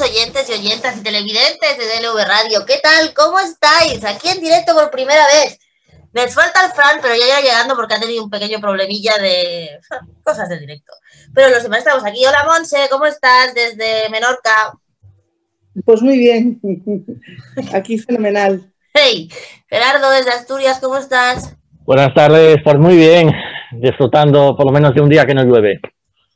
oyentes 0.00 0.48
y 0.48 0.52
oyentas 0.52 0.96
y 0.96 1.02
televidentes 1.02 1.78
de 1.78 1.86
DLV 1.86 2.24
Radio. 2.24 2.66
¿Qué 2.66 2.78
tal? 2.82 3.14
¿Cómo 3.14 3.38
estáis? 3.38 4.04
Aquí 4.04 4.28
en 4.28 4.40
directo 4.40 4.74
por 4.74 4.90
primera 4.90 5.24
vez. 5.26 5.58
Me 6.12 6.28
falta 6.28 6.64
el 6.64 6.72
Fran, 6.72 6.98
pero 7.02 7.14
ya 7.14 7.26
irá 7.26 7.40
llegando 7.40 7.74
porque 7.74 7.94
ha 7.94 8.00
tenido 8.00 8.22
un 8.22 8.30
pequeño 8.30 8.60
problemilla 8.60 9.16
de 9.18 9.80
cosas 10.24 10.48
del 10.48 10.60
directo. 10.60 10.92
Pero 11.34 11.48
los 11.48 11.62
demás 11.64 11.80
estamos 11.80 12.04
aquí. 12.04 12.24
Hola, 12.24 12.46
Monse, 12.46 12.86
¿cómo 12.90 13.06
estás 13.06 13.54
desde 13.54 14.08
Menorca? 14.08 14.72
Pues 15.84 16.00
muy 16.00 16.16
bien. 16.16 16.60
Aquí 17.74 17.98
fenomenal. 17.98 18.72
Hey, 18.92 19.28
Gerardo 19.68 20.10
desde 20.10 20.30
Asturias, 20.30 20.78
¿cómo 20.80 20.96
estás? 20.96 21.56
Buenas 21.84 22.14
tardes, 22.14 22.58
pues 22.62 22.78
muy 22.78 22.96
bien. 22.96 23.32
Disfrutando 23.72 24.56
por 24.56 24.66
lo 24.66 24.72
menos 24.72 24.94
de 24.94 25.00
un 25.00 25.08
día 25.08 25.26
que 25.26 25.34
no 25.34 25.42
llueve. 25.42 25.80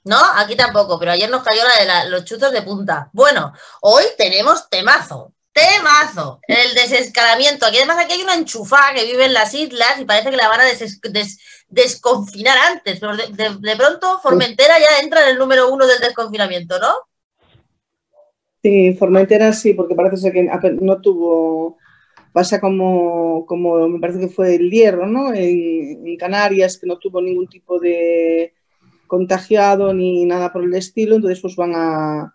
No, 0.05 0.19
aquí 0.34 0.57
tampoco, 0.57 0.99
pero 0.99 1.12
ayer 1.12 1.30
nos 1.30 1.45
cayó 1.45 1.62
la 1.62 2.05
de 2.05 2.10
los 2.10 2.24
chuzos 2.24 2.51
de 2.51 2.62
punta. 2.62 3.09
Bueno, 3.12 3.52
hoy 3.83 4.02
tenemos 4.16 4.69
temazo, 4.69 5.33
temazo, 5.59 6.41
el 6.47 6.75
desescalamiento. 6.75 7.66
Aquí 7.66 7.79
además 7.79 7.99
aquí 7.99 8.15
hay 8.15 8.23
una 8.23 8.35
enchufada 8.35 8.95
que 8.95 9.05
vive 9.05 9.25
en 9.25 9.35
las 9.35 9.53
islas 9.55 9.99
y 10.01 10.05
parece 10.05 10.30
que 10.30 10.37
la 10.37 10.49
van 10.49 10.61
a 10.61 10.65
desconfinar 11.69 12.57
antes, 12.73 13.01
pero 13.01 13.16
de, 13.16 13.77
pronto 13.77 14.19
Formentera 14.23 14.79
ya 14.79 15.02
entra 15.02 15.23
en 15.25 15.30
el 15.30 15.39
número 15.39 15.73
uno 15.73 15.87
del 15.87 16.01
desconfinamiento, 16.01 16.79
¿no? 16.79 16.89
Sí, 18.63 18.95
Formentera 18.95 19.52
sí, 19.52 19.74
porque 19.74 19.95
parece 19.95 20.32
que 20.32 20.49
no 20.80 21.01
tuvo, 21.01 21.79
pasa 22.32 22.60
como, 22.60 23.47
como 23.47 23.88
me 23.88 24.01
parece 24.01 24.21
que 24.21 24.29
fue 24.29 24.57
el 24.57 24.71
hierro, 24.71 25.07
¿no? 25.07 25.32
en 25.35 26.16
Canarias, 26.16 26.79
que 26.79 26.87
no 26.87 26.99
tuvo 26.99 27.21
ningún 27.21 27.49
tipo 27.49 27.79
de 27.79 28.54
contagiado 29.09 29.93
ni 29.93 30.25
nada 30.25 30.52
por 30.52 30.63
el 30.63 30.75
estilo, 30.75 31.16
entonces 31.16 31.41
pues 31.41 31.57
van 31.57 31.73
a, 31.75 32.35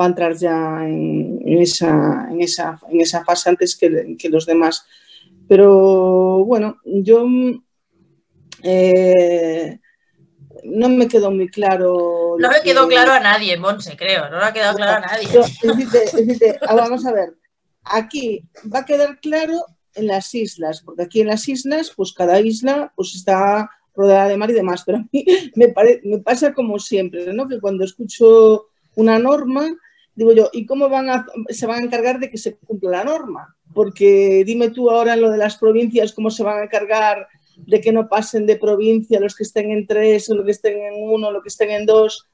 va 0.00 0.04
a 0.04 0.08
entrar 0.08 0.34
ya 0.36 0.86
en, 0.86 1.39
esa, 1.58 2.28
en, 2.30 2.40
esa, 2.40 2.78
en 2.88 3.00
esa 3.00 3.24
fase 3.24 3.50
antes 3.50 3.76
que, 3.76 4.16
que 4.18 4.28
los 4.28 4.46
demás. 4.46 4.86
Pero 5.48 6.44
bueno, 6.44 6.78
yo 6.84 7.26
eh, 8.62 9.78
no 10.64 10.88
me 10.88 11.08
quedó 11.08 11.30
muy 11.30 11.48
claro. 11.48 12.36
No 12.38 12.50
le 12.50 12.62
quedó 12.62 12.86
claro 12.88 13.12
a 13.12 13.20
nadie, 13.20 13.56
Monse, 13.56 13.96
creo. 13.96 14.30
No 14.30 14.38
le 14.38 14.44
ha 14.44 14.52
quedado 14.52 14.76
claro 14.76 15.04
a 15.04 15.08
nadie. 15.08 15.28
Ah, 16.66 16.74
vamos 16.74 17.04
a 17.06 17.12
ver. 17.12 17.34
Aquí 17.82 18.44
va 18.72 18.80
a 18.80 18.84
quedar 18.84 19.18
claro 19.20 19.64
en 19.94 20.06
las 20.06 20.34
islas, 20.34 20.82
porque 20.82 21.02
aquí 21.02 21.20
en 21.20 21.28
las 21.28 21.48
islas, 21.48 21.92
pues 21.96 22.12
cada 22.12 22.40
isla 22.40 22.92
pues 22.94 23.14
está 23.14 23.70
rodeada 23.94 24.28
de 24.28 24.36
mar 24.36 24.50
y 24.50 24.54
demás, 24.54 24.82
pero 24.86 24.98
a 24.98 25.04
mí 25.10 25.24
me, 25.56 25.74
me 26.04 26.18
pasa 26.18 26.52
como 26.52 26.78
siempre, 26.78 27.32
¿no? 27.32 27.48
que 27.48 27.60
cuando 27.60 27.84
escucho 27.84 28.66
una 28.94 29.18
norma, 29.18 29.68
digo 30.20 30.32
yo, 30.34 30.50
¿y 30.52 30.66
cómo 30.66 30.90
van 30.90 31.08
a, 31.08 31.26
se 31.48 31.66
van 31.66 31.80
a 31.80 31.84
encargar 31.84 32.20
de 32.20 32.28
que 32.28 32.36
se 32.36 32.54
cumpla 32.58 32.90
la 32.90 33.04
norma? 33.04 33.56
Porque 33.72 34.44
dime 34.44 34.68
tú 34.68 34.90
ahora 34.90 35.14
en 35.14 35.22
lo 35.22 35.30
de 35.30 35.38
las 35.38 35.56
provincias, 35.56 36.12
¿cómo 36.12 36.30
se 36.30 36.42
van 36.42 36.58
a 36.58 36.64
encargar 36.64 37.26
de 37.56 37.80
que 37.80 37.90
no 37.90 38.06
pasen 38.06 38.44
de 38.44 38.56
provincia 38.56 39.18
los 39.18 39.34
que 39.34 39.44
estén 39.44 39.70
en 39.70 39.86
tres, 39.86 40.28
o 40.28 40.34
los 40.34 40.44
que 40.44 40.50
estén 40.50 40.78
en 40.78 40.94
uno, 41.02 41.30
los 41.30 41.42
que 41.42 41.48
estén 41.48 41.70
en 41.70 41.86
dos? 41.86 42.28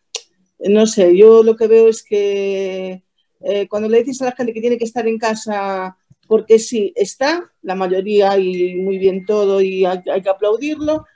No 0.58 0.88
sé, 0.88 1.16
yo 1.16 1.44
lo 1.44 1.54
que 1.54 1.68
veo 1.68 1.88
es 1.88 2.02
que 2.02 3.04
eh, 3.40 3.68
cuando 3.68 3.88
le 3.88 4.02
dices 4.02 4.22
a 4.22 4.26
la 4.26 4.32
gente 4.32 4.52
que 4.52 4.60
tiene 4.60 4.78
que 4.78 4.84
estar 4.84 5.06
en 5.06 5.18
casa 5.18 5.96
porque 6.26 6.58
sí, 6.58 6.92
está, 6.96 7.52
la 7.62 7.76
mayoría 7.76 8.36
y 8.36 8.74
muy 8.74 8.98
bien 8.98 9.24
todo 9.26 9.60
y 9.60 9.84
hay 9.84 10.22
que 10.22 10.28
aplaudirlo, 10.28 11.06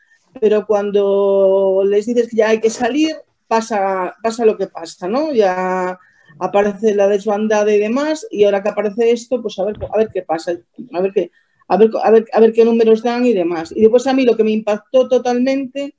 pero 0.41 0.64
cuando 0.69 1.82
les 1.84 2.06
dices 2.06 2.28
que 2.28 2.36
ya 2.36 2.50
hay 2.50 2.60
que 2.60 2.70
salir, 2.70 3.16
pasa, 3.48 4.14
pasa 4.22 4.44
lo 4.44 4.56
que 4.56 4.69
pasa, 4.69 5.09
¿no? 5.09 5.32
Ya 5.32 5.98
aparece 6.41 6.95
la 6.95 7.06
desbandada 7.06 7.73
y 7.73 7.78
demás, 7.78 8.27
y 8.31 8.45
ahora 8.45 8.62
que 8.62 8.71
aparece 8.71 9.11
esto, 9.11 9.41
pues 9.43 9.59
a 9.59 9.65
ver, 9.65 9.77
a 9.93 9.97
ver 9.97 10.11
qué 10.12 10.23
pasa, 10.23 10.53
a 10.93 11.01
ver 11.01 11.12
qué, 11.12 11.31
a 11.69 11.77
ver, 11.77 11.91
a 12.03 12.11
ver, 12.11 12.25
a 12.33 12.41
ver 12.41 12.53
qué 12.53 12.65
números 12.65 13.03
dan 13.03 13.25
y 13.27 13.33
demás. 13.33 13.73
Y 13.75 13.83
después 13.83 14.06
a 14.06 14.12
mí 14.12 14.25
lo 14.25 14.37
que 14.37 14.45
me 14.45 14.51
impactó 14.51 15.09
totalmente 15.09 15.95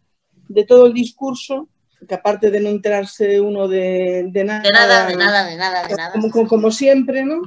de 0.48 0.66
todo 0.66 0.88
el 0.88 0.94
discurso, 0.94 1.70
que 2.08 2.16
aparte 2.16 2.50
de 2.50 2.60
no 2.60 2.70
enterarse 2.70 3.40
uno 3.40 3.68
de, 3.68 4.28
de 4.32 4.44
nada, 4.44 4.64
de 4.64 4.72
nada, 4.72 5.06
de 5.08 5.16
nada, 5.16 5.46
de 5.46 5.56
nada, 5.56 5.88
de 5.88 5.96
nada. 5.96 6.14
Como, 6.14 6.48
como 6.48 6.72
siempre, 6.72 7.24
¿no? 7.24 7.42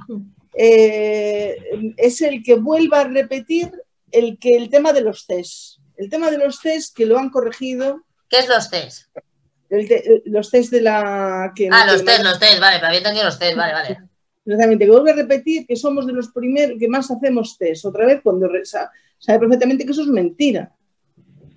Eh, 0.55 1.57
es 1.97 2.23
el 2.23 2.43
que 2.43 2.55
vuelva 2.55 3.01
a 3.01 3.05
repetir 3.05 3.73
el, 4.13 4.39
que, 4.39 4.57
el 4.57 4.71
tema 4.71 4.93
de 4.93 5.01
los 5.01 5.27
test. 5.27 5.81
El 5.97 6.09
tema 6.09 6.31
de 6.31 6.39
los 6.39 6.61
test 6.61 6.97
que 6.97 7.07
lo 7.07 7.19
han 7.19 7.31
corregido. 7.31 8.05
¿Qué 8.29 8.39
es 8.39 8.49
los 8.49 8.71
test? 8.71 9.09
Los 10.27 10.51
test 10.51 10.73
de 10.73 10.81
la. 10.81 11.53
Que 11.55 11.69
ah, 11.71 11.87
los 11.87 12.05
test, 12.05 12.23
los 12.23 12.39
test, 12.39 12.61
vale, 12.61 12.77
pero 12.77 12.89
había 12.89 12.99
entendido 12.99 13.25
los 13.25 13.39
test, 13.39 13.57
vale, 13.57 13.73
vale. 13.73 13.99
Exactamente, 14.47 14.85
que 14.85 14.91
vuelvo 14.91 15.09
a 15.09 15.15
repetir 15.15 15.67
que 15.67 15.77
somos 15.77 16.07
de 16.07 16.13
los 16.13 16.29
primeros 16.29 16.79
que 16.79 16.89
más 16.89 17.11
hacemos 17.11 17.57
test, 17.57 17.87
otra 17.87 18.05
vez 18.05 18.21
cuando 18.23 18.49
sabe 19.19 19.39
perfectamente 19.39 19.85
que 19.85 19.93
eso 19.93 20.03
es 20.03 20.09
mentira. 20.09 20.73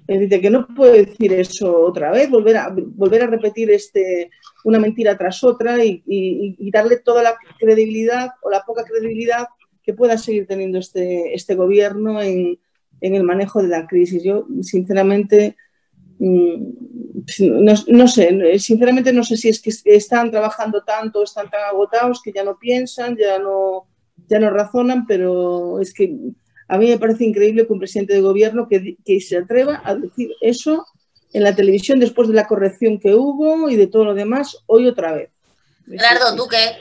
Es 0.07 0.21
decir, 0.21 0.41
que 0.41 0.49
no 0.49 0.65
puede 0.67 1.05
decir 1.05 1.33
eso 1.33 1.81
otra 1.81 2.11
vez, 2.11 2.29
volver 2.29 2.55
a, 2.55 2.73
volver 2.73 3.23
a 3.23 3.27
repetir 3.27 3.69
este, 3.71 4.31
una 4.63 4.79
mentira 4.79 5.17
tras 5.17 5.43
otra 5.43 5.83
y, 5.83 6.71
darle 6.71 6.97
toda 6.99 7.23
la 7.23 7.35
credibilidad 7.59 8.29
o 8.41 8.49
la 8.49 8.61
poca 8.61 8.85
credibilidad 8.85 9.47
que 9.83 9.93
pueda 9.93 10.17
seguir 10.17 10.47
teniendo 10.47 10.79
este, 10.79 11.33
este 11.33 11.55
gobierno 11.55 12.21
en, 12.21 12.57
en 13.01 13.15
el 13.15 13.23
manejo 13.23 13.61
de 13.61 13.67
la 13.67 13.85
crisis. 13.85 14.23
Yo, 14.23 14.47
sinceramente, 14.61 15.57
mm, 16.19 16.87
no, 17.87 18.07
sé, 18.07 18.59
sinceramente 18.59 19.11
no 19.11 19.23
sé 19.23 19.37
si 19.37 19.49
es 19.49 19.61
que 19.61 19.71
están 19.85 20.31
trabajando 20.31 20.83
tanto, 20.83 21.23
están 21.23 21.49
tan 21.49 21.61
agotados 21.63 22.21
que 22.21 22.31
ya 22.31 22.43
no 22.43 22.57
piensan, 22.57 23.17
ya 23.17 23.39
no, 23.39 23.87
ya 24.27 24.39
no 24.39 24.49
razonan, 24.49 25.05
pero 25.07 25.79
es 25.79 25.93
que 25.93 26.15
a 26.67 26.77
mí 26.77 26.87
me 26.87 26.99
parece 26.99 27.25
increíble 27.25 27.65
que 27.65 27.73
un 27.73 27.79
presidente 27.79 28.13
de 28.13 28.21
gobierno 28.21 28.67
que, 28.67 28.97
que 29.03 29.19
se 29.19 29.37
atreva 29.37 29.81
a 29.83 29.95
decir 29.95 30.31
eso 30.41 30.85
en 31.33 31.43
la 31.43 31.55
televisión 31.55 31.99
después 31.99 32.27
de 32.27 32.33
la 32.33 32.47
corrección 32.47 32.99
que 32.99 33.13
hubo 33.13 33.69
y 33.69 33.75
de 33.75 33.87
todo 33.87 34.05
lo 34.05 34.13
demás, 34.13 34.57
hoy 34.67 34.87
otra 34.87 35.13
vez. 35.13 35.29
Gerardo, 35.89 36.35
¿tú 36.35 36.47
qué? 36.47 36.77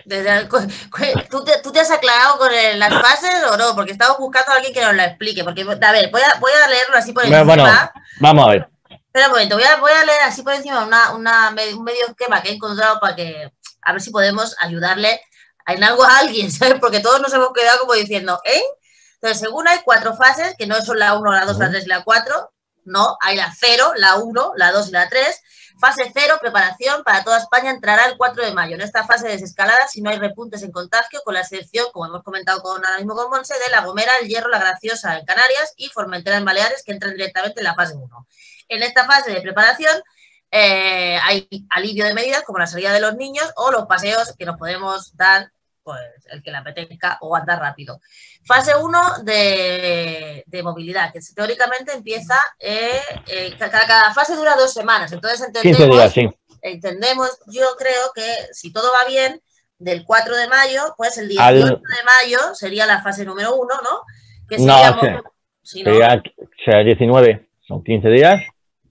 ¿Tú 1.31 1.45
te, 1.45 1.53
¿Tú 1.63 1.71
te, 1.71 1.81
has 1.81 1.91
aclarado 1.93 2.39
con 2.39 2.51
las 2.79 2.93
fases 2.93 3.45
o 3.53 3.57
no? 3.57 3.75
Porque 3.77 3.93
estamos 3.93 4.19
buscando 4.19 4.51
a 4.51 4.57
alguien 4.57 4.75
que 4.75 4.83
nos 4.83 4.97
la 4.97 5.05
explique. 5.05 5.45
Porque, 5.45 5.63
a 5.63 5.93
ver, 5.93 6.11
voy 6.11 6.21
a, 6.23 6.41
voy 6.41 6.51
a 6.65 6.69
leerlo 6.69 6.97
así 6.97 7.13
por 7.13 7.23
encima. 7.23 7.45
Bueno, 7.45 7.65
vamos 8.21 8.47
a 8.47 8.51
ver. 8.51 8.76
Espera 9.17 9.29
un 9.29 9.33
momento, 9.33 9.57
voy 9.57 9.65
a, 9.65 9.77
voy 9.77 9.93
a 9.93 10.05
leer 10.05 10.23
así 10.25 10.43
por 10.43 10.53
encima 10.53 10.85
una, 10.85 11.13
una, 11.13 11.49
un 11.49 11.85
medio 11.85 12.07
esquema 12.07 12.43
que 12.43 12.51
he 12.51 12.53
encontrado 12.53 13.01
para 13.01 13.17
que, 13.17 13.51
a 13.81 13.93
ver 13.93 14.03
si 14.03 14.11
podemos 14.11 14.55
ayudarle 14.59 15.19
en 15.69 15.83
algo 15.85 16.05
a 16.05 16.19
alguien, 16.19 16.53
¿sabes? 16.53 16.79
Porque 16.79 17.01
todos 17.01 17.23
nos 17.23 17.33
hemos 17.33 17.55
quedado 17.55 17.79
como 17.79 17.95
diciendo, 17.95 18.39
¿eh? 18.45 18.63
Entonces, 19.15 19.41
según 19.41 19.69
hay 19.69 19.79
cuatro 19.87 20.15
fases, 20.15 20.55
que 20.59 20.67
no 20.67 20.83
son 20.83 20.99
la 20.99 21.15
1, 21.15 21.33
la 21.33 21.47
2, 21.47 21.59
la 21.59 21.71
3 21.71 21.85
y 21.87 21.89
la 21.89 22.05
4, 22.05 22.53
no, 22.85 23.17
hay 23.23 23.37
la 23.37 23.51
0, 23.59 23.95
la 23.97 24.17
1, 24.17 24.53
la 24.55 24.73
2 24.73 24.89
y 24.89 24.91
la 24.91 25.09
3 25.09 25.43
Fase 25.79 26.11
cero, 26.15 26.39
preparación 26.41 27.05
para 27.05 27.23
toda 27.23 27.37
España 27.37 27.71
entrará 27.71 28.07
el 28.07 28.17
4 28.17 28.47
de 28.47 28.55
mayo. 28.55 28.77
En 28.77 28.81
esta 28.81 29.07
fase 29.07 29.27
de 29.27 29.35
desescalada, 29.35 29.87
si 29.89 30.01
no 30.01 30.09
hay 30.09 30.19
repuntes 30.19 30.63
en 30.63 30.73
contagio, 30.73 31.21
con 31.23 31.35
la 31.35 31.41
excepción, 31.41 31.89
como 31.93 32.07
hemos 32.07 32.23
comentado 32.23 32.63
con, 32.63 32.83
ahora 32.83 32.97
mismo 32.97 33.15
con 33.15 33.29
Monse, 33.29 33.53
de 33.53 33.71
La 33.71 33.83
Gomera, 33.85 34.13
El 34.23 34.29
Hierro, 34.29 34.49
La 34.49 34.59
Graciosa 34.59 35.19
en 35.19 35.27
Canarias 35.27 35.75
y 35.77 35.89
Formentera 35.89 36.39
en 36.39 36.47
Baleares, 36.47 36.83
que 36.83 36.93
entran 36.93 37.13
directamente 37.13 37.61
en 37.61 37.65
la 37.65 37.75
fase 37.75 37.95
1. 37.95 38.27
En 38.69 38.83
esta 38.83 39.05
fase 39.07 39.33
de 39.33 39.41
preparación 39.41 39.95
eh, 40.51 41.19
hay 41.23 41.49
alivio 41.71 42.05
de 42.05 42.15
medidas 42.15 42.43
como 42.43 42.59
la 42.59 42.67
salida 42.67 42.93
de 42.93 43.01
los 43.01 43.17
niños 43.17 43.53
o 43.57 43.71
los 43.71 43.87
paseos 43.87 44.35
que 44.39 44.47
nos 44.47 44.57
podemos 44.57 45.17
dar 45.17 45.51
pues 45.83 46.01
el 46.33 46.43
que 46.43 46.51
la 46.51 46.59
apetezca 46.59 47.17
o 47.21 47.37
andar 47.37 47.61
rápido. 47.61 48.01
Fase 48.45 48.73
1 48.75 49.23
de, 49.23 50.45
movilidad, 50.65 51.13
que 51.13 51.21
teóricamente 51.33 51.93
empieza, 51.93 52.35
eh, 52.59 52.99
eh, 53.29 53.55
cada, 53.57 54.13
fase 54.13 54.35
dura 54.35 54.57
dos 54.57 54.73
semanas, 54.73 55.13
entonces 55.13 55.47
entendemos, 55.47 56.13
entendemos, 56.61 57.39
yo 57.47 57.67
creo 57.79 58.13
que 58.17 58.27
si 58.53 58.73
todo 58.73 58.91
va 58.93 59.09
bien, 59.09 59.41
del 59.79 60.05
4 60.05 60.37
de 60.37 60.49
mayo, 60.49 60.95
pues 60.97 61.19
el 61.19 61.29
18 61.29 61.67
de 61.67 62.05
mayo 62.05 62.39
sería 62.55 62.87
la 62.87 63.03
fase 63.03 63.25
número 63.25 63.55
1, 63.55 63.75
¿no? 63.83 64.01
Que 64.49 64.59
sería, 64.59 64.91
no, 64.91 65.23
sería 65.63 66.85
19, 66.85 67.49
son 67.67 67.85
15 67.85 68.09
días. 68.09 68.41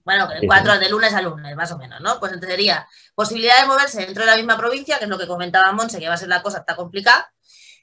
Bueno, 0.06 0.28
4 0.46 0.78
de 0.78 0.88
lunes 0.88 1.12
a 1.14 1.20
lunes, 1.20 1.56
más 1.56 1.72
o 1.72 1.78
menos, 1.78 2.00
¿no? 2.00 2.20
Pues 2.20 2.30
entonces 2.32 2.56
sería 2.56 2.86
posibilidad 3.16 3.60
de 3.60 3.66
moverse 3.66 4.06
dentro 4.06 4.24
de 4.24 4.30
la 4.30 4.36
misma 4.36 4.56
provincia, 4.56 4.98
que 4.98 5.04
es 5.04 5.10
lo 5.10 5.18
que 5.18 5.26
comentaba 5.26 5.72
Monse, 5.72 5.98
que 5.98 6.06
va 6.06 6.14
a 6.14 6.16
ser 6.16 6.28
la 6.28 6.42
cosa 6.42 6.58
está 6.58 6.76
complicada, 6.76 7.28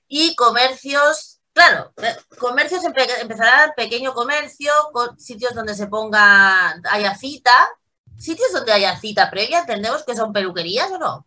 y 0.08 0.34
comercios, 0.36 1.42
claro, 1.52 1.92
comercios 2.40 2.82
empezarán 2.86 3.72
pequeño 3.76 4.14
comercio, 4.14 4.72
con 4.94 5.20
sitios 5.20 5.54
donde 5.54 5.76
se 5.76 5.88
ponga, 5.88 6.80
haya 6.90 7.14
cita, 7.14 7.52
sitios 8.18 8.54
donde 8.54 8.72
haya 8.72 8.96
cita 8.96 9.30
previa, 9.30 9.60
entendemos 9.60 10.06
que 10.06 10.16
son 10.16 10.32
peluquerías 10.32 10.90
o 10.92 10.98
no. 10.98 11.26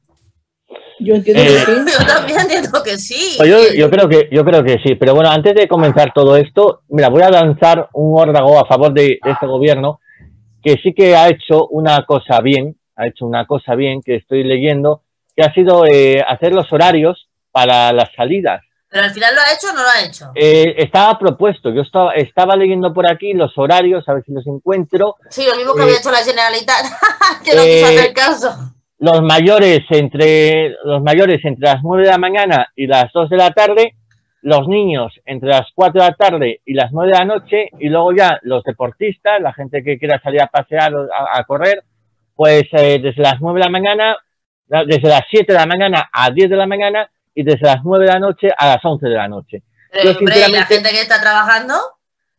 Yo 0.99 1.15
entiendo 1.15 1.43
que 1.43 1.57
Eh, 1.57 1.65
sí. 1.67 1.93
Yo 2.01 2.07
también 2.07 2.41
entiendo 2.41 2.83
que 2.83 2.97
sí. 2.97 3.35
Pues 3.37 3.51
yo, 3.51 3.75
yo 3.75 3.91
creo 3.91 4.09
que 4.09 4.31
yo 4.33 4.45
creo 4.47 4.65
que 4.65 4.79
sí, 4.83 4.95
pero 4.95 5.15
bueno, 5.15 5.29
antes 5.29 5.55
de 5.55 5.69
comenzar 5.69 6.13
todo 6.15 6.39
esto, 6.39 6.85
mira, 6.89 7.11
voy 7.11 7.23
a 7.23 7.29
lanzar 7.29 7.91
un 7.93 8.19
órdago 8.19 8.59
a 8.59 8.67
favor 8.67 8.95
de, 8.95 9.19
de 9.23 9.31
este 9.31 9.47
gobierno 9.47 10.01
que 10.67 10.81
sí 10.83 10.93
que 10.95 11.15
ha 11.15 11.29
hecho 11.29 11.69
una 11.69 12.05
cosa 12.07 12.41
bien, 12.41 12.77
ha 12.97 13.07
hecho 13.07 13.25
una 13.25 13.47
cosa 13.47 13.77
bien 13.77 14.01
que 14.05 14.17
estoy 14.17 14.43
leyendo, 14.43 15.03
que 15.37 15.45
ha 15.45 15.55
sido 15.55 15.87
eh, 15.87 16.25
hacer 16.27 16.53
los 16.53 16.73
horarios 16.73 17.29
para 17.53 17.93
las 17.93 18.13
salidas. 18.17 18.63
Pero 18.89 19.05
al 19.05 19.13
final 19.13 19.33
lo 19.37 19.43
ha 19.43 19.55
hecho 19.55 19.69
o 19.71 19.75
no 19.75 19.83
lo 19.83 19.89
ha 19.89 20.05
hecho. 20.05 20.33
Eh, 20.35 20.75
estaba 20.79 21.17
propuesto, 21.21 21.71
yo 21.71 21.83
estaba, 21.83 22.15
estaba 22.15 22.57
leyendo 22.57 22.93
por 22.93 23.09
aquí 23.09 23.33
los 23.33 23.57
horarios, 23.57 24.09
a 24.09 24.15
ver 24.15 24.25
si 24.25 24.33
los 24.33 24.45
encuentro. 24.49 25.15
Sí, 25.31 25.47
lo 25.49 25.55
mismo 25.55 25.73
que 25.73 25.83
eh, 25.83 25.85
había 25.85 25.99
hecho 25.99 26.11
la 26.11 26.25
Generalitat, 26.25 26.85
que 27.45 27.55
no 27.55 27.63
quiso 27.63 27.87
eh, 27.87 27.99
hacer 27.99 28.13
caso. 28.13 28.73
Los 28.99 29.23
mayores 29.23 29.83
entre 29.91 30.71
los 30.83 31.01
mayores 31.01 31.45
entre 31.45 31.65
las 31.65 31.81
9 31.85 32.03
de 32.03 32.11
la 32.11 32.19
mañana 32.19 32.73
y 32.75 32.89
las 32.89 33.13
2 33.13 33.31
de 33.31 33.37
la 33.37 33.53
tarde, 33.53 33.95
los 34.43 34.69
niños 34.69 35.13
entre 35.25 35.49
las 35.49 35.67
4 35.75 36.01
de 36.01 36.09
la 36.09 36.15
tarde 36.15 36.61
y 36.65 36.75
las 36.75 36.93
9 36.93 37.13
de 37.13 37.19
la 37.19 37.25
noche, 37.25 37.69
y 37.79 37.89
luego 37.89 38.13
ya 38.13 38.39
los 38.43 38.63
deportistas, 38.65 39.41
la 39.41 39.53
gente 39.53 39.83
que 39.83 39.99
quiera 39.99 40.21
salir 40.21 40.43
a 40.43 40.47
pasear 40.47 40.95
o 40.95 41.09
a, 41.13 41.39
a 41.39 41.45
correr, 41.45 41.83
pues 42.35 42.65
eh, 42.73 43.01
desde 43.03 43.23
las 43.23 43.41
9 43.41 43.59
de 43.59 43.65
la 43.65 43.71
mañana, 43.71 44.17
desde 44.69 45.09
las 45.09 45.23
7 45.31 45.53
de 45.53 45.59
la 45.59 45.67
mañana 45.67 46.11
a 46.13 46.31
10 46.31 46.51
de 46.51 46.57
la 46.57 46.67
mañana 46.67 47.11
y 47.35 47.43
desde 47.43 47.67
las 47.67 47.79
9 47.83 48.07
de 48.07 48.13
la 48.13 48.21
noche 48.21 48.51
a 48.57 48.67
las 48.67 48.85
11 48.85 49.09
de 49.09 49.15
la 49.15 49.29
noche. 49.29 49.63
Pero, 49.91 50.13
yo, 50.13 50.19
hombre, 50.19 50.47
y 50.47 50.53
la 50.53 50.67
gente 50.67 50.91
que 50.91 51.01
está 51.01 51.21
trabajando, 51.21 51.75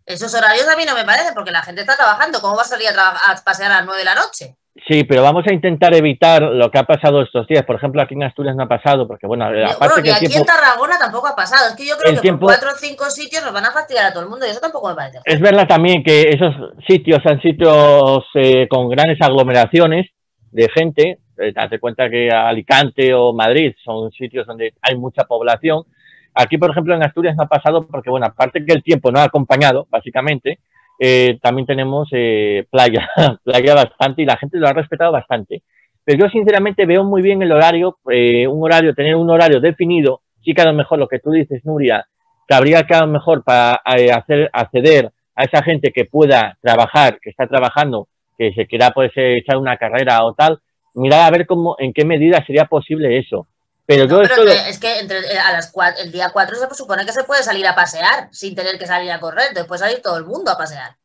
esos 0.05 0.33
horarios 0.33 0.67
a 0.67 0.77
mí 0.77 0.85
no 0.85 0.93
me 0.93 1.03
parecen, 1.03 1.33
porque 1.33 1.51
la 1.51 1.63
gente 1.63 1.81
está 1.81 1.95
trabajando. 1.95 2.39
¿Cómo 2.39 2.55
va 2.55 2.61
a 2.61 2.65
salir 2.65 2.87
a, 2.89 3.09
a 3.09 3.43
pasear 3.43 3.71
a 3.71 3.77
las 3.77 3.85
9 3.85 3.99
de 3.99 4.05
la 4.05 4.15
noche? 4.15 4.55
Sí, 4.87 5.03
pero 5.05 5.23
vamos 5.23 5.43
a 5.47 5.53
intentar 5.53 5.93
evitar 5.95 6.41
lo 6.41 6.69
que 6.69 6.77
ha 6.77 6.83
pasado 6.83 7.21
estos 7.21 7.47
días. 7.47 7.63
Por 7.65 7.77
ejemplo, 7.77 8.01
aquí 8.01 8.13
en 8.13 8.23
Asturias 8.23 8.55
no 8.55 8.63
ha 8.63 8.67
pasado, 8.67 9.07
porque 9.07 9.25
bueno, 9.25 9.45
Bueno, 9.45 9.69
aparte 9.71 9.95
que 9.95 10.01
ni 10.03 10.09
el 10.09 10.15
aquí 10.15 10.27
tiempo... 10.27 10.49
en 10.51 10.55
Tarragona 10.55 10.99
tampoco 10.99 11.27
ha 11.27 11.35
pasado. 11.35 11.69
Es 11.69 11.75
que 11.75 11.87
yo 11.87 11.95
creo 11.97 12.13
que 12.13 12.21
tiempo- 12.21 12.45
por 12.45 12.55
cuatro 12.55 12.69
o 12.73 12.77
cinco 12.77 13.05
sitios 13.09 13.43
nos 13.43 13.53
van 13.53 13.65
a 13.65 13.71
fastidiar 13.71 14.05
a 14.05 14.13
todo 14.13 14.23
el 14.23 14.29
mundo 14.29 14.45
y 14.45 14.49
eso 14.49 14.59
tampoco 14.59 14.89
me 14.89 14.95
parece. 14.95 15.19
Es 15.25 15.39
verdad 15.39 15.67
también 15.67 16.03
que 16.03 16.29
esos 16.29 16.53
sitios 16.87 17.21
son 17.23 17.41
sitios 17.41 18.23
eh, 18.35 18.67
con 18.69 18.87
grandes 18.89 19.19
aglomeraciones 19.21 20.07
de 20.51 20.69
gente. 20.69 21.19
Eh, 21.39 21.51
date 21.53 21.79
cuenta 21.79 22.09
que 22.09 22.29
Alicante 22.29 23.13
o 23.13 23.33
Madrid 23.33 23.73
son 23.83 24.11
sitios 24.11 24.45
donde 24.45 24.73
hay 24.81 24.95
mucha 24.95 25.23
población. 25.23 25.83
Aquí, 26.33 26.57
por 26.59 26.69
ejemplo, 26.69 26.93
en 26.93 27.03
Asturias 27.03 27.35
no 27.35 27.43
ha 27.43 27.47
pasado 27.47 27.87
porque, 27.87 28.11
bueno, 28.11 28.27
aparte 28.27 28.63
que 28.63 28.73
el 28.73 28.83
tiempo 28.83 29.11
no 29.11 29.19
ha 29.19 29.23
acompañado, 29.23 29.87
básicamente, 29.89 30.59
eh, 30.99 31.37
también 31.41 31.65
tenemos 31.65 32.09
eh, 32.11 32.65
playa, 32.69 33.09
playa 33.43 33.75
bastante 33.75 34.21
y 34.21 34.25
la 34.25 34.37
gente 34.37 34.57
lo 34.57 34.67
ha 34.67 34.73
respetado 34.73 35.11
bastante. 35.11 35.63
Pero 36.07 36.23
yo, 36.23 36.29
sinceramente, 36.29 36.85
veo 36.85 37.03
muy 37.03 37.21
bien 37.21 37.41
el 37.41 37.51
horario, 37.51 37.97
eh, 38.09 38.47
un 38.47 38.63
horario, 38.63 38.93
tener 38.93 39.15
un 39.15 39.29
horario 39.29 39.59
definido. 39.59 40.21
Sí 40.41 40.53
que 40.53 40.61
a 40.61 40.65
lo 40.65 40.73
mejor 40.73 40.99
lo 40.99 41.07
que 41.09 41.19
tú 41.19 41.31
dices, 41.31 41.65
Nuria, 41.65 42.07
que 42.47 42.55
habría 42.55 42.83
que 42.83 42.95
a 42.95 43.01
lo 43.01 43.07
mejor 43.07 43.43
para 43.43 43.81
eh, 43.97 44.11
hacer 44.11 44.49
acceder 44.53 45.11
a 45.35 45.43
esa 45.43 45.61
gente 45.61 45.91
que 45.91 46.05
pueda 46.05 46.57
trabajar, 46.61 47.19
que 47.21 47.29
está 47.29 47.45
trabajando, 47.47 48.07
que 48.37 48.53
se 48.53 48.65
quiera 48.67 48.91
pues 48.91 49.11
eh, 49.17 49.37
echar 49.37 49.57
una 49.57 49.75
carrera 49.75 50.23
o 50.23 50.33
tal, 50.33 50.59
mirar 50.95 51.27
a 51.27 51.31
ver 51.31 51.45
cómo, 51.45 51.75
en 51.77 51.91
qué 51.91 52.05
medida 52.05 52.41
sería 52.45 52.65
posible 52.65 53.17
eso. 53.17 53.47
Pero 53.87 54.05
No, 54.05 54.21
es 54.21 54.79
que 54.79 54.99
entre, 54.99 55.19
eh, 55.19 55.39
a 55.39 55.53
las 55.53 55.73
cua- 55.73 55.95
el 55.97 56.11
día 56.11 56.29
4 56.33 56.55
se 56.57 56.67
supone 56.75 57.05
que 57.05 57.13
se 57.13 57.23
puede 57.23 57.41
salir 57.41 57.65
a 57.65 57.73
pasear 57.73 58.27
sin 58.31 58.53
tener 58.53 58.77
que 58.77 58.85
salir 58.85 59.09
a 59.11 59.19
correr. 59.19 59.53
Después 59.55 59.79
salir 59.79 60.01
todo 60.03 60.17
el 60.17 60.25
mundo 60.25 60.51
a 60.51 60.57
pasear. 60.57 60.97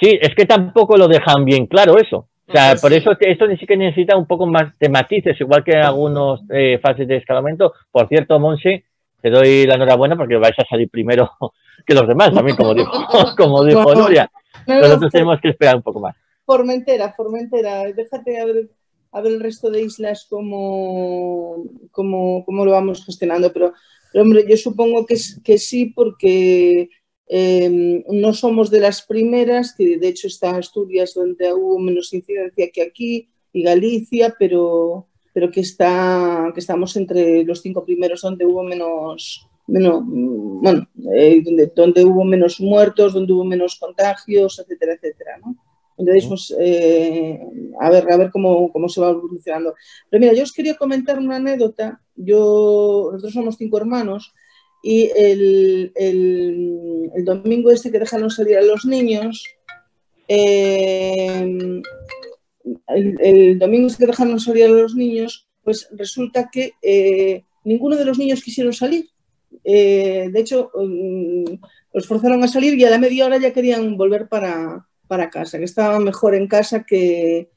sí, 0.00 0.18
es 0.20 0.34
que 0.34 0.46
tampoco 0.46 0.96
lo 0.96 1.06
dejan 1.08 1.44
bien 1.44 1.66
claro 1.66 1.98
eso. 1.98 2.28
O 2.48 2.52
sea, 2.52 2.70
Pues 2.70 2.80
por 2.80 2.90
sí. 2.92 2.96
eso 2.96 3.10
que 3.18 3.30
esto 3.30 3.44
sí 3.58 3.66
que 3.66 3.76
necesita 3.76 4.16
un 4.16 4.26
poco 4.26 4.46
más 4.46 4.76
de 4.78 4.88
matices, 4.88 5.38
igual 5.40 5.62
que 5.62 5.72
en 5.72 5.82
algunos 5.84 6.40
eh, 6.50 6.78
fases 6.82 7.06
de 7.06 7.16
escalamiento. 7.18 7.74
Por 7.92 8.08
cierto, 8.08 8.38
Monse, 8.40 8.84
te 9.20 9.30
doy 9.30 9.66
la 9.66 9.74
enhorabuena 9.74 10.16
porque 10.16 10.36
vais 10.36 10.58
a 10.58 10.64
salir 10.68 10.88
primero 10.90 11.30
que 11.86 11.94
los 11.94 12.08
demás, 12.08 12.32
también 12.32 12.56
como 12.56 12.72
dijo, 12.74 12.90
como 13.36 13.64
dijo 13.64 13.94
Nuria. 13.94 14.30
No, 14.66 14.74
no, 14.76 14.80
Nosotros 14.80 15.12
tenemos 15.12 15.40
que 15.40 15.50
esperar 15.50 15.76
un 15.76 15.82
poco 15.82 16.00
más. 16.00 16.16
Formentera, 16.46 17.12
Formentera, 17.12 17.82
déjate 17.94 18.40
a 18.40 18.44
ver, 18.46 18.70
a 19.12 19.20
ver 19.20 19.32
el 19.32 19.40
resto 19.40 19.70
de 19.70 19.82
islas 19.82 20.26
cómo, 20.28 21.64
cómo, 21.90 22.44
cómo 22.44 22.64
lo 22.64 22.72
vamos 22.72 23.04
gestionando, 23.04 23.52
pero, 23.52 23.72
pero, 24.12 24.24
hombre, 24.24 24.44
yo 24.48 24.56
supongo 24.56 25.06
que, 25.06 25.16
que 25.42 25.58
sí 25.58 25.86
porque 25.86 26.90
eh, 27.28 28.04
no 28.08 28.34
somos 28.34 28.70
de 28.70 28.80
las 28.80 29.02
primeras, 29.02 29.74
que 29.76 29.98
de 29.98 30.08
hecho 30.08 30.26
está 30.26 30.56
Asturias 30.56 31.14
donde 31.14 31.52
hubo 31.52 31.78
menos 31.78 32.12
incidencia 32.12 32.70
que 32.72 32.82
aquí 32.82 33.28
y 33.52 33.62
Galicia, 33.62 34.34
pero, 34.38 35.08
pero 35.32 35.50
que, 35.50 35.60
está, 35.60 36.50
que 36.54 36.60
estamos 36.60 36.96
entre 36.96 37.44
los 37.44 37.62
cinco 37.62 37.84
primeros 37.84 38.20
donde 38.20 38.46
hubo 38.46 38.62
menos, 38.62 39.46
menos 39.66 40.02
bueno, 40.04 40.88
eh, 41.14 41.42
donde, 41.44 41.72
donde 41.74 42.04
hubo 42.04 42.24
menos 42.24 42.60
muertos, 42.60 43.12
donde 43.12 43.32
hubo 43.32 43.44
menos 43.44 43.76
contagios, 43.76 44.58
etcétera, 44.58 44.94
etcétera, 44.94 45.38
¿no? 45.38 45.56
Entonces, 46.00 46.24
pues, 46.26 46.54
eh, 46.58 47.38
a 47.78 47.90
ver, 47.90 48.10
a 48.10 48.16
ver 48.16 48.30
cómo, 48.30 48.72
cómo 48.72 48.88
se 48.88 49.00
va 49.02 49.10
evolucionando. 49.10 49.74
Pero 50.08 50.20
mira, 50.20 50.32
yo 50.32 50.42
os 50.44 50.52
quería 50.52 50.74
comentar 50.76 51.18
una 51.18 51.36
anécdota. 51.36 52.00
Yo, 52.16 53.10
nosotros 53.12 53.34
somos 53.34 53.56
cinco 53.58 53.76
hermanos 53.76 54.32
y 54.82 55.10
el, 55.14 55.92
el- 55.94 57.10
el 57.14 57.24
domingo 57.24 57.70
este 57.70 57.90
que 57.92 57.98
dejaron 57.98 58.30
salir 58.30 58.56
a 58.56 58.62
los 58.62 58.84
niños, 58.86 59.44
eh, 60.28 61.44
el, 62.88 63.16
el 63.20 63.58
domingo 63.58 63.88
este 63.88 64.04
que 64.04 64.10
dejaron 64.10 64.40
salir 64.40 64.64
a 64.64 64.68
los 64.68 64.94
niños, 64.94 65.48
pues 65.62 65.88
resulta 65.92 66.48
que 66.50 66.72
eh, 66.82 67.44
ninguno 67.64 67.96
de 67.96 68.04
los 68.06 68.18
niños 68.18 68.42
quisieron 68.42 68.72
salir. 68.72 69.06
De 69.64 70.32
hecho, 70.36 70.70
mm, 70.74 71.44
los 71.92 72.06
forzaron 72.06 72.42
a 72.42 72.48
salir 72.48 72.74
y 72.78 72.84
a 72.84 72.90
la 72.90 72.98
media 72.98 73.26
hora 73.26 73.38
ya 73.38 73.52
querían 73.52 73.96
volver 73.96 74.28
para, 74.28 74.86
para 75.10 75.28
casa, 75.28 75.58
que 75.58 75.64
estaban 75.64 76.04
mejor 76.04 76.36
en 76.36 76.46
casa 76.46 76.84
que... 76.84 77.50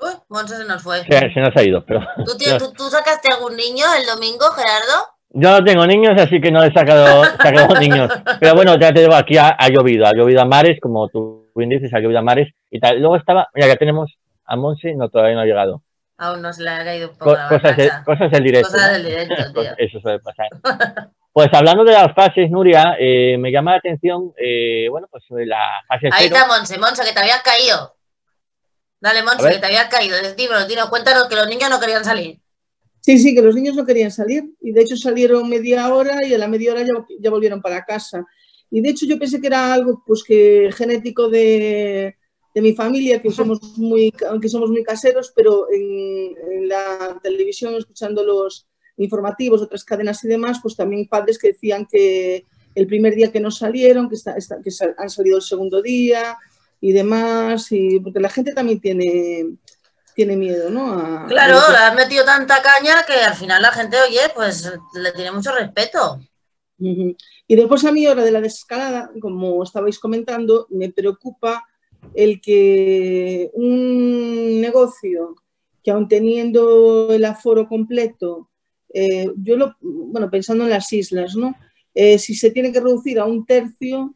Uy, 0.00 0.12
Monse 0.28 0.56
se 0.56 0.64
nos 0.64 0.80
fue. 0.82 1.00
Se, 1.02 1.32
se 1.34 1.40
nos 1.40 1.54
ha 1.56 1.62
ido, 1.64 1.84
pero 1.84 2.00
¿Tú, 2.24 2.36
tío, 2.38 2.56
¿tú, 2.58 2.72
tú 2.72 2.84
sacaste 2.88 3.28
algún 3.34 3.56
niño 3.56 3.84
el 3.98 4.06
domingo, 4.06 4.44
Gerardo? 4.52 5.04
yo 5.32 5.50
no 5.50 5.64
tengo 5.64 5.84
niños, 5.86 6.20
así 6.20 6.40
que 6.40 6.50
no 6.52 6.62
he 6.62 6.72
sacado, 6.72 7.24
sacado 7.42 7.78
niños. 7.80 8.08
Pero 8.38 8.54
bueno, 8.54 8.78
ya 8.78 8.92
te 8.94 9.00
digo, 9.00 9.14
aquí 9.16 9.36
ha, 9.36 9.48
ha 9.58 9.68
llovido, 9.68 10.06
ha 10.06 10.12
llovido 10.12 10.40
a 10.40 10.44
mares, 10.44 10.78
como 10.80 11.08
tú 11.08 11.50
bien 11.56 11.70
dices, 11.70 11.92
ha 11.92 11.98
llovido 11.98 12.20
a 12.20 12.22
mares 12.22 12.52
y 12.70 12.78
tal. 12.78 13.00
Luego 13.00 13.16
estaba, 13.16 13.48
mira, 13.54 13.66
ya 13.66 13.76
tenemos 13.76 14.12
a 14.44 14.54
Monse, 14.56 14.94
no, 14.94 15.08
todavía 15.08 15.34
no 15.34 15.40
ha 15.40 15.44
llegado. 15.46 15.82
Aún 16.18 16.40
no 16.42 16.52
se 16.52 16.62
le 16.62 16.70
ha 16.70 16.84
caído 16.84 17.10
un 17.10 17.16
poco 17.18 17.30
Co- 17.32 17.36
la 17.36 17.48
cosas, 17.48 17.76
de- 17.76 17.90
cosas 18.04 18.30
del 18.30 18.44
directo. 18.44 18.70
Cosas 18.70 18.92
del 18.92 19.04
directo, 19.04 19.52
tío. 19.60 19.70
Eso 19.76 20.00
suele 20.00 20.20
pasar. 20.20 20.48
Pues 21.32 21.48
hablando 21.52 21.84
de 21.84 21.92
las 21.92 22.12
fases, 22.14 22.50
Nuria, 22.50 22.96
eh, 22.98 23.36
me 23.38 23.52
llama 23.52 23.72
la 23.72 23.78
atención, 23.78 24.32
eh, 24.36 24.88
bueno, 24.90 25.06
pues 25.10 25.24
la 25.46 25.80
fase 25.86 26.08
Ahí 26.12 26.24
cero. 26.24 26.36
está 26.36 26.46
Monse, 26.48 26.78
Monse, 26.78 27.04
que 27.04 27.12
te 27.12 27.20
habías 27.20 27.42
caído. 27.42 27.94
Dale, 29.00 29.22
Monse, 29.22 29.48
que 29.48 29.58
te 29.58 29.66
habías 29.66 29.88
caído. 29.88 30.16
Dímelo, 30.36 30.66
Tino, 30.66 30.90
cuéntanos 30.90 31.28
que 31.28 31.36
los 31.36 31.48
niños 31.48 31.70
no 31.70 31.78
querían 31.78 32.04
salir. 32.04 32.40
Sí, 33.00 33.18
sí, 33.18 33.34
que 33.34 33.42
los 33.42 33.54
niños 33.54 33.76
no 33.76 33.86
querían 33.86 34.10
salir 34.10 34.44
y 34.60 34.72
de 34.72 34.82
hecho 34.82 34.94
salieron 34.96 35.48
media 35.48 35.94
hora 35.94 36.18
y 36.26 36.34
a 36.34 36.38
la 36.38 36.48
media 36.48 36.72
hora 36.72 36.82
ya, 36.82 36.92
ya 37.18 37.30
volvieron 37.30 37.62
para 37.62 37.84
casa. 37.84 38.26
Y 38.70 38.80
de 38.82 38.90
hecho 38.90 39.06
yo 39.06 39.18
pensé 39.18 39.40
que 39.40 39.46
era 39.46 39.72
algo 39.72 40.02
pues 40.06 40.22
que 40.22 40.70
genético 40.76 41.28
de, 41.28 42.16
de 42.54 42.60
mi 42.60 42.74
familia, 42.74 43.22
que 43.22 43.30
somos 43.30 43.58
muy, 43.78 44.12
que 44.12 44.48
somos 44.48 44.68
muy 44.68 44.82
caseros, 44.82 45.32
pero 45.34 45.68
en, 45.72 46.36
en 46.52 46.68
la 46.68 47.18
televisión, 47.22 47.74
escuchando 47.74 48.22
los 48.22 48.66
informativos 49.02 49.62
otras 49.62 49.84
cadenas 49.84 50.22
y 50.24 50.28
demás, 50.28 50.58
pues 50.62 50.76
también 50.76 51.08
padres 51.08 51.38
que 51.38 51.48
decían 51.48 51.86
que 51.90 52.44
el 52.74 52.86
primer 52.86 53.14
día 53.14 53.32
que 53.32 53.40
no 53.40 53.50
salieron, 53.50 54.08
que, 54.08 54.14
está, 54.14 54.36
está- 54.36 54.60
que 54.62 54.70
sal- 54.70 54.94
han 54.98 55.10
salido 55.10 55.36
el 55.38 55.42
segundo 55.42 55.82
día 55.82 56.36
y 56.80 56.92
demás, 56.92 57.72
y 57.72 57.98
porque 58.00 58.20
la 58.20 58.28
gente 58.28 58.52
también 58.52 58.80
tiene, 58.80 59.46
tiene 60.14 60.36
miedo, 60.36 60.70
¿no? 60.70 60.92
A- 60.92 61.26
Claro, 61.28 61.54
lo 61.54 61.66
que- 61.66 61.72
le 61.72 61.78
has 61.78 61.94
metido 61.96 62.24
tanta 62.24 62.62
caña 62.62 63.04
que 63.06 63.14
al 63.14 63.34
final 63.34 63.60
la 63.62 63.72
gente, 63.72 63.96
oye, 64.06 64.20
pues 64.34 64.70
le 64.94 65.12
tiene 65.12 65.32
mucho 65.32 65.52
respeto. 65.52 66.20
Y 66.82 67.56
después 67.56 67.84
a 67.84 67.92
mí, 67.92 68.06
ahora 68.06 68.22
de 68.24 68.30
la 68.30 68.40
desescalada, 68.40 69.10
como 69.20 69.62
estabais 69.62 69.98
comentando, 69.98 70.66
me 70.70 70.90
preocupa 70.90 71.66
el 72.14 72.40
que 72.40 73.50
un 73.54 74.60
negocio 74.60 75.36
que 75.82 75.90
aun 75.90 76.08
teniendo 76.08 77.12
el 77.12 77.24
aforo 77.24 77.68
completo, 77.68 78.49
eh, 78.92 79.30
yo 79.36 79.56
lo, 79.56 79.76
bueno, 79.80 80.30
pensando 80.30 80.64
en 80.64 80.70
las 80.70 80.92
islas, 80.92 81.36
¿no? 81.36 81.54
Eh, 81.94 82.18
si 82.18 82.34
se 82.34 82.50
tiene 82.50 82.72
que 82.72 82.80
reducir 82.80 83.18
a 83.18 83.24
un 83.24 83.44
tercio, 83.44 84.14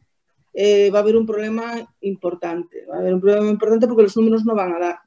eh, 0.53 0.89
va 0.89 0.99
a 0.99 1.01
haber 1.01 1.17
un 1.17 1.25
problema 1.25 1.93
importante. 2.01 2.85
Va 2.89 2.95
a 2.95 2.99
haber 2.99 3.13
un 3.13 3.21
problema 3.21 3.49
importante 3.49 3.87
porque 3.87 4.03
los 4.03 4.17
números 4.17 4.45
no 4.45 4.55
van 4.55 4.73
a 4.73 4.79
dar. 4.79 4.99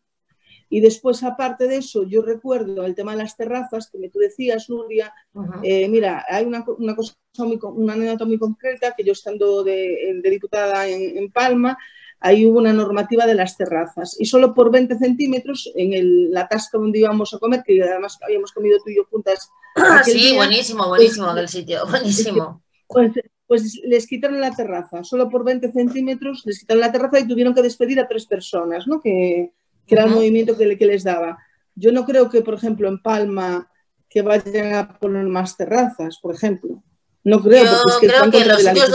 Y 0.70 0.80
después, 0.80 1.22
aparte 1.22 1.66
de 1.66 1.76
eso, 1.76 2.02
yo 2.02 2.20
recuerdo 2.20 2.84
el 2.84 2.94
tema 2.94 3.12
de 3.12 3.18
las 3.18 3.36
terrazas, 3.36 3.90
que 3.90 4.10
tú 4.10 4.18
decías, 4.18 4.68
Nuria, 4.68 5.14
eh, 5.62 5.88
mira, 5.88 6.26
hay 6.28 6.44
una, 6.44 6.62
una 6.76 6.94
cosa 6.94 7.14
muy, 7.38 7.58
una 7.62 7.94
anécdota 7.94 8.26
muy 8.26 8.38
concreta 8.38 8.92
que 8.94 9.02
yo 9.02 9.12
estando 9.12 9.64
de, 9.64 10.20
de 10.22 10.30
diputada 10.30 10.86
en, 10.86 11.16
en 11.16 11.30
Palma, 11.32 11.78
ahí 12.20 12.46
hubo 12.46 12.58
una 12.58 12.72
normativa 12.72 13.26
de 13.26 13.34
las 13.34 13.56
terrazas 13.56 14.16
y 14.18 14.26
solo 14.26 14.54
por 14.54 14.70
20 14.70 14.98
centímetros 14.98 15.70
en 15.74 15.92
el, 15.92 16.30
la 16.30 16.48
tasca 16.48 16.78
donde 16.78 16.98
íbamos 16.98 17.32
a 17.34 17.38
comer, 17.38 17.62
que 17.64 17.82
además 17.82 18.18
habíamos 18.22 18.52
comido 18.52 18.78
tú 18.84 18.90
y 18.90 18.96
yo 18.96 19.04
juntas. 19.10 19.50
sí, 20.04 20.12
día, 20.12 20.34
buenísimo, 20.34 20.84
pues, 20.88 20.88
buenísimo 20.88 21.26
pues, 21.26 21.36
aquel 21.36 21.48
sitio, 21.48 21.86
buenísimo. 21.88 22.62
Pues, 22.86 23.12
pues, 23.46 23.80
les 23.84 24.06
quitaron 24.06 24.40
la 24.40 24.54
terraza, 24.54 25.04
solo 25.04 25.28
por 25.28 25.44
20 25.44 25.72
centímetros 25.72 26.42
les 26.44 26.60
quitaron 26.60 26.80
la 26.80 26.92
terraza 26.92 27.20
y 27.20 27.28
tuvieron 27.28 27.54
que 27.54 27.62
despedir 27.62 28.00
a 28.00 28.08
tres 28.08 28.26
personas, 28.26 28.86
¿no? 28.86 29.00
Que, 29.00 29.52
que 29.86 29.94
era 29.94 30.04
el 30.04 30.10
movimiento 30.10 30.56
que, 30.56 30.76
que 30.76 30.86
les 30.86 31.04
daba. 31.04 31.38
Yo 31.74 31.92
no 31.92 32.04
creo 32.04 32.28
que, 32.28 32.42
por 32.42 32.54
ejemplo, 32.54 32.88
en 32.88 33.00
Palma 33.00 33.70
que 34.08 34.22
vayan 34.22 34.74
a 34.74 34.98
poner 34.98 35.24
más 35.26 35.56
terrazas, 35.56 36.18
por 36.20 36.34
ejemplo. 36.34 36.82
No 37.28 37.42
creo, 37.42 37.82
porque 37.82 38.06
es 38.06 38.30
que, 38.30 38.44
los 38.46 38.62
sitios, 38.62 38.90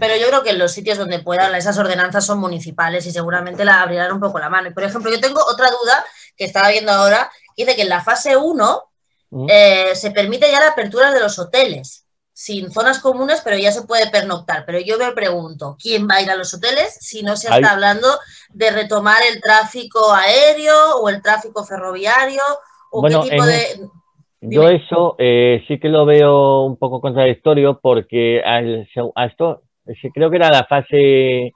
pero 0.00 0.16
yo 0.16 0.28
creo 0.28 0.42
que 0.42 0.50
en 0.50 0.58
los 0.58 0.72
sitios 0.72 0.96
donde 0.96 1.18
puedan, 1.18 1.54
esas 1.54 1.76
ordenanzas 1.76 2.24
son 2.24 2.38
municipales 2.38 3.04
y 3.04 3.10
seguramente 3.10 3.62
la 3.62 3.82
abrirán 3.82 4.10
un 4.10 4.20
poco 4.20 4.38
la 4.38 4.48
mano. 4.48 4.70
Y 4.70 4.72
por 4.72 4.84
ejemplo, 4.84 5.10
yo 5.10 5.20
tengo 5.20 5.42
otra 5.44 5.68
duda 5.70 6.02
que 6.34 6.46
estaba 6.46 6.70
viendo 6.70 6.92
ahora, 6.92 7.30
que 7.54 7.64
dice 7.64 7.76
que 7.76 7.82
en 7.82 7.90
la 7.90 8.02
fase 8.02 8.38
1 8.38 8.82
mm. 9.28 9.46
eh, 9.50 9.90
se 9.94 10.12
permite 10.12 10.50
ya 10.50 10.60
la 10.60 10.68
apertura 10.68 11.12
de 11.12 11.20
los 11.20 11.38
hoteles, 11.38 12.06
sin 12.32 12.72
zonas 12.72 13.00
comunes, 13.00 13.42
pero 13.44 13.58
ya 13.58 13.70
se 13.70 13.82
puede 13.82 14.08
pernoctar. 14.08 14.64
Pero 14.64 14.78
yo 14.78 14.96
me 14.96 15.12
pregunto, 15.12 15.76
¿quién 15.78 16.08
va 16.08 16.14
a 16.14 16.22
ir 16.22 16.30
a 16.30 16.36
los 16.36 16.54
hoteles 16.54 16.96
si 16.98 17.22
no 17.22 17.36
se 17.36 17.54
está 17.54 17.72
hablando 17.72 18.08
de 18.48 18.70
retomar 18.70 19.22
el 19.30 19.42
tráfico 19.42 20.10
aéreo 20.14 20.96
o 21.00 21.10
el 21.10 21.20
tráfico 21.20 21.66
ferroviario? 21.66 22.42
¿O 22.90 23.02
qué 23.02 23.28
tipo 23.28 23.44
de.? 23.44 23.90
Yo 24.40 24.68
eso 24.68 25.16
eh, 25.18 25.64
sí 25.66 25.78
que 25.78 25.88
lo 25.88 26.06
veo 26.06 26.62
un 26.62 26.76
poco 26.76 27.00
contradictorio 27.00 27.80
porque 27.82 28.40
a 28.44 28.60
esto 29.26 29.62
creo 30.14 30.30
que 30.30 30.36
era 30.36 30.50
la 30.50 30.64
fase 30.64 31.54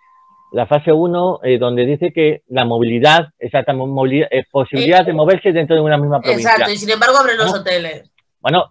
la 0.53 0.67
fase 0.67 0.93
1 0.93 1.41
eh, 1.45 1.59
donde 1.59 1.87
dice 1.87 2.13
que 2.13 2.43
la 2.49 2.65
movilidad, 2.65 3.29
exacta 3.39 3.73
movilidad, 3.73 4.29
eh, 4.31 4.45
posibilidad 4.51 5.05
de 5.05 5.13
moverse 5.13 5.53
dentro 5.53 5.77
de 5.77 5.81
una 5.83 5.97
misma 5.97 6.21
provincia. 6.21 6.51
Exacto, 6.51 6.73
y 6.73 6.77
sin 6.77 6.91
embargo 6.91 7.17
abren 7.19 7.39
los 7.39 7.55
hoteles. 7.55 8.11
Bueno, 8.41 8.67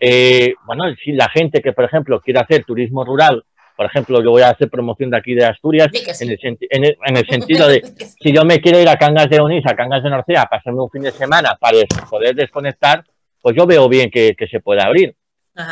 bueno, 0.68 0.84
si 1.04 1.14
la 1.14 1.30
gente 1.30 1.62
que, 1.62 1.72
por 1.72 1.86
ejemplo, 1.86 2.20
quiere 2.20 2.42
hacer 2.42 2.66
turismo 2.66 3.06
rural, 3.06 3.46
por 3.82 3.86
ejemplo, 3.86 4.22
yo 4.22 4.30
voy 4.30 4.44
a 4.44 4.50
hacer 4.50 4.70
promoción 4.70 5.10
de 5.10 5.18
aquí 5.18 5.34
de 5.34 5.44
Asturias, 5.44 5.88
en, 5.92 6.30
el, 6.30 6.38
sentido 7.28 7.68
de, 7.68 7.82
si 8.20 8.32
yo 8.32 8.46
me 8.46 8.62
quiero 8.62 8.80
ir 8.80 8.88
a 8.88 8.98
Cangas 8.98 9.28
de 9.28 9.40
Onís, 9.40 9.66
a 9.66 9.76
Cangas 9.76 10.04
de 10.04 10.10
Norcea, 10.12 10.46
pasarme 10.46 10.82
un 10.82 10.90
fin 10.92 11.02
de 11.02 11.12
semana 11.12 11.58
para 11.60 11.78
poder 12.08 12.36
desconectar, 12.36 13.04
pues 13.42 13.56
yo 13.56 13.66
veo 13.66 13.90
bien 13.90 14.10
que, 14.12 14.36
se 14.50 14.60
pueda 14.60 14.86
abrir. 14.86 15.16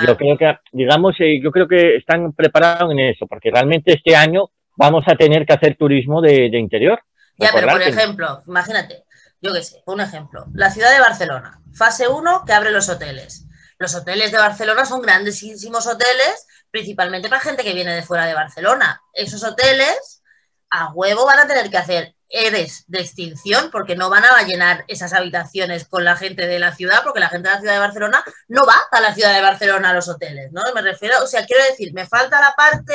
Yo 0.05 0.17
creo 0.17 0.37
que, 0.37 0.57
digamos, 0.71 1.15
eh, 1.19 1.39
yo 1.41 1.51
creo 1.51 1.67
que 1.67 1.95
están 1.95 2.33
preparados 2.33 2.91
en 2.91 2.99
eso, 2.99 3.25
porque 3.27 3.49
realmente 3.49 3.93
este 3.93 4.15
año 4.15 4.51
vamos 4.75 5.03
a 5.07 5.15
tener 5.15 5.45
que 5.45 5.53
hacer 5.53 5.77
turismo 5.77 6.21
de, 6.21 6.45
interior. 6.57 6.99
Ya, 7.37 7.51
pero 7.53 7.67
por 7.69 7.81
ejemplo, 7.81 8.43
imagínate, 8.47 9.05
yo 9.41 9.53
qué 9.53 9.63
sé, 9.63 9.81
un 9.85 10.01
ejemplo, 10.01 10.45
la 10.53 10.69
ciudad 10.69 10.91
de 10.93 10.99
Barcelona, 10.99 11.61
fase 11.73 12.07
1 12.07 12.43
que 12.45 12.53
abre 12.53 12.71
los 12.71 12.89
hoteles. 12.89 13.45
Los 13.77 13.95
hoteles 13.95 14.33
de 14.33 14.37
Barcelona 14.37 14.83
son 14.83 15.01
grandísimos 15.01 15.87
hoteles, 15.87 16.47
principalmente 16.69 17.29
para 17.29 17.41
gente 17.41 17.63
que 17.63 17.73
viene 17.73 17.93
de 17.93 18.01
fuera 18.01 18.25
de 18.25 18.33
Barcelona. 18.33 19.01
Esos 19.13 19.41
hoteles 19.43 20.21
a 20.69 20.91
huevo 20.91 21.25
van 21.25 21.39
a 21.39 21.47
tener 21.47 21.69
que 21.69 21.77
hacer 21.77 22.13
eres 22.29 22.85
de 22.87 23.01
extinción 23.01 23.69
porque 23.71 23.95
no 23.95 24.09
van 24.09 24.23
a 24.23 24.41
llenar 24.43 24.85
esas 24.87 25.13
habitaciones 25.13 25.87
con 25.87 26.05
la 26.05 26.15
gente 26.15 26.47
de 26.47 26.59
la 26.59 26.75
ciudad, 26.75 27.03
porque 27.03 27.19
la 27.19 27.29
gente 27.29 27.49
de 27.49 27.55
la 27.55 27.59
ciudad 27.59 27.73
de 27.73 27.79
Barcelona 27.79 28.23
no 28.47 28.65
va 28.65 28.75
a 28.91 29.01
la 29.01 29.13
ciudad 29.13 29.33
de 29.33 29.41
Barcelona 29.41 29.89
a 29.89 29.93
los 29.93 30.07
hoteles, 30.07 30.51
¿no? 30.51 30.61
Me 30.73 30.81
refiero, 30.81 31.23
o 31.23 31.27
sea, 31.27 31.45
quiero 31.45 31.63
decir, 31.65 31.91
me 31.93 32.05
falta 32.05 32.39
la 32.39 32.53
parte 32.55 32.93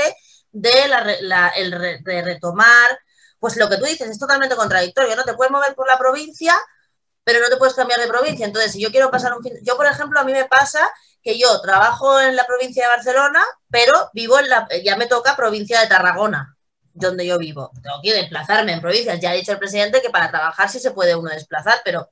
de, 0.53 0.88
la, 0.88 1.49
el 1.49 1.71
de 2.03 2.23
retomar, 2.23 2.99
pues 3.41 3.57
lo 3.57 3.69
que 3.69 3.76
tú 3.76 3.85
dices 3.85 4.09
es 4.09 4.19
totalmente 4.19 4.55
contradictorio, 4.55 5.17
¿no? 5.17 5.25
Te 5.25 5.35
puedes 5.35 5.50
mover 5.50 5.75
por 5.75 5.88
la 5.88 5.99
provincia, 5.99 6.55
pero 7.25 7.41
no 7.41 7.49
te 7.49 7.57
puedes 7.57 7.75
cambiar 7.75 8.00
de 8.00 8.07
provincia. 8.07 8.47
Entonces, 8.47 8.73
si 8.73 8.81
yo 8.81 8.91
quiero 8.91 9.11
pasar 9.11 9.35
un 9.35 9.43
fin, 9.43 9.55
yo 9.62 9.76
por 9.76 9.87
ejemplo, 9.87 10.21
a 10.21 10.25
mí 10.25 10.33
me 10.33 10.45
pasa 10.45 10.88
que 11.23 11.38
yo 11.38 11.61
trabajo 11.61 12.21
en 12.21 12.37
la 12.37 12.47
provincia 12.47 12.85
de 12.85 12.95
Barcelona, 12.97 13.45
pero 13.69 14.11
vivo 14.12 14.38
en 14.38 14.49
la, 14.49 14.69
ya 14.85 14.97
me 14.97 15.07
toca 15.07 15.35
provincia 15.35 15.81
de 15.81 15.88
Tarragona 15.88 16.54
donde 16.95 17.27
yo 17.27 17.39
vivo. 17.39 17.71
Tengo 17.83 18.01
que 18.03 18.15
desplazarme 18.15 18.73
en 18.73 18.81
provincias. 18.81 19.21
Ya 19.21 19.31
ha 19.31 19.35
dicho 19.35 19.53
el 19.53 19.59
presidente 19.59 20.01
que 20.01 20.11
para 20.11 20.31
trabajar 20.31 20.71
sí 20.71 20.79
se 20.79 20.93
puede 20.93 21.15
uno 21.15 21.31
desplazar, 21.31 21.81
pero 21.85 22.09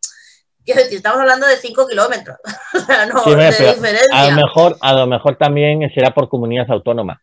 quiero 0.65 0.83
decir, 0.83 0.97
estamos 0.97 1.21
hablando 1.21 1.47
de 1.47 1.57
5 1.57 1.87
kilómetros. 1.87 2.39
o 2.75 2.81
sea, 2.81 3.07
no, 3.07 3.25
de 3.25 3.47
diferencia. 3.47 4.07
A 4.13 4.31
lo, 4.31 4.37
mejor, 4.37 4.77
a 4.81 4.93
lo 4.93 5.07
mejor 5.07 5.37
también 5.37 5.89
será 5.95 6.13
por 6.13 6.29
comunidad 6.29 6.71
autónoma. 6.71 7.23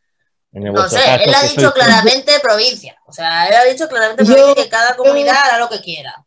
no 0.52 0.90
sé, 0.90 1.00
él 1.24 1.34
ha 1.34 1.44
dicho 1.44 1.72
claramente 1.74 2.40
provincia. 2.42 2.98
O 3.06 3.12
sea, 3.12 3.48
él 3.48 3.56
ha 3.56 3.64
dicho 3.66 3.88
claramente 3.88 4.24
que 4.56 4.70
cada 4.70 4.96
comunidad 4.96 5.36
hará 5.46 5.60
lo 5.60 5.70
que 5.70 5.82
quiera. 5.82 6.26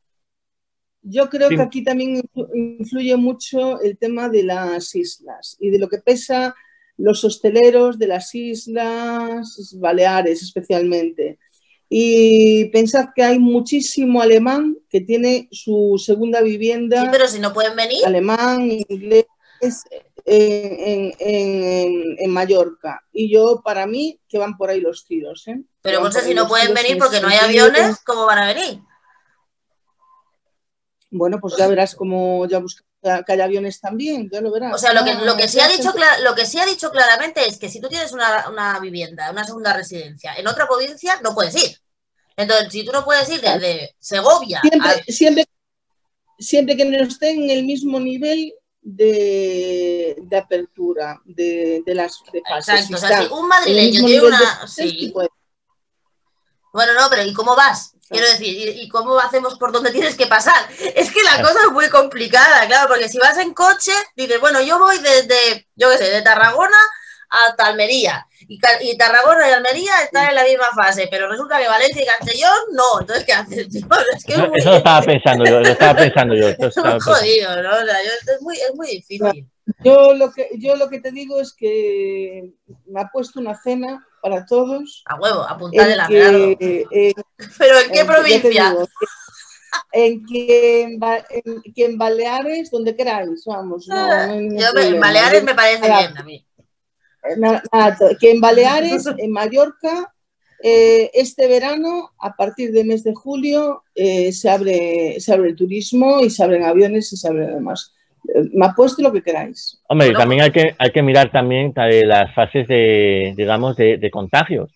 Yo 1.05 1.29
creo 1.29 1.49
que 1.49 1.61
aquí 1.61 1.83
también 1.83 2.23
influye 2.55 3.17
mucho 3.17 3.81
el 3.81 3.99
tema 3.99 4.29
de 4.29 4.45
las 4.45 4.95
islas 4.95 5.57
y 5.59 5.71
de 5.71 5.81
lo 5.81 5.89
que 5.89 5.99
pesa 5.99 6.55
los 6.97 7.25
hosteleros 7.25 7.99
de 7.99 8.07
las 8.07 8.35
islas 8.35 9.75
Baleares 9.79 10.43
especialmente. 10.43 11.39
Y 11.89 12.67
pensad 12.67 13.09
que 13.15 13.23
hay 13.23 13.39
muchísimo 13.39 14.23
alemán 14.23 14.79
que 14.89 15.03
tiene 15.03 15.49
su 15.51 16.03
segunda 16.03 16.41
vivienda. 16.41 17.03
Sí, 17.03 17.09
pero 17.11 17.29
si 17.29 17.39
no 17.39 17.53
pueden 17.53 17.77
venir. 17.77 18.05
Alemán, 18.07 18.71
inglés, 18.89 19.27
en, 20.25 21.13
en, 21.19 22.31
Mallorca. 22.31 23.03
Y 23.13 23.31
yo, 23.31 23.61
para 23.63 23.87
mí, 23.87 24.19
que 24.29 24.39
van 24.39 24.57
por 24.57 24.71
ahí 24.71 24.81
los 24.81 25.05
tiros. 25.05 25.47
¿eh? 25.49 25.63
Pero 25.83 26.01
no 26.01 26.11
sé 26.11 26.23
si 26.23 26.33
no 26.33 26.49
pueden 26.49 26.73
venir 26.73 26.97
porque 26.99 27.21
no 27.21 27.29
hay 27.29 27.39
aviones, 27.39 28.01
¿cómo 28.05 28.25
van 28.25 28.39
a 28.39 28.55
venir? 28.55 28.81
Bueno, 31.11 31.39
pues 31.41 31.57
ya 31.59 31.69
verás 31.69 31.95
cómo 31.95 32.47
ya 32.47 32.59
buscamos 32.59 32.92
que 33.03 33.33
haya 33.33 33.45
aviones 33.45 33.81
también, 33.81 34.31
ya 34.31 34.41
lo 34.41 34.53
verás. 34.53 34.75
O 34.75 34.79
sea, 34.79 34.93
lo 34.93 35.05
que, 35.05 35.15
lo 35.15 35.37
que, 35.37 35.49
sí, 35.49 35.59
ha 35.59 35.69
dicho, 35.69 35.93
lo 36.23 36.35
que 36.35 36.47
sí 36.47 36.59
ha 36.61 36.67
dicho 36.67 36.91
claramente 36.91 37.45
es 37.47 37.59
que 37.59 37.69
si 37.69 37.81
tú 37.81 37.89
tienes 37.89 38.13
una, 38.13 38.79
vivienda, 38.81 39.31
una 39.31 39.45
segunda 39.45 39.73
residencia 39.73 40.35
en 40.35 40.47
otra 40.47 40.67
provincia, 40.67 41.21
no 41.23 41.35
puedes 41.35 41.55
ir. 41.57 41.77
Entonces, 42.37 42.73
si 42.73 42.85
tú 42.85 42.93
no 42.93 43.05
puedes 43.05 43.29
ir 43.29 43.41
desde 43.41 43.95
Segovia 43.99 44.61
siempre, 45.07 45.45
siempre, 46.39 46.77
que 46.77 46.85
no 46.85 46.97
esté 47.03 47.31
en 47.31 47.51
el 47.51 47.65
mismo 47.65 47.99
nivel 47.99 48.55
de, 48.81 50.17
apertura 50.37 51.21
de, 51.25 51.83
las 51.87 52.21
fases. 52.47 52.91
Exacto, 52.91 52.95
o 52.95 52.99
sea, 52.99 53.23
si 53.23 53.33
un 53.33 53.49
madrileño 53.49 54.05
tiene 54.05 54.27
una... 54.27 54.67
Sí. 54.67 55.13
Bueno, 56.73 56.95
no, 56.95 57.09
pero 57.11 57.23
¿y 57.23 57.33
cómo 57.33 57.55
vas? 57.55 57.95
Quiero 58.09 58.29
decir, 58.29 58.77
¿y, 58.77 58.89
cómo 58.89 59.19
hacemos 59.19 59.59
por 59.59 59.73
dónde 59.73 59.91
tienes 59.91 60.17
que 60.17 60.27
pasar? 60.27 60.69
Es 60.95 61.11
que 61.11 61.23
la 61.23 61.43
cosa 61.43 61.61
es 61.67 61.73
muy 61.73 61.89
complicada, 61.89 62.67
claro, 62.67 62.89
porque 62.89 63.09
si 63.09 63.19
vas 63.19 63.39
en 63.39 63.55
coche, 63.55 63.93
dices, 64.17 64.41
bueno, 64.41 64.61
yo 64.61 64.79
voy 64.79 64.99
desde, 64.99 65.67
yo 65.77 65.91
qué 65.91 65.99
sé, 65.99 66.11
de 66.11 66.23
Tarragona 66.23 66.77
hasta 67.31 67.67
Almería. 67.67 68.27
Y, 68.47 68.61
y, 68.83 68.99
Tarragona 68.99 69.49
y 69.49 69.53
Almería 69.53 70.03
están 70.05 70.29
en 70.29 70.35
la 70.35 70.45
misma 70.45 70.67
fase, 70.77 71.09
pero 71.11 71.29
resulta 71.29 71.59
que 71.59 71.69
Valencia 71.69 72.03
y 72.03 72.07
Castellón 72.07 72.59
no. 72.73 73.01
Entonces, 73.01 73.25
¿qué 73.25 73.33
haces? 73.33 73.69
Es 74.17 74.25
que 74.25 74.35
eso, 74.35 74.47
lo 74.47 74.77
estaba 74.77 75.03
pensando 75.03 75.45
yo, 75.45 75.61
lo 75.61 75.69
estaba 75.69 75.97
pensando 75.97 76.35
yo. 76.35 76.49
es 76.49 76.59
jodido, 77.05 77.63
¿no? 77.63 77.71
O 77.71 77.85
sea, 77.85 78.03
es, 78.03 78.43
muy, 78.43 78.57
es 78.57 78.75
muy 78.75 78.89
difícil. 78.89 79.49
Yo 79.83 80.13
lo, 80.15 80.33
que, 80.33 80.51
yo 80.59 80.77
lo 80.77 80.91
que 80.91 81.01
te 81.01 81.13
digo 81.13 81.41
es 81.41 81.55
que 81.55 82.51
me 82.87 83.01
ha 83.01 83.09
puesto 83.11 83.41
una 83.41 83.55
cena 83.55 84.07
para 84.23 84.47
todos. 84.47 85.03
A 85.05 85.17
huevo, 85.17 85.43
apuntar 85.43 85.91
el 85.91 86.01
agarro. 86.01 86.57
¿Pero 87.59 87.79
en 87.85 87.91
qué 87.93 88.05
provincia? 88.07 88.77
en 89.93 90.25
que 90.25 90.83
en, 91.77 91.99
Baleares, 91.99 92.71
donde 92.71 92.95
queráis, 92.95 93.45
vamos. 93.45 93.89
Ah, 93.91 94.33
en 94.33 95.01
Baleares 95.01 95.43
me 95.43 95.55
parece 95.55 95.83
bien 95.83 96.17
a 96.17 96.23
mí. 96.23 96.47
que 98.21 98.31
en 98.31 98.41
Baleares, 98.41 99.07
en 99.19 99.33
Mallorca, 99.33 100.15
eh, 100.63 101.11
este 101.15 101.49
verano, 101.49 102.13
a 102.21 102.37
partir 102.37 102.73
del 102.73 102.87
mes 102.87 103.03
de 103.03 103.15
julio, 103.15 103.83
eh, 103.95 104.33
se, 104.33 104.49
abre, 104.49 105.17
se 105.19 105.33
abre 105.33 105.51
el 105.51 105.57
turismo 105.57 106.21
y 106.21 106.31
se 106.31 106.45
abren 106.45 106.63
aviones 106.63 107.13
y 107.13 107.17
se 107.17 107.29
abre 107.29 107.47
demás 107.47 107.93
me 108.53 108.69
puesto 108.75 109.03
lo 109.03 109.13
que 109.13 109.23
queráis. 109.23 109.81
Hombre, 109.89 110.13
también 110.13 110.43
hay 110.43 110.51
que, 110.51 110.75
hay 110.79 110.91
que 110.91 111.03
mirar 111.03 111.31
también 111.31 111.73
las 111.75 112.33
fases 112.35 112.67
de, 112.69 113.35
digamos, 113.37 113.77
de, 113.77 114.11
contagios. 114.11 114.71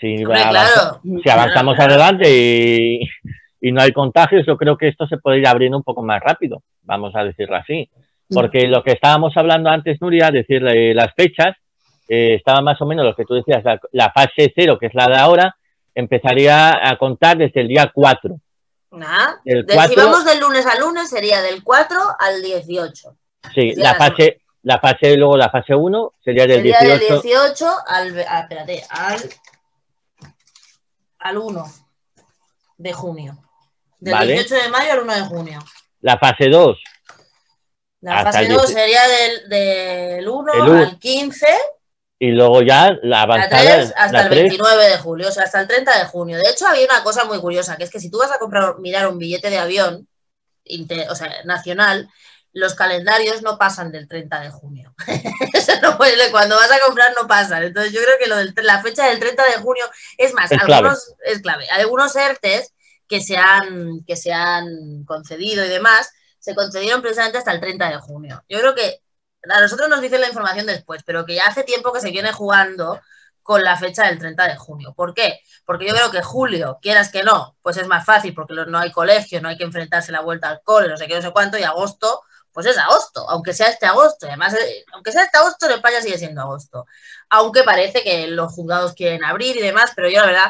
Si, 0.00 0.18
si 0.18 1.30
avanzamos 1.30 1.78
adelante 1.78 2.30
y, 3.60 3.72
no 3.72 3.80
hay 3.80 3.92
contagios, 3.92 4.46
yo 4.46 4.56
creo 4.56 4.76
que 4.76 4.88
esto 4.88 5.06
se 5.06 5.16
puede 5.16 5.38
ir 5.38 5.46
abriendo 5.46 5.78
un 5.78 5.82
poco 5.82 6.02
más 6.02 6.20
rápido, 6.22 6.62
vamos 6.82 7.14
a 7.16 7.24
decirlo 7.24 7.56
así. 7.56 7.88
Porque 8.28 8.66
lo 8.66 8.82
que 8.82 8.92
estábamos 8.92 9.36
hablando 9.36 9.70
antes, 9.70 10.00
Nuria, 10.00 10.30
decir 10.30 10.62
las 10.62 11.14
fechas, 11.14 11.56
eh, 12.08 12.34
estaba 12.34 12.60
más 12.60 12.80
o 12.80 12.86
menos 12.86 13.04
lo 13.04 13.14
que 13.14 13.24
tú 13.24 13.34
decías, 13.34 13.62
la, 13.92 14.10
fase 14.12 14.52
cero, 14.54 14.78
que 14.78 14.86
es 14.86 14.94
la 14.94 15.08
de 15.08 15.16
ahora, 15.16 15.56
empezaría 15.94 16.88
a 16.88 16.96
contar 16.96 17.38
desde 17.38 17.62
el 17.62 17.68
día 17.68 17.90
4 17.92 18.36
si 19.88 19.94
vamos 19.96 20.24
del 20.24 20.40
lunes 20.40 20.66
a 20.66 20.74
lunes 20.78 21.08
sería 21.10 21.42
del 21.42 21.62
4 21.62 22.00
al 22.18 22.42
18. 22.42 23.16
Sí, 23.54 23.72
la 23.76 23.94
fase, 23.94 24.40
la 24.62 24.78
fase, 24.78 25.16
luego 25.16 25.36
la 25.36 25.50
fase 25.50 25.74
1 25.74 26.12
sería 26.24 26.46
del 26.46 26.56
sería 26.58 26.78
18. 26.80 26.98
Del 26.98 27.22
18 27.22 27.76
al, 27.86 28.24
ah, 28.28 28.40
espérate, 28.40 28.84
al, 28.90 29.20
al 31.18 31.38
1. 31.38 31.64
de 32.78 32.92
junio. 32.92 33.38
Del 33.98 34.12
Vale. 34.14 34.32
18 34.34 34.54
de 34.64 34.68
mayo 34.70 34.92
al 34.92 35.00
1 35.02 35.14
de 35.14 35.20
junio. 35.22 35.58
La 36.00 36.18
fase 36.18 36.48
2, 36.48 36.76
La 38.02 38.22
fase 38.24 38.40
el 38.40 38.48
2 38.48 38.62
dieci- 38.62 38.72
sería 38.74 39.00
del, 39.08 39.48
del 39.48 40.28
1 40.28 40.52
El 40.52 40.60
uno. 40.60 40.72
al 40.82 40.98
15, 40.98 41.46
y 42.28 42.32
luego 42.32 42.62
ya 42.62 42.92
la 42.92 42.98
la 43.02 43.22
avanzada, 43.22 43.62
3 43.62 43.92
hasta 43.96 44.12
la 44.12 44.22
el 44.22 44.28
3, 44.30 44.42
29 44.42 44.84
de 44.88 44.98
julio, 44.98 45.28
o 45.28 45.32
sea, 45.32 45.44
hasta 45.44 45.60
el 45.60 45.66
30 45.68 45.98
de 45.98 46.04
junio. 46.06 46.38
De 46.38 46.50
hecho, 46.50 46.66
había 46.66 46.84
una 46.86 47.02
cosa 47.02 47.24
muy 47.24 47.38
curiosa, 47.40 47.76
que 47.76 47.84
es 47.84 47.90
que 47.90 48.00
si 48.00 48.10
tú 48.10 48.18
vas 48.18 48.30
a 48.32 48.38
comprar, 48.38 48.78
mirar 48.78 49.08
un 49.08 49.18
billete 49.18 49.50
de 49.50 49.58
avión, 49.58 50.08
inter- 50.64 51.10
o 51.10 51.14
sea, 51.14 51.30
nacional, 51.44 52.08
los 52.52 52.74
calendarios 52.74 53.42
no 53.42 53.58
pasan 53.58 53.90
del 53.90 54.06
30 54.08 54.40
de 54.40 54.50
junio. 54.50 54.94
Eso 55.52 55.72
no 55.82 55.96
puede- 55.96 56.30
cuando 56.30 56.56
vas 56.56 56.70
a 56.70 56.78
comprar 56.86 57.12
no 57.20 57.26
pasan. 57.26 57.64
Entonces 57.64 57.92
yo 57.92 58.00
creo 58.02 58.16
que 58.18 58.28
lo 58.28 58.36
del- 58.36 58.54
la 58.62 58.80
fecha 58.80 59.06
del 59.08 59.18
30 59.18 59.42
de 59.44 59.56
junio 59.62 59.84
es 60.18 60.32
más, 60.34 60.50
Es 60.52 60.58
clave. 60.58 60.74
algunos 60.74 61.14
es 61.24 61.40
clave. 61.42 61.68
Algunos 61.70 62.14
ERTES 62.16 62.72
que 63.08 63.20
se 63.20 63.36
han, 63.36 64.04
que 64.06 64.16
se 64.16 64.32
han 64.32 65.04
concedido 65.04 65.64
y 65.64 65.68
demás, 65.68 66.10
se 66.38 66.54
concedieron 66.54 67.02
precisamente 67.02 67.38
hasta 67.38 67.52
el 67.52 67.60
30 67.60 67.88
de 67.90 67.96
junio. 67.98 68.42
Yo 68.48 68.58
creo 68.60 68.74
que 68.74 69.00
a 69.48 69.60
nosotros 69.60 69.88
nos 69.88 70.00
dicen 70.00 70.20
la 70.20 70.28
información 70.28 70.66
después, 70.66 71.02
pero 71.04 71.24
que 71.24 71.34
ya 71.34 71.46
hace 71.46 71.64
tiempo 71.64 71.92
que 71.92 72.00
se 72.00 72.10
viene 72.10 72.32
jugando 72.32 73.00
con 73.42 73.62
la 73.62 73.76
fecha 73.76 74.06
del 74.06 74.18
30 74.18 74.48
de 74.48 74.56
junio. 74.56 74.94
¿Por 74.96 75.12
qué? 75.14 75.40
Porque 75.66 75.86
yo 75.86 75.94
creo 75.94 76.10
que 76.10 76.22
julio, 76.22 76.78
quieras 76.80 77.12
que 77.12 77.22
no, 77.22 77.56
pues 77.62 77.76
es 77.76 77.86
más 77.86 78.04
fácil 78.04 78.34
porque 78.34 78.54
no 78.54 78.78
hay 78.78 78.90
colegio, 78.90 79.40
no 79.40 79.48
hay 79.48 79.58
que 79.58 79.64
enfrentarse 79.64 80.12
la 80.12 80.22
vuelta 80.22 80.48
al 80.48 80.62
cole, 80.62 80.88
no 80.88 80.96
sé 80.96 81.06
qué, 81.06 81.14
no 81.14 81.22
sé 81.22 81.30
cuánto, 81.30 81.58
y 81.58 81.62
agosto, 81.62 82.22
pues 82.52 82.66
es 82.66 82.78
agosto, 82.78 83.28
aunque 83.28 83.52
sea 83.52 83.68
este 83.68 83.84
agosto. 83.84 84.26
Además, 84.26 84.54
eh, 84.54 84.84
aunque 84.92 85.12
sea 85.12 85.24
este 85.24 85.36
agosto, 85.38 85.66
en 85.66 85.72
España 85.72 86.00
sigue 86.00 86.16
siendo 86.16 86.40
agosto. 86.40 86.86
Aunque 87.28 87.64
parece 87.64 88.02
que 88.02 88.28
los 88.28 88.52
juzgados 88.52 88.94
quieren 88.94 89.24
abrir 89.24 89.56
y 89.56 89.60
demás, 89.60 89.92
pero 89.94 90.08
yo 90.08 90.20
la 90.20 90.26
verdad 90.26 90.48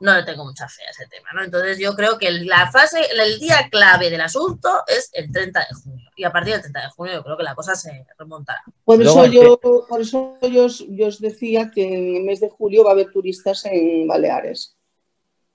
no 0.00 0.14
le 0.14 0.24
tengo 0.24 0.44
mucha 0.44 0.68
fe 0.68 0.82
a 0.86 0.90
ese 0.90 1.06
tema, 1.06 1.28
¿no? 1.34 1.42
Entonces 1.42 1.78
yo 1.78 1.94
creo 1.94 2.18
que 2.18 2.30
la 2.30 2.70
fase, 2.70 3.00
el 3.10 3.38
día 3.40 3.68
clave 3.70 4.10
del 4.10 4.20
asunto 4.20 4.68
es 4.86 5.08
el 5.12 5.32
30 5.32 5.60
de 5.60 5.74
junio. 5.82 6.10
Y 6.16 6.24
a 6.24 6.30
partir 6.32 6.52
del 6.52 6.60
30 6.62 6.80
de 6.82 6.88
junio 6.90 7.12
yo 7.14 7.24
creo 7.24 7.36
que 7.36 7.42
la 7.42 7.54
cosa 7.54 7.74
se 7.74 8.06
remontará. 8.18 8.62
Por 8.84 9.00
eso, 9.00 9.24
es 9.24 9.32
yo, 9.32 9.58
por 9.88 10.00
eso 10.00 10.38
yo, 10.42 10.64
os, 10.66 10.84
yo 10.88 11.06
os 11.06 11.20
decía 11.20 11.70
que 11.74 11.84
en 11.84 12.16
el 12.16 12.22
mes 12.24 12.40
de 12.40 12.50
julio 12.50 12.84
va 12.84 12.90
a 12.90 12.92
haber 12.92 13.10
turistas 13.10 13.64
en 13.64 14.06
Baleares. 14.06 14.76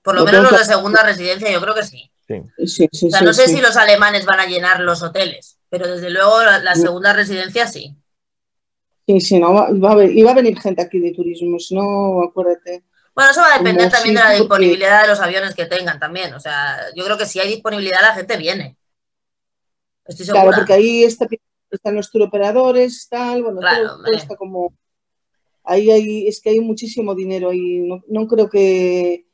Por 0.02 0.14
lo 0.14 0.20
Lo 0.20 0.26
menos 0.26 0.42
los 0.42 0.52
de 0.52 0.58
que- 0.58 0.64
segunda 0.64 1.02
residencia 1.04 1.50
yo 1.50 1.60
creo 1.60 1.74
que 1.74 1.84
sí. 1.84 2.10
Sí, 2.26 2.40
sí, 2.66 2.88
O 3.06 3.10
sea, 3.10 3.18
sí, 3.20 3.24
no 3.24 3.32
sé 3.32 3.46
sí. 3.46 3.56
si 3.56 3.60
los 3.60 3.76
alemanes 3.76 4.24
van 4.24 4.40
a 4.40 4.46
llenar 4.46 4.80
los 4.80 5.02
hoteles, 5.02 5.58
pero 5.68 5.86
desde 5.86 6.08
luego 6.10 6.42
la, 6.42 6.58
la 6.60 6.74
segunda 6.74 7.12
residencia 7.12 7.66
sí. 7.66 7.94
Sí, 9.06 9.20
sí, 9.20 9.38
no, 9.38 9.52
va, 9.52 9.68
va 9.72 9.88
a 9.90 9.92
haber, 9.92 10.12
y 10.12 10.22
va 10.22 10.30
a 10.30 10.34
venir 10.34 10.58
gente 10.60 10.80
aquí 10.80 10.98
de 11.00 11.12
turismo, 11.12 11.58
si 11.58 11.74
no, 11.74 12.22
acuérdate. 12.22 12.84
Bueno, 13.14 13.30
eso 13.30 13.40
va 13.42 13.54
a 13.54 13.58
depender 13.58 13.88
Como 13.88 13.90
también 13.90 14.16
sí, 14.16 14.22
de 14.22 14.28
la 14.28 14.34
disponibilidad 14.38 15.02
de 15.02 15.08
los 15.08 15.20
aviones 15.20 15.54
que 15.54 15.66
tengan 15.66 15.98
también. 15.98 16.32
O 16.34 16.40
sea, 16.40 16.78
yo 16.94 17.04
creo 17.04 17.18
que 17.18 17.26
si 17.26 17.40
hay 17.40 17.48
disponibilidad 17.48 18.00
la 18.00 18.14
gente 18.14 18.36
viene. 18.36 18.76
Estoy 20.04 20.26
segura. 20.26 20.42
Claro, 20.44 20.56
porque 20.58 20.72
ahí 20.72 21.04
está- 21.04 21.26
están 21.70 21.94
los 21.94 22.10
turoperadores, 22.10 23.08
tal, 23.08 23.42
bueno, 23.42 23.60
Claro, 23.60 23.96
todo, 23.96 24.06
está 24.12 24.36
como... 24.36 24.74
Ahí 25.64 25.90
hay, 25.90 26.26
es 26.26 26.40
que 26.40 26.50
hay 26.50 26.60
muchísimo 26.60 27.14
dinero 27.14 27.50
ahí, 27.50 27.78
no, 27.78 28.02
no 28.08 28.26
creo 28.26 28.48
que 28.48 29.26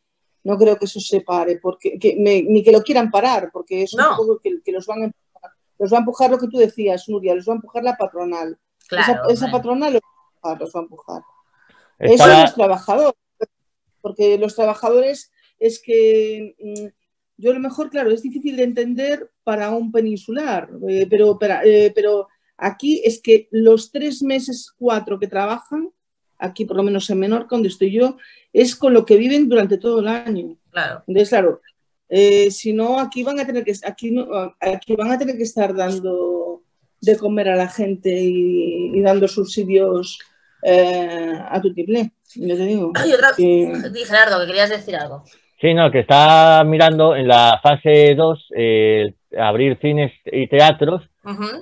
no 0.44 0.56
creo 0.58 0.76
que 0.78 0.84
eso 0.84 1.00
se 1.00 1.20
pare, 1.22 1.58
porque 1.58 1.98
que 1.98 2.16
me- 2.18 2.42
ni 2.42 2.62
que 2.62 2.70
lo 2.72 2.82
quieran 2.82 3.10
parar, 3.10 3.50
porque 3.52 3.82
es 3.82 3.94
No. 3.94 4.10
un 4.12 4.16
poco 4.16 4.38
que, 4.38 4.60
que 4.64 4.72
los 4.72 4.86
van 4.86 5.02
a 5.02 5.04
empujar. 5.06 5.50
Los 5.78 5.92
va 5.92 5.96
a 5.96 6.00
empujar 6.00 6.30
lo 6.30 6.38
que 6.38 6.48
tú 6.48 6.58
decías, 6.58 7.08
Nuria, 7.08 7.34
los 7.34 7.46
va 7.48 7.52
a 7.52 7.56
empujar 7.56 7.82
la 7.84 7.96
patronal. 7.96 8.58
Claro, 8.88 9.28
esa, 9.28 9.50
patronal 9.50 9.94
los 9.94 10.02
va 10.02 10.50
a 10.50 10.52
empujar, 10.52 10.60
los 10.60 10.74
va 10.74 10.80
a 10.80 10.82
empujar. 10.82 11.22
Eso 11.98 12.12
estaba- 12.14 12.42
los 12.42 12.54
trabajadores, 12.54 13.14
porque 14.00 14.38
los 14.38 14.54
trabajadores 14.54 15.30
es 15.58 15.80
que 15.80 16.54
mm, 16.58 16.86
yo 17.38 17.52
a 17.52 17.54
lo 17.54 17.60
mejor, 17.60 17.88
claro, 17.88 18.10
es 18.10 18.22
difícil 18.22 18.56
de 18.56 18.64
entender 18.64 19.30
para 19.44 19.70
un 19.70 19.92
peninsular, 19.92 20.68
eh, 20.88 21.06
pero, 21.08 21.38
pero, 21.38 21.54
eh, 21.64 21.92
pero 21.94 22.28
aquí 22.56 23.00
es 23.04 23.22
que 23.22 23.48
los 23.52 23.92
tres 23.92 24.22
meses, 24.22 24.72
cuatro 24.76 25.20
que 25.20 25.28
trabajan, 25.28 25.88
aquí 26.36 26.64
por 26.64 26.76
lo 26.76 26.82
menos 26.82 27.08
en 27.08 27.20
Menorca, 27.20 27.54
donde 27.54 27.68
estoy 27.68 27.92
yo, 27.92 28.16
es 28.52 28.74
con 28.74 28.92
lo 28.92 29.06
que 29.06 29.16
viven 29.16 29.48
durante 29.48 29.78
todo 29.78 30.00
el 30.00 30.08
año. 30.08 30.58
Claro. 30.70 31.04
Entonces, 31.06 31.28
claro, 31.28 31.60
eh, 32.08 32.50
si 32.50 32.72
no, 32.72 32.98
aquí 32.98 33.22
van 33.22 33.38
a 33.38 33.46
tener 33.46 33.64
que 33.64 33.74
aquí, 33.84 34.16
aquí 34.60 34.96
van 34.96 35.12
a 35.12 35.18
tener 35.18 35.36
que 35.36 35.44
estar 35.44 35.74
dando 35.74 36.64
de 37.00 37.16
comer 37.16 37.50
a 37.50 37.56
la 37.56 37.68
gente 37.68 38.20
y, 38.20 38.98
y 38.98 39.00
dando 39.00 39.28
subsidios 39.28 40.18
a 40.64 41.60
tu 41.62 41.72
tiple. 41.72 42.10
Yo 42.38 42.56
te 42.56 42.62
digo. 42.64 42.92
Y 43.06 43.12
otra, 43.12 43.28
que- 43.36 43.90
Di, 43.92 44.04
Gerardo, 44.04 44.40
que 44.40 44.46
querías 44.46 44.70
decir 44.70 44.96
algo. 44.96 45.24
Sí, 45.60 45.74
no, 45.74 45.90
que 45.90 46.00
está 46.00 46.62
mirando 46.64 47.16
en 47.16 47.26
la 47.26 47.58
fase 47.62 48.14
2 48.14 48.48
eh, 48.56 49.14
abrir 49.36 49.76
cines 49.80 50.12
y 50.26 50.46
teatros 50.48 51.02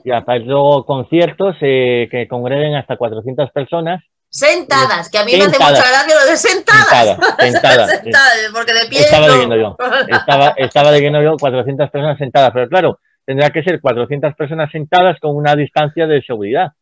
y 0.04 0.12
aparte 0.12 0.44
luego 0.44 0.84
conciertos 0.86 1.56
eh, 1.60 2.06
que 2.10 2.28
congreguen 2.28 2.74
hasta 2.76 2.96
400 2.96 3.50
personas 3.50 4.04
Sentadas, 4.28 5.08
que 5.08 5.18
a 5.18 5.24
mí 5.24 5.32
me 5.32 5.44
hace 5.44 5.58
mucha 5.58 5.70
gracia 5.88 6.14
lo 6.14 6.30
de 6.30 6.36
sentadas. 6.36 6.86
sentadas, 6.88 7.36
sentadas. 7.40 7.90
Sentadas, 7.90 8.36
porque 8.52 8.74
de 8.74 8.86
pie 8.88 9.00
Estaba 9.00 9.28
no. 9.28 9.32
leyendo 9.34 9.56
yo. 9.56 9.76
Estaba, 10.08 10.48
estaba 10.58 10.90
leyendo 10.92 11.22
yo 11.22 11.36
400 11.38 11.90
personas 11.90 12.18
sentadas, 12.18 12.50
pero 12.52 12.68
claro, 12.68 12.98
tendrá 13.24 13.48
que 13.50 13.62
ser 13.62 13.80
400 13.80 14.34
personas 14.34 14.70
sentadas 14.70 15.18
con 15.20 15.34
una 15.36 15.56
distancia 15.56 16.06
de 16.06 16.20
seguridad. 16.22 16.72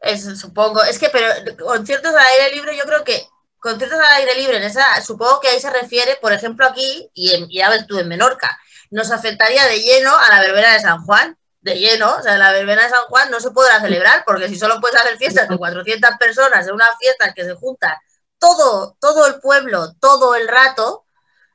Es, 0.00 0.24
supongo, 0.38 0.82
es 0.82 0.98
que, 0.98 1.10
pero 1.10 1.28
conciertos 1.64 2.12
al 2.12 2.26
aire 2.26 2.56
libre, 2.56 2.76
yo 2.76 2.84
creo 2.84 3.04
que 3.04 3.26
conciertos 3.58 3.98
al 3.98 4.12
aire 4.16 4.34
libre, 4.36 4.56
en 4.56 4.62
esa, 4.62 5.00
supongo 5.02 5.40
que 5.40 5.48
ahí 5.48 5.60
se 5.60 5.70
refiere, 5.70 6.16
por 6.20 6.32
ejemplo, 6.32 6.66
aquí, 6.66 7.10
y, 7.14 7.34
en, 7.34 7.48
ya 7.50 7.68
ves 7.68 7.86
tú 7.86 7.98
en 7.98 8.08
Menorca, 8.08 8.58
nos 8.90 9.10
afectaría 9.10 9.66
de 9.66 9.80
lleno 9.80 10.16
a 10.16 10.28
la 10.30 10.40
verbena 10.40 10.72
de 10.72 10.80
San 10.80 11.04
Juan, 11.04 11.36
de 11.60 11.78
lleno, 11.78 12.16
o 12.16 12.22
sea, 12.22 12.38
la 12.38 12.52
verbena 12.52 12.84
de 12.84 12.88
San 12.88 13.04
Juan 13.08 13.30
no 13.30 13.38
se 13.40 13.50
podrá 13.50 13.80
celebrar, 13.80 14.24
porque 14.26 14.48
si 14.48 14.58
solo 14.58 14.80
puedes 14.80 14.98
hacer 14.98 15.18
fiestas 15.18 15.48
de 15.48 15.58
400 15.58 16.10
personas 16.18 16.66
en 16.66 16.74
una 16.74 16.88
fiesta 16.98 17.34
que 17.34 17.44
se 17.44 17.54
junta 17.54 18.00
todo, 18.38 18.96
todo 18.98 19.26
el 19.26 19.40
pueblo, 19.40 19.92
todo 20.00 20.34
el 20.34 20.48
rato, 20.48 21.04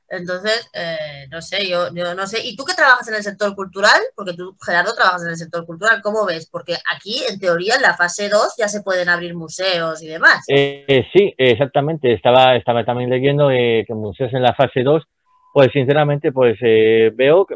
entonces, 0.08 0.70
eh, 0.74 1.28
no 1.32 1.42
sé, 1.42 1.68
yo, 1.68 1.90
no 1.92 2.28
sé. 2.28 2.46
¿Y 2.46 2.56
tú 2.56 2.64
que 2.64 2.76
trabajas 2.76 3.08
en 3.08 3.16
el 3.16 3.24
sector 3.24 3.56
cultural? 3.56 4.00
Porque 4.16 4.34
tú, 4.34 4.56
Gerardo, 4.64 4.94
trabajas 4.94 5.24
en 5.24 5.30
el 5.30 5.38
sector 5.38 5.66
cultural, 5.66 6.02
¿cómo 6.04 6.26
ves? 6.26 6.48
Porque 6.50 6.76
aquí, 6.94 7.24
en 7.28 7.40
teoría, 7.40 7.76
en 7.76 7.82
la 7.82 7.96
fase 7.96 8.30
2 8.30 8.56
ya 8.58 8.68
se 8.68 8.84
pueden 8.84 9.10
abrir 9.10 9.36
museos 9.36 10.04
y 10.04 10.08
demás. 10.08 10.46
Eh, 10.48 10.86
eh, 10.88 11.08
sí, 11.12 11.34
exactamente. 11.38 12.14
Estaba, 12.14 12.56
estaba 12.56 12.86
también 12.86 13.10
leyendo 13.10 13.50
eh, 13.50 13.84
que 13.88 13.96
museos 13.96 14.32
en 14.34 14.44
la 14.44 14.54
fase 14.54 14.84
2, 14.84 15.04
pues 15.54 15.72
sinceramente, 15.72 16.32
pues 16.32 16.60
veo 16.62 17.48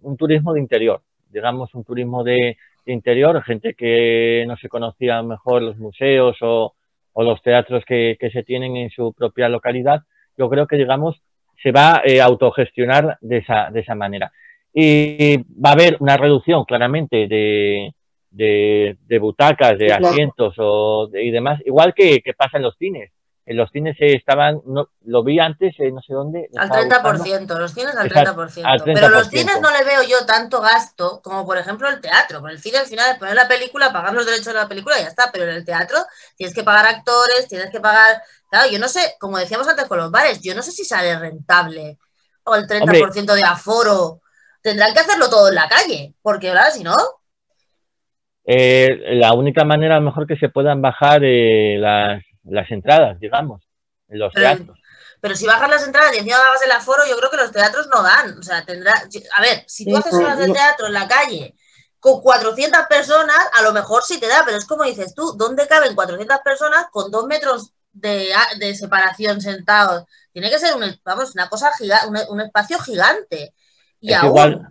un 0.00 0.16
turismo 0.16 0.54
de 0.54 0.60
interior, 0.60 1.02
digamos 1.28 1.74
un 1.74 1.84
turismo 1.84 2.22
de, 2.22 2.56
interior, 2.86 3.42
gente 3.42 3.74
que 3.74 4.44
no 4.46 4.56
se 4.56 4.70
conocía 4.70 5.22
mejor 5.22 5.60
los 5.60 5.76
museos 5.76 6.38
o, 6.40 6.74
o 7.12 7.22
los 7.22 7.42
teatros 7.42 7.84
que 7.84 8.16
se 8.32 8.42
tienen 8.44 8.76
en 8.76 8.88
su 8.88 9.12
propia 9.12 9.50
localidad. 9.50 10.04
Yo 10.38 10.48
creo 10.48 10.66
que, 10.66 10.76
digamos, 10.76 11.20
se 11.62 11.72
va 11.72 12.02
eh, 12.04 12.20
a 12.20 12.24
autogestionar 12.26 13.18
de 13.20 13.38
esa, 13.38 13.70
de 13.70 13.80
esa 13.80 13.94
manera. 13.94 14.30
Y 14.72 15.38
va 15.58 15.70
a 15.70 15.72
haber 15.72 15.96
una 16.00 16.16
reducción 16.16 16.64
claramente 16.64 17.26
de, 17.26 17.92
de, 18.30 18.96
de 19.06 19.18
butacas, 19.18 19.78
de 19.78 19.86
Claro. 19.86 20.08
asientos 20.08 20.54
o 20.58 21.08
de- 21.10 21.24
y 21.24 21.30
demás, 21.30 21.60
igual 21.64 21.94
que, 21.94 22.20
que 22.20 22.34
pasa 22.34 22.58
en 22.58 22.62
los 22.64 22.76
cines. 22.76 23.10
En 23.50 23.56
los 23.56 23.70
cines 23.70 23.96
eh, 24.00 24.14
estaban, 24.14 24.60
no, 24.66 24.90
lo 25.06 25.24
vi 25.24 25.40
antes, 25.40 25.74
eh, 25.78 25.90
no 25.90 26.02
sé 26.02 26.12
dónde. 26.12 26.50
Al 26.54 26.66
estaba 26.66 27.12
buscando. 27.12 27.54
30%, 27.54 27.58
los 27.58 27.72
cines 27.72 27.96
al 27.96 28.06
Exacto, 28.06 28.34
30%. 28.44 28.62
al 28.62 28.82
Pero 28.84 29.08
los 29.08 29.30
30%. 29.30 29.30
cines 29.30 29.60
no 29.62 29.70
le 29.70 29.84
veo 29.84 30.02
yo 30.02 30.26
tanto 30.26 30.60
gasto 30.60 31.22
como, 31.22 31.46
por 31.46 31.56
ejemplo, 31.56 31.88
el 31.88 31.98
teatro. 31.98 32.42
Por 32.42 32.50
el 32.50 32.60
cine, 32.60 32.76
al 32.76 32.86
final, 32.86 33.12
es 33.12 33.18
poner 33.18 33.34
la 33.34 33.48
película, 33.48 33.90
pagar 33.90 34.12
los 34.12 34.26
derechos 34.26 34.48
de 34.48 34.52
la 34.52 34.68
película 34.68 34.98
y 34.98 35.02
ya 35.02 35.08
está. 35.08 35.30
Pero 35.32 35.44
en 35.44 35.56
el 35.56 35.64
teatro 35.64 35.96
tienes 36.36 36.54
que 36.54 36.62
pagar 36.62 36.86
actores, 36.88 37.48
tienes 37.48 37.70
que 37.70 37.80
pagar. 37.80 38.20
Claro, 38.50 38.70
yo 38.70 38.78
no 38.78 38.86
sé, 38.88 39.16
como 39.18 39.38
decíamos 39.38 39.66
antes 39.66 39.86
con 39.86 39.96
los 39.96 40.10
bares, 40.10 40.42
yo 40.42 40.54
no 40.54 40.60
sé 40.60 40.70
si 40.70 40.84
sale 40.84 41.18
rentable 41.18 41.98
o 42.44 42.54
el 42.54 42.66
30% 42.66 43.32
de 43.32 43.42
aforo. 43.42 44.20
Tendrán 44.60 44.92
que 44.92 45.00
hacerlo 45.00 45.30
todo 45.30 45.48
en 45.48 45.54
la 45.54 45.68
calle, 45.68 46.14
porque, 46.20 46.48
¿verdad? 46.48 46.70
Si 46.70 46.84
no, 46.84 46.94
Eh, 48.44 49.14
la 49.16 49.34
única 49.34 49.64
manera, 49.64 49.96
a 49.96 50.00
lo 50.00 50.06
mejor, 50.06 50.26
que 50.26 50.36
se 50.36 50.48
puedan 50.48 50.80
bajar 50.80 51.22
eh, 51.22 51.76
las, 51.78 52.22
las 52.50 52.70
entradas, 52.70 53.18
digamos, 53.20 53.62
en 54.08 54.18
los 54.18 54.32
Pero- 54.34 54.56
teatros. 54.56 54.78
Pero 55.20 55.34
si 55.34 55.46
bajas 55.46 55.68
las 55.68 55.84
entradas 55.84 56.14
y 56.14 56.18
encima 56.18 56.38
bajas 56.38 56.62
el 56.64 56.70
aforo, 56.70 57.02
yo 57.08 57.16
creo 57.18 57.28
que 57.30 57.36
los 57.38 57.50
teatros 57.50 57.88
no 57.88 58.02
dan. 58.04 58.38
O 58.38 58.42
sea, 58.42 58.64
tendrá. 58.64 58.92
A 59.36 59.42
ver, 59.42 59.64
si 59.66 59.84
tú 59.84 59.90
Sí, 59.90 59.96
haces 59.96 60.14
horas 60.14 60.38
de 60.38 60.46
no. 60.46 60.54
teatro 60.54 60.86
en 60.86 60.92
la 60.92 61.08
calle 61.08 61.54
con 61.98 62.20
400 62.20 62.82
personas, 62.88 63.36
a 63.58 63.62
lo 63.62 63.72
mejor 63.72 64.02
sí 64.04 64.20
te 64.20 64.28
da, 64.28 64.42
pero 64.44 64.56
es 64.58 64.64
como 64.64 64.84
dices 64.84 65.16
tú, 65.16 65.34
¿dónde 65.36 65.66
caben 65.66 65.96
400 65.96 66.38
personas 66.44 66.86
con 66.92 67.10
dos 67.10 67.26
metros 67.26 67.72
de, 67.92 68.28
de 68.60 68.74
separación 68.76 69.40
sentados? 69.40 70.04
Tiene 70.32 70.50
que 70.50 70.60
ser 70.60 70.76
un, 70.76 70.84
vamos, 71.04 71.34
una 71.34 71.48
cosa 71.48 71.72
gigante, 71.76 72.06
un, 72.08 72.16
un 72.28 72.40
espacio 72.40 72.78
gigante. 72.78 73.54
Y 74.00 74.12
Es 74.12 74.18
aún, 74.18 74.28
igual, 74.28 74.68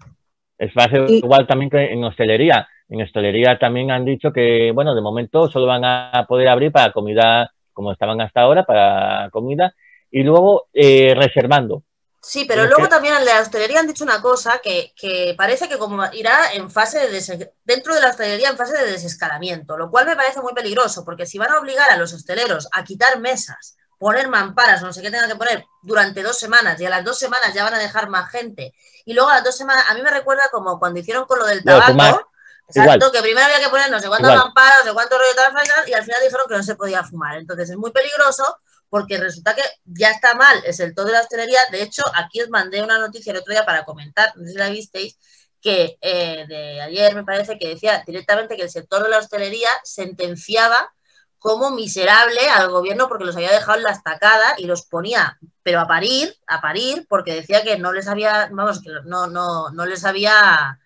es 0.57 0.71
Y- 1.09 1.17
igual 1.17 1.45
también 1.45 1.69
que 1.69 1.91
en 1.91 2.05
hostelería. 2.05 2.65
En 2.87 3.01
hostelería 3.01 3.59
también 3.59 3.91
han 3.91 4.05
dicho 4.05 4.31
que, 4.31 4.71
bueno, 4.73 4.95
de 4.95 5.01
momento 5.01 5.49
solo 5.49 5.65
van 5.65 5.83
a 5.83 6.25
poder 6.29 6.47
abrir 6.47 6.71
para 6.71 6.93
comida 6.93 7.51
como 7.77 7.91
estaban 7.91 8.19
hasta 8.21 8.41
ahora, 8.41 8.65
para 8.65 9.29
comida, 9.29 9.75
y 10.09 10.23
luego 10.23 10.65
eh, 10.73 11.13
reservando. 11.15 11.83
Sí, 12.19 12.45
pero 12.45 12.65
luego 12.65 12.89
también 12.89 13.13
en 13.15 13.23
la 13.23 13.39
hostelería 13.39 13.79
han 13.79 13.85
dicho 13.85 14.03
una 14.03 14.19
cosa 14.19 14.59
que, 14.63 15.35
parece 15.37 15.69
que 15.69 15.77
como 15.77 16.03
irá 16.11 16.53
en 16.53 16.71
fase 16.71 17.07
de 17.07 17.51
dentro 17.63 17.93
de 17.93 18.01
la 18.01 18.09
hostelería 18.09 18.49
en 18.49 18.57
fase 18.57 18.75
de 18.75 18.91
desescalamiento, 18.91 19.77
lo 19.77 19.91
cual 19.91 20.07
me 20.07 20.15
parece 20.15 20.41
muy 20.41 20.55
peligroso, 20.55 21.05
porque 21.05 21.27
si 21.27 21.37
van 21.37 21.51
a 21.51 21.59
obligar 21.59 21.91
a 21.91 21.97
los 21.97 22.13
hosteleros 22.13 22.67
a 22.71 22.83
quitar 22.83 23.19
mesas, 23.19 23.77
poner 23.99 24.27
mamparas, 24.27 24.81
no 24.81 24.91
sé 24.91 25.03
qué 25.03 25.11
tengan 25.11 25.29
que 25.29 25.35
poner 25.35 25.63
durante 25.83 26.23
dos 26.23 26.39
semanas, 26.39 26.81
y 26.81 26.85
a 26.87 26.89
las 26.89 27.05
dos 27.05 27.19
semanas 27.19 27.53
ya 27.53 27.63
van 27.63 27.75
a 27.75 27.79
dejar 27.79 28.09
más 28.09 28.31
gente, 28.31 28.73
y 29.05 29.13
luego 29.13 29.29
a 29.29 29.35
las 29.35 29.43
dos 29.43 29.55
semanas, 29.55 29.85
a 29.87 29.93
mí 29.93 30.01
me 30.01 30.09
recuerda 30.09 30.49
como 30.51 30.79
cuando 30.79 30.99
hicieron 30.99 31.25
con 31.25 31.37
lo 31.37 31.45
del 31.45 31.63
tabaco, 31.63 32.31
exacto, 32.67 33.11
que 33.11 33.21
primero 33.21 33.45
había 33.45 33.59
que 33.59 33.69
poner 33.69 33.89
no 33.89 33.99
sé 33.99 34.07
cuántas 34.07 34.35
mamparas, 34.35 34.79
no 34.79 34.91
sé 34.91 34.93
cuántos 34.93 35.17
rollos 35.17 35.87
y 35.87 35.93
al 35.93 36.03
final 36.03 36.21
dijeron 36.23 36.45
que 36.47 36.55
no 36.55 36.63
se 36.63 36.75
podía 36.75 37.03
fumar. 37.03 37.37
Entonces 37.37 37.69
es 37.69 37.77
muy 37.77 37.91
peligroso 37.91 38.59
porque 38.89 39.17
resulta 39.17 39.55
que 39.55 39.63
ya 39.85 40.11
está 40.11 40.35
mal 40.35 40.61
es 40.65 40.79
el 40.79 40.95
todo 40.95 41.07
de 41.07 41.13
la 41.13 41.21
hostelería. 41.21 41.59
De 41.71 41.81
hecho, 41.81 42.03
aquí 42.15 42.41
os 42.41 42.49
mandé 42.49 42.81
una 42.81 42.97
noticia 42.97 43.31
el 43.31 43.39
otro 43.39 43.51
día 43.51 43.65
para 43.65 43.85
comentar, 43.85 44.31
no 44.35 44.45
sé 44.45 44.51
si 44.51 44.57
la 44.57 44.69
visteis, 44.69 45.17
que 45.61 45.97
eh, 46.01 46.45
de 46.47 46.81
ayer 46.81 47.15
me 47.15 47.23
parece 47.23 47.57
que 47.57 47.69
decía 47.69 48.03
directamente 48.05 48.55
que 48.55 48.63
el 48.63 48.69
sector 48.69 49.03
de 49.03 49.09
la 49.09 49.17
hostelería 49.17 49.69
sentenciaba 49.83 50.93
como 51.39 51.71
miserable 51.71 52.49
al 52.49 52.69
gobierno 52.69 53.07
porque 53.07 53.25
los 53.25 53.35
había 53.35 53.51
dejado 53.51 53.77
en 53.77 53.83
la 53.83 53.91
estacada 53.91 54.55
y 54.57 54.65
los 54.65 54.83
ponía, 54.83 55.37
pero 55.63 55.79
a 55.79 55.87
parir, 55.87 56.35
a 56.47 56.61
parir, 56.61 57.05
porque 57.07 57.35
decía 57.35 57.63
que 57.63 57.77
no 57.77 57.93
les 57.93 58.07
había, 58.07 58.49
vamos, 58.51 58.81
que 58.81 58.89
no, 59.05 59.27
no, 59.27 59.69
no 59.69 59.85
les 59.85 60.03
había, 60.03 60.79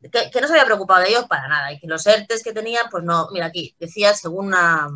que, 0.00 0.40
no 0.40 0.46
se 0.46 0.52
había 0.52 0.64
preocupado 0.64 1.00
de 1.02 1.10
ellos 1.10 1.26
para 1.26 1.48
nada 1.48 1.72
y 1.72 1.78
que 1.78 1.86
los 1.86 2.06
ERTES 2.06 2.42
que 2.42 2.52
tenían, 2.52 2.88
pues 2.90 3.04
no, 3.04 3.28
mira 3.32 3.46
aquí, 3.46 3.74
decía 3.78 4.14
según 4.14 4.48
una, 4.48 4.88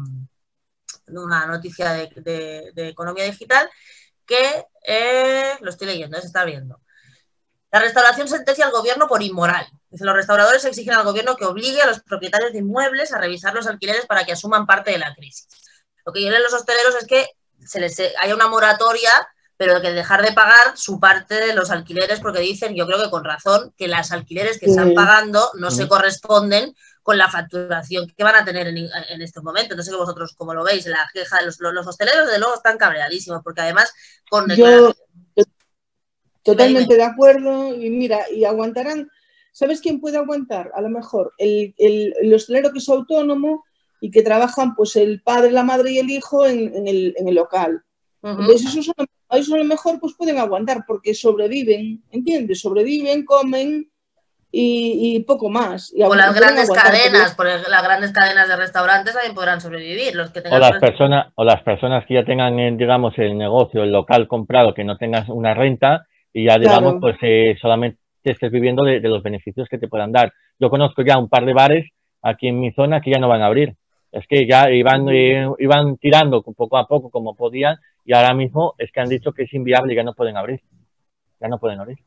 una 1.09 1.47
noticia 1.47 1.93
de, 1.93 2.73
economía 2.77 3.25
digital 3.25 3.69
que 4.25 4.65
eh, 4.87 5.57
lo 5.61 5.71
estoy 5.71 5.89
leyendo, 5.89 6.21
se 6.21 6.27
está 6.27 6.45
viendo. 6.45 6.81
La 7.73 7.81
restauración 7.81 8.29
sentencia 8.29 8.67
al 8.67 8.73
gobierno 8.73 9.09
por 9.09 9.23
inmoral. 9.23 9.67
Dice, 9.89 10.05
los 10.05 10.15
restauradores 10.15 10.65
exigen 10.65 10.95
al 10.95 11.05
gobierno 11.05 11.37
que 11.37 11.47
obligue 11.47 11.81
a 11.83 11.87
los 11.87 12.01
propietarios 12.03 12.53
de 12.53 12.59
inmuebles 12.59 13.13
a 13.13 13.19
revisar 13.19 13.55
los 13.55 13.67
alquileres 13.67 14.07
para 14.07 14.25
que 14.25 14.33
asuman 14.33 14.67
parte 14.67 14.91
de 14.91 14.99
la 14.99 15.15
crisis. 15.15 15.49
Lo 16.05 16.13
que 16.13 16.21
quieren 16.21 16.43
los 16.43 16.53
hosteleros 16.53 16.95
es 16.97 17.07
que 17.07 17.29
se 17.65 17.81
les 17.81 17.99
haya 18.21 18.35
una 18.35 18.49
moratoria, 18.49 19.11
pero 19.63 19.81
que 19.81 19.93
dejar 19.93 20.23
de 20.23 20.33
pagar 20.33 20.77
su 20.77 20.99
parte 20.99 21.37
de 21.37 21.55
los 21.55 21.71
alquileres, 21.71 22.19
porque 22.19 22.41
dicen, 22.41 22.75
yo 22.75 22.85
creo 22.85 23.01
que 23.01 23.11
con 23.11 23.23
razón, 23.23 23.73
que 23.77 23.87
las 23.87 24.11
alquileres 24.11 24.59
que 24.59 24.67
están 24.67 24.93
pagando 24.93 25.53
no 25.55 25.71
se 25.71 25.87
corresponden 25.87 26.75
con 27.05 27.17
la 27.17 27.31
facturación 27.31 28.09
que 28.09 28.25
van 28.25 28.35
a 28.35 28.45
tener 28.45 28.67
en, 28.67 28.77
en 28.77 29.23
este 29.23 29.41
momento. 29.41 29.77
No 29.77 29.85
sé 29.85 29.93
que 29.93 29.97
vosotros 29.97 30.35
cómo 30.37 30.53
lo 30.53 30.65
veis, 30.65 30.85
la 30.87 31.09
queja 31.15 31.39
de 31.39 31.47
los, 31.47 31.61
los 31.61 31.87
hosteleros, 31.87 32.29
de 32.29 32.41
luego, 32.41 32.57
están 32.57 32.77
cabreadísimos, 32.77 33.41
porque 33.45 33.61
además 33.61 33.93
con... 34.29 34.51
Yo 34.51 34.93
totalmente 36.43 36.97
de 36.97 37.05
acuerdo 37.05 37.73
y 37.73 37.89
mira, 37.89 38.29
y 38.35 38.45
aguantarán... 38.45 39.09
¿Sabes 39.53 39.81
quién 39.81 40.01
puede 40.01 40.17
aguantar? 40.17 40.73
A 40.75 40.81
lo 40.81 40.89
mejor 40.89 41.35
el, 41.39 41.73
el, 41.79 42.35
hostelero 42.35 42.73
que 42.73 42.79
es 42.79 42.89
autónomo 42.89 43.63
y 44.01 44.11
que 44.11 44.23
trabajan 44.23 44.75
pues 44.75 44.97
el 44.97 45.23
padre, 45.23 45.53
la 45.53 45.63
madre 45.63 45.93
y 45.93 45.99
el 45.99 46.11
hijo 46.11 46.47
en, 46.47 46.89
el, 46.89 47.15
en 47.17 47.29
el, 47.29 47.35
local. 47.37 47.85
Entonces, 48.23 48.67
esos 48.67 48.85
son, 48.87 49.07
a 49.29 49.39
lo 49.39 49.65
mejor 49.65 49.99
pues 49.99 50.15
pueden 50.15 50.39
aguantar 50.39 50.85
porque 50.87 51.13
sobreviven, 51.13 52.05
¿entiendes? 52.11 52.61
Sobreviven, 52.61 53.25
comen 53.25 53.91
y, 54.53 55.21
poco 55.27 55.49
más. 55.49 55.93
o 55.99 56.15
las 56.15 56.35
grandes 56.35 56.71
cadenas, 56.71 57.35
por 57.35 57.47
las 57.47 57.83
grandes 57.83 58.13
cadenas 58.13 58.49
de 58.49 58.57
restaurantes 58.57 59.15
también 59.15 59.35
podrán 59.35 59.61
sobrevivir. 59.61 60.15
Los 60.15 60.31
que 60.31 60.41
o, 60.41 60.59
las 60.59 60.79
personas, 60.79 61.33
o 61.35 61.45
las 61.45 61.63
personas 61.63 62.05
que 62.07 62.15
ya 62.15 62.25
tengan, 62.25 62.59
eh, 62.59 62.75
digamos, 62.77 63.19
el 63.19 63.37
negocio, 63.37 63.83
el 63.83 63.91
local 63.91 64.29
comprado, 64.29 64.75
que 64.75 64.85
no 64.85 64.99
tengas 64.99 65.29
una 65.29 65.55
renta 65.55 66.07
y 66.33 66.47
ya, 66.47 66.59
digamos, 66.59 66.97
pues 67.01 67.17
eh, 67.23 67.57
solamente 67.61 67.99
estés 68.25 68.53
viviendo 68.53 68.85
de, 68.85 69.01
los 69.01 69.23
beneficios 69.23 69.69
que 69.69 69.79
te 69.79 69.89
puedan 69.89 70.13
dar. 70.13 70.33
Yo 70.59 70.71
conozco 70.71 71.03
ya 71.03 71.19
un 71.19 71.29
par 71.29 71.45
de 71.45 71.55
bares 71.55 71.91
aquí 72.23 72.49
en 72.49 72.61
mi 72.61 72.73
zona 72.73 73.01
que 73.01 73.11
ya 73.11 73.19
no 73.19 73.29
van 73.29 73.43
a 73.43 73.47
abrir. 73.47 73.75
Es 74.13 74.27
que 74.29 74.47
ya 74.47 74.71
iban, 74.71 75.09
eh, 75.09 75.49
iban 75.59 75.97
tirando 75.97 76.43
poco 76.43 76.77
a 76.77 76.87
poco 76.87 77.11
como 77.11 77.35
podían 77.35 77.77
y 78.05 78.15
ahora 78.15 78.35
mismo 78.35 78.75
es 78.79 78.93
que 78.93 79.01
han 79.01 79.09
dicho 79.09 79.33
que 79.33 79.45
es 79.45 79.55
inviable 79.55 79.95
y 79.95 79.97
ya 79.97 80.03
no 80.03 80.15
pueden 80.15 80.37
abrir. 80.37 80.61
Ya 81.41 81.49
no 81.49 81.59
pueden 81.59 81.81
abrir. 81.81 81.99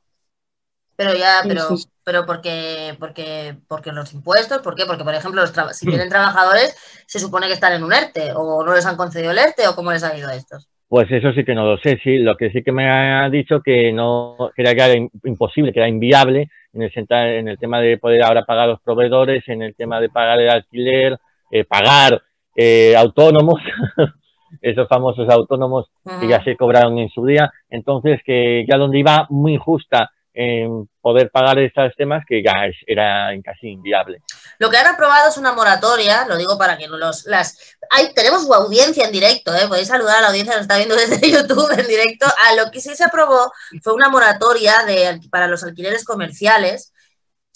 Pero 0.95 1.13
ya, 1.13 1.41
pero, 1.45 1.67
pero 2.05 2.25
porque, 2.25 2.95
porque, 2.99 3.55
porque 3.67 3.91
los 3.91 4.13
impuestos, 4.13 4.59
¿por 4.59 4.75
qué? 4.75 4.85
Porque, 4.85 5.03
por 5.03 5.13
ejemplo, 5.13 5.45
si 5.73 5.85
tienen 5.85 6.07
trabajadores, 6.07 6.77
se 7.05 7.19
supone 7.19 7.47
que 7.47 7.53
están 7.53 7.73
en 7.73 7.83
un 7.83 7.91
ERTE, 7.91 8.31
o 8.33 8.63
no 8.63 8.73
les 8.73 8.85
han 8.85 8.95
concedido 8.95 9.31
el 9.31 9.37
ERTE, 9.37 9.67
o 9.67 9.75
cómo 9.75 9.91
les 9.91 10.03
ha 10.03 10.17
ido 10.17 10.29
a 10.29 10.35
estos. 10.35 10.69
Pues 10.87 11.11
eso 11.11 11.33
sí 11.33 11.43
que 11.43 11.55
no 11.55 11.65
lo 11.65 11.77
sé, 11.79 11.99
sí. 12.01 12.19
Lo 12.19 12.37
que 12.37 12.49
sí 12.51 12.63
que 12.63 12.71
me 12.71 12.89
ha 12.89 13.29
dicho 13.29 13.61
que 13.61 13.91
no, 13.91 14.37
que 14.55 14.61
era, 14.61 14.93
imposible, 15.25 15.73
que 15.73 15.79
era 15.79 15.89
inviable 15.89 16.49
en 16.71 16.83
el, 16.83 16.91
en 17.09 17.47
el 17.49 17.57
tema 17.57 17.81
de 17.81 17.97
poder 17.97 18.23
ahora 18.23 18.45
pagar 18.45 18.65
a 18.65 18.71
los 18.71 18.81
proveedores, 18.81 19.43
en 19.47 19.63
el 19.63 19.75
tema 19.75 19.99
de 19.99 20.09
pagar 20.09 20.39
el 20.39 20.49
alquiler, 20.49 21.17
eh, 21.51 21.63
pagar 21.65 22.21
eh, 22.55 22.95
autónomos, 22.95 23.61
esos 24.61 24.87
famosos 24.87 25.29
autónomos 25.29 25.87
que 26.19 26.27
ya 26.27 26.43
se 26.43 26.55
cobraron 26.55 26.97
en 26.97 27.09
su 27.09 27.25
día. 27.25 27.51
Entonces, 27.69 28.21
que 28.25 28.65
ya 28.67 28.77
donde 28.77 28.99
iba 28.99 29.27
muy 29.29 29.57
justa 29.57 30.11
en 30.35 30.89
poder 30.99 31.31
pagar 31.31 31.57
estos 31.59 31.95
temas 31.95 32.25
que 32.27 32.43
ya 32.43 32.51
era 32.85 33.29
casi 33.43 33.69
inviable. 33.69 34.21
Lo 34.59 34.69
que 34.69 34.77
han 34.77 34.87
aprobado 34.87 35.29
es 35.29 35.37
una 35.37 35.53
moratoria, 35.53 36.27
lo 36.27 36.35
digo 36.35 36.57
para 36.57 36.77
que 36.77 36.89
no 36.89 36.97
los 36.97 37.25
las 37.25 37.77
hay 37.89 38.13
tenemos 38.13 38.49
audiencia 38.51 39.05
en 39.05 39.13
directo, 39.13 39.55
¿eh? 39.55 39.67
podéis 39.67 39.87
saludar 39.87 40.17
a 40.17 40.21
la 40.21 40.27
audiencia 40.27 40.53
que 40.53 40.57
nos 40.57 40.63
está 40.63 40.75
viendo 40.75 40.95
desde 40.97 41.31
YouTube 41.31 41.71
en 41.79 41.87
directo. 41.87 42.25
A 42.25 42.55
lo 42.55 42.69
que 42.69 42.81
sí 42.81 42.95
se 42.95 43.05
aprobó 43.05 43.51
fue 43.81 43.93
una 43.93 44.09
moratoria 44.09 44.83
de, 44.85 45.21
para 45.31 45.47
los 45.47 45.63
alquileres 45.63 46.03
comerciales, 46.03 46.91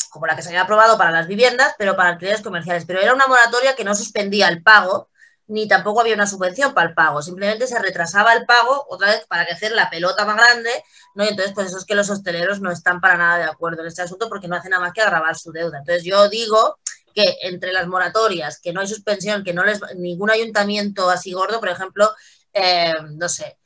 como 0.09 0.27
la 0.27 0.35
que 0.35 0.41
se 0.41 0.49
había 0.49 0.61
aprobado 0.61 0.97
para 0.97 1.11
las 1.11 1.27
viviendas, 1.27 1.75
pero 1.77 1.95
para 1.95 2.09
alquileres 2.09 2.41
comerciales. 2.41 2.85
Pero 2.85 2.99
era 2.99 3.13
una 3.13 3.27
moratoria 3.27 3.75
que 3.75 3.83
no 3.83 3.95
suspendía 3.95 4.47
el 4.49 4.63
pago, 4.63 5.09
ni 5.49 5.67
tampoco 5.67 6.01
había 6.01 6.13
una 6.13 6.27
subvención 6.27 6.73
para 6.73 6.89
el 6.89 6.95
pago, 6.95 7.21
simplemente 7.21 7.65
se 7.65 7.79
retrasaba 7.79 8.33
el 8.33 8.45
pago 8.45 8.85
otra 8.87 9.07
vez 9.09 9.25
para 9.27 9.45
que 9.45 9.53
hacer 9.53 9.71
la 9.71 9.89
pelota 9.89 10.23
más 10.23 10.35
grande, 10.35 10.69
¿no? 11.15 11.25
Y 11.25 11.29
entonces, 11.29 11.53
pues 11.55 11.67
eso 11.67 11.79
es 11.79 11.85
que 11.85 11.95
los 11.95 12.09
hosteleros 12.09 12.61
no 12.61 12.71
están 12.71 13.01
para 13.01 13.17
nada 13.17 13.37
de 13.37 13.43
acuerdo 13.45 13.81
en 13.81 13.87
este 13.87 14.03
asunto 14.03 14.29
porque 14.29 14.47
no 14.47 14.55
hacen 14.55 14.71
nada 14.71 14.83
más 14.83 14.93
que 14.93 15.01
agravar 15.01 15.35
su 15.35 15.51
deuda. 15.51 15.79
Entonces, 15.79 16.03
yo 16.03 16.29
digo 16.29 16.77
que 17.15 17.37
entre 17.41 17.73
las 17.73 17.87
moratorias, 17.87 18.59
que 18.61 18.73
no 18.73 18.81
hay 18.81 18.87
suspensión, 18.87 19.43
que 19.43 19.53
no 19.53 19.63
les 19.65 19.81
ningún 19.95 20.29
ayuntamiento 20.29 21.09
así 21.09 21.33
gordo, 21.33 21.59
por 21.59 21.69
ejemplo, 21.69 22.11
eh, 22.53 22.93
no 23.11 23.27
sé, 23.27 23.58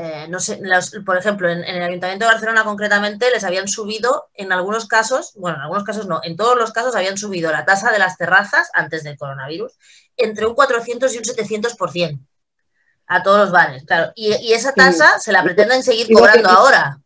eh, 0.00 0.28
no 0.28 0.38
sé, 0.38 0.60
por 1.04 1.18
ejemplo, 1.18 1.50
en, 1.50 1.64
el 1.64 1.82
Ayuntamiento 1.82 2.24
de 2.24 2.30
Barcelona 2.30 2.62
concretamente 2.62 3.32
les 3.32 3.42
habían 3.42 3.66
subido 3.66 4.28
en 4.34 4.52
algunos 4.52 4.86
casos, 4.86 5.32
bueno, 5.34 5.56
en 5.56 5.62
algunos 5.62 5.82
casos 5.82 6.06
no, 6.06 6.20
en 6.22 6.36
todos 6.36 6.56
los 6.56 6.70
casos 6.70 6.94
habían 6.94 7.18
subido 7.18 7.50
la 7.50 7.64
tasa 7.64 7.90
de 7.90 7.98
las 7.98 8.16
terrazas 8.16 8.70
antes 8.74 9.02
del 9.02 9.18
coronavirus 9.18 9.72
entre 10.16 10.46
un 10.46 10.54
400 10.54 11.12
y 11.12 11.18
un 11.18 11.24
700% 11.24 12.20
a 13.08 13.22
todos 13.24 13.40
los 13.40 13.50
bares, 13.50 13.84
claro. 13.86 14.12
Y, 14.14 14.52
esa 14.52 14.72
tasa 14.72 15.18
se 15.18 15.32
la 15.32 15.42
pretenden 15.42 15.82
seguir 15.82 16.06
cobrando 16.12 16.48
ahora. 16.48 17.00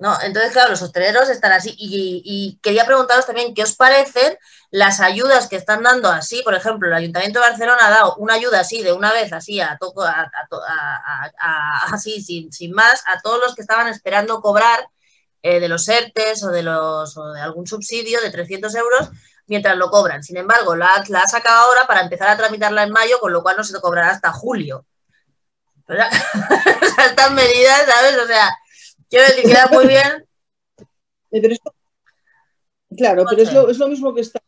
No, 0.00 0.16
entonces, 0.22 0.52
claro, 0.52 0.70
los 0.70 0.80
hosteleros 0.80 1.28
están 1.28 1.52
así. 1.52 1.74
Y, 1.78 2.58
quería 2.62 2.86
preguntaros 2.86 3.26
también 3.26 3.54
qué 3.54 3.62
os 3.62 3.76
parecen 3.76 4.38
las 4.70 5.00
ayudas 5.00 5.46
que 5.46 5.56
están 5.56 5.82
dando 5.82 6.08
así. 6.08 6.40
Por 6.42 6.54
ejemplo, 6.54 6.88
el 6.88 6.94
Ayuntamiento 6.94 7.38
de 7.38 7.50
Barcelona 7.50 7.86
ha 7.86 7.90
dado 7.90 8.16
una 8.16 8.34
ayuda 8.34 8.60
así, 8.60 8.82
de 8.82 8.92
una 8.92 9.12
vez, 9.12 9.30
así, 9.34 9.60
a, 9.60 9.78
así, 11.92 12.22
sin, 12.22 12.50
sin, 12.50 12.72
más, 12.72 13.02
a 13.06 13.20
todos 13.20 13.40
los 13.40 13.54
que 13.54 13.60
estaban 13.60 13.88
esperando 13.88 14.40
cobrar 14.40 14.88
eh, 15.42 15.60
de 15.60 15.68
los 15.68 15.86
ERTES 15.86 16.44
o 16.44 16.50
de, 16.50 16.62
los, 16.62 17.14
o 17.18 17.32
de 17.32 17.40
algún 17.42 17.66
subsidio 17.66 18.22
de 18.22 18.30
300 18.30 18.74
euros 18.76 19.10
mientras 19.48 19.76
lo 19.76 19.90
cobran. 19.90 20.22
Sin 20.22 20.38
embargo, 20.38 20.76
la, 20.76 21.04
la 21.08 21.20
ha 21.20 21.28
sacado 21.28 21.66
ahora 21.66 21.86
para 21.86 22.00
empezar 22.00 22.28
a 22.28 22.38
tramitarla 22.38 22.84
en 22.84 22.90
mayo, 22.90 23.20
con 23.20 23.34
lo 23.34 23.42
cual 23.42 23.58
no 23.58 23.64
se 23.64 23.74
te 23.74 23.80
cobrará 23.80 24.10
hasta 24.10 24.32
julio. 24.32 24.86
O 25.90 25.92
sea, 25.92 26.08
estas 27.04 27.32
medidas, 27.32 27.82
¿sabes? 27.84 28.16
O 28.16 28.26
sea, 28.28 28.48
Quiero 29.10 29.26
decir, 29.26 29.44
queda 29.44 29.68
muy 29.72 29.86
bien. 29.88 30.24
claro, 32.96 33.24
pero 33.28 33.42
es 33.42 33.52
lo, 33.52 33.68
es 33.68 33.78
lo, 33.78 33.88
mismo 33.88 34.14
que 34.14 34.20
están, 34.20 34.42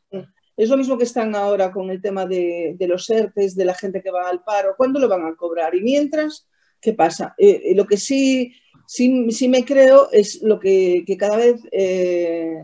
es 0.57 0.69
lo 0.69 0.77
mismo 0.77 0.97
que 0.97 1.05
están 1.05 1.35
ahora 1.35 1.73
con 1.73 1.91
el 1.91 2.01
tema 2.01 2.27
de, 2.27 2.77
los 2.79 3.11
ERTES, 3.11 3.57
de 3.57 3.65
la 3.65 3.75
gente 3.75 4.01
que 4.01 4.13
va 4.13 4.29
al 4.29 4.45
paro. 4.45 4.75
¿Cuándo 4.77 5.01
lo 5.01 5.09
van 5.09 5.27
a 5.27 5.35
cobrar? 5.35 5.75
Y 5.75 5.81
mientras, 5.81 6.47
¿qué 6.81 6.93
pasa? 6.93 7.35
Eh, 7.39 7.61
eh, 7.65 7.75
lo 7.75 7.87
que 7.87 7.97
sí, 7.97 8.55
sí, 8.87 9.33
sí, 9.33 9.49
me 9.49 9.65
creo 9.65 10.09
es 10.13 10.41
lo 10.43 10.61
que, 10.61 11.05
cada 11.19 11.39
vez 11.39 11.61
eh, 11.73 12.63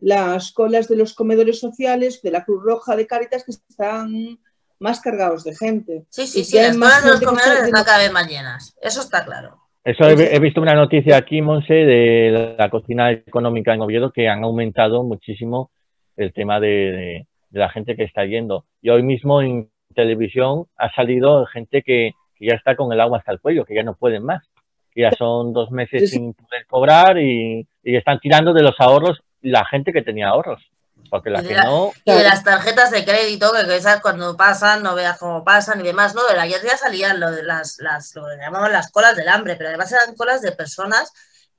las 0.00 0.50
colas 0.50 0.88
de 0.88 0.96
los 0.96 1.14
comedores 1.14 1.60
sociales, 1.60 2.22
de 2.22 2.32
la 2.32 2.44
Cruz 2.44 2.64
Roja, 2.64 2.96
de 2.96 3.06
Cáritas, 3.06 3.44
que 3.44 3.52
están 3.52 4.40
más 4.80 4.98
cargados 4.98 5.44
de 5.44 5.54
gente. 5.54 6.06
Sí, 6.10 6.26
sí, 6.26 6.44
sí, 6.44 6.56
las 6.56 6.76
colas 6.76 7.04
de 7.04 7.10
los 7.10 7.20
comedores 7.20 7.64
están 7.66 7.84
cada 7.84 7.98
vez 7.98 8.10
más 8.10 8.26
llenas. 8.28 8.74
Eso 8.80 9.00
está 9.00 9.24
claro. 9.24 9.65
Eso 9.86 10.02
he, 10.08 10.40
visto 10.40 10.60
una 10.60 10.74
noticia 10.74 11.16
aquí, 11.16 11.40
Monse, 11.40 11.72
de 11.72 12.56
la 12.58 12.68
cocina 12.70 13.12
económica 13.12 13.72
en 13.72 13.82
Oviedo, 13.82 14.10
que 14.10 14.28
han 14.28 14.42
aumentado 14.42 15.04
muchísimo 15.04 15.70
el 16.16 16.32
tema 16.32 16.58
de, 16.58 17.28
la 17.52 17.68
gente 17.68 17.94
que 17.94 18.02
está 18.02 18.24
yendo. 18.24 18.64
Y 18.82 18.88
hoy 18.88 19.04
mismo 19.04 19.42
en 19.42 19.70
televisión 19.94 20.64
ha 20.76 20.92
salido 20.92 21.46
gente 21.46 21.82
que, 21.82 22.14
ya 22.40 22.56
está 22.56 22.74
con 22.74 22.92
el 22.92 23.00
agua 23.00 23.18
hasta 23.18 23.30
el 23.30 23.38
cuello, 23.38 23.64
que 23.64 23.76
ya 23.76 23.84
no 23.84 23.94
pueden 23.94 24.24
más. 24.24 24.42
Ya 24.96 25.12
son 25.12 25.52
dos 25.52 25.70
meses 25.70 26.10
sin 26.10 26.34
poder 26.34 26.66
cobrar 26.66 27.16
y, 27.20 27.68
están 27.84 28.18
tirando 28.18 28.52
de 28.52 28.64
los 28.64 28.74
ahorros 28.80 29.20
la 29.40 29.64
gente 29.66 29.92
que 29.92 30.02
tenía 30.02 30.30
ahorros. 30.30 30.68
Porque 31.10 31.30
la 31.30 31.40
y, 31.40 31.46
que 31.46 31.54
de 31.54 31.62
no. 31.62 31.92
y 32.04 32.12
de 32.12 32.22
las 32.22 32.44
tarjetas 32.44 32.90
de 32.90 33.04
crédito, 33.04 33.52
que 33.52 33.76
esas 33.76 34.00
cuando 34.00 34.36
pasan, 34.36 34.82
no 34.82 34.94
veas 34.94 35.18
cómo 35.18 35.44
pasan 35.44 35.80
y 35.80 35.84
demás, 35.84 36.14
¿no? 36.14 36.26
De 36.26 36.34
la, 36.34 36.42
ayer 36.42 36.60
ya 36.62 36.76
salían 36.76 37.20
lo 37.20 37.30
de 37.30 37.42
las, 37.42 37.78
las, 37.78 38.14
lo 38.14 38.24
que 38.24 38.36
llamaban 38.38 38.72
las 38.72 38.90
colas 38.90 39.16
del 39.16 39.28
hambre, 39.28 39.56
pero 39.56 39.68
además 39.68 39.92
eran 39.92 40.14
colas 40.14 40.42
de 40.42 40.52
personas 40.52 41.12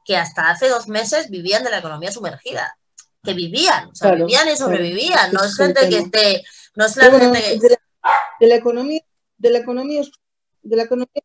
que 0.06 0.18
hasta 0.18 0.50
hace 0.50 0.70
dos 0.70 0.88
meses 0.88 1.30
vivían 1.30 1.64
de 1.64 1.72
la 1.72 1.80
economía 1.80 2.12
sumergida. 2.12 2.78
Que 3.24 3.34
vivían, 3.34 3.90
o 3.90 3.96
sea, 3.96 4.12
Claro, 4.12 4.26
vivían 4.26 4.48
y 4.48 4.52
claro. 4.52 4.66
sobrevivían. 4.66 5.34
No 5.34 5.44
es 5.44 5.56
Sí, 5.56 5.64
gente 5.64 5.90
que 5.90 5.98
esté. 5.98 6.44
No 6.76 6.86
es 6.86 6.96
la 6.96 7.12
gente 7.12 7.42
que. 7.42 7.60
de, 7.60 7.70
la, 7.70 8.12
de 8.40 8.48
la 8.48 8.56
economía, 8.56 9.02
de 9.38 9.50
la 9.50 9.58
economía, 9.60 10.02
de 10.62 10.76
la 10.76 10.84
economía 10.84 11.24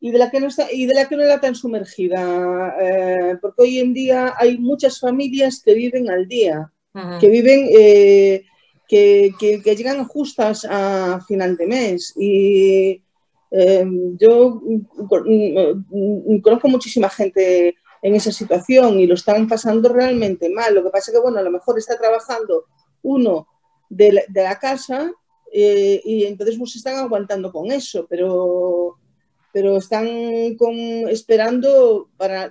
y 0.00 0.10
de 0.10 0.18
la 0.18 0.30
que 0.30 0.40
no 0.40 0.46
está 0.46 0.70
y 0.72 0.86
de 0.86 0.94
la 0.94 1.08
que 1.08 1.16
no 1.16 1.22
era 1.22 1.40
tan 1.40 1.54
sumergida, 1.54 2.76
eh, 2.80 3.36
porque 3.40 3.62
hoy 3.62 3.78
en 3.78 3.92
día 3.92 4.34
hay 4.36 4.58
muchas 4.58 5.00
familias 5.00 5.60
que 5.64 5.74
viven 5.74 6.10
al 6.10 6.28
día, 6.28 6.72
Que 7.20 7.28
viven, 7.28 7.68
eh, 7.70 8.44
que, 8.88 9.32
que- 9.38 9.76
llegan 9.76 10.04
justas 10.06 10.66
a 10.68 11.20
final 11.26 11.56
de 11.56 11.66
mes 11.66 12.14
y 12.16 13.02
eh, 13.50 13.86
yo 14.18 14.60
mm, 14.62 15.84
mm, 15.90 16.40
conozco 16.40 16.68
muchísima 16.68 17.08
gente 17.08 17.76
en 18.02 18.14
esa 18.14 18.32
situación 18.32 19.00
y 19.00 19.06
lo 19.06 19.14
están 19.14 19.48
pasando 19.48 19.88
realmente 19.92 20.48
mal. 20.48 20.74
Lo 20.74 20.82
que 20.84 20.90
pasa 20.90 21.10
es 21.10 21.16
que, 21.16 21.22
bueno, 21.22 21.38
a 21.38 21.42
lo 21.42 21.50
mejor 21.50 21.78
está 21.78 21.98
trabajando 21.98 22.64
uno 23.02 23.46
de 23.88 24.12
la, 24.12 24.22
de 24.28 24.42
la 24.42 24.58
casa 24.58 25.12
eh, 25.52 26.00
y 26.04 26.24
entonces 26.24 26.56
pues 26.58 26.76
están 26.76 26.96
aguantando 26.96 27.50
con 27.50 27.70
eso, 27.72 28.06
pero, 28.08 28.96
pero 29.58 29.76
están 29.76 30.06
esperando 31.08 32.08
para, 32.16 32.48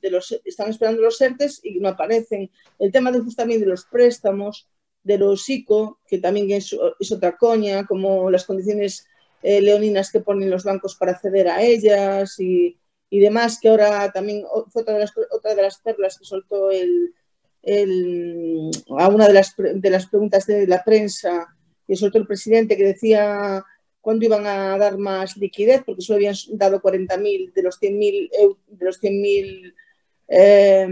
los, 0.00 0.40
están 0.42 0.70
esperando 0.70 1.02
los 1.02 1.20
ERTES 1.20 1.60
y 1.62 1.78
no 1.80 1.90
aparecen. 1.90 2.50
El 2.78 2.90
tema 2.90 3.12
de, 3.12 3.20
justamente 3.20 3.66
de 3.66 3.70
los 3.70 3.84
préstamos, 3.84 4.66
de 5.02 5.18
los 5.18 5.46
ICO, 5.50 5.98
que 6.08 6.16
también 6.16 6.50
es, 6.50 6.74
otra 7.12 7.36
coña, 7.36 7.86
como 7.86 8.30
las 8.30 8.46
condiciones 8.46 9.06
eh, 9.42 9.60
leoninas 9.60 10.10
que 10.10 10.20
ponen 10.20 10.48
los 10.48 10.64
bancos 10.64 10.96
para 10.96 11.12
acceder 11.12 11.46
a 11.46 11.60
ellas 11.60 12.40
y, 12.40 12.78
y 13.10 13.20
demás, 13.20 13.58
que 13.60 13.68
ahora 13.68 14.10
también 14.10 14.42
fue 14.70 14.80
otra 14.80 14.94
de 14.94 15.00
las, 15.00 15.12
otra 15.30 15.54
de 15.54 15.60
las 15.60 15.76
perlas 15.82 16.18
que 16.18 16.24
soltó 16.24 16.70
el, 16.70 17.12
a 18.98 19.08
una 19.08 19.28
de 19.28 19.34
las, 19.34 19.54
de 19.58 19.90
las 19.90 20.06
preguntas 20.06 20.46
de 20.46 20.66
la 20.66 20.82
prensa 20.84 21.54
que 21.86 21.96
soltó 21.96 22.16
el 22.16 22.26
presidente 22.26 22.78
que 22.78 22.86
decía 22.86 23.62
cuándo 24.00 24.24
iban 24.24 24.46
a 24.46 24.76
dar 24.78 24.96
más 24.98 25.36
liquidez, 25.36 25.82
porque 25.84 26.02
solo 26.02 26.16
habían 26.16 26.34
dado 26.52 26.80
40.000 26.80 27.52
de 27.54 27.62
los 27.62 27.78
100.000 27.78 28.30
eu- 28.40 28.56
de 28.68 28.84
los 28.84 28.98
100.000 28.98 29.74
eh, 30.28 30.86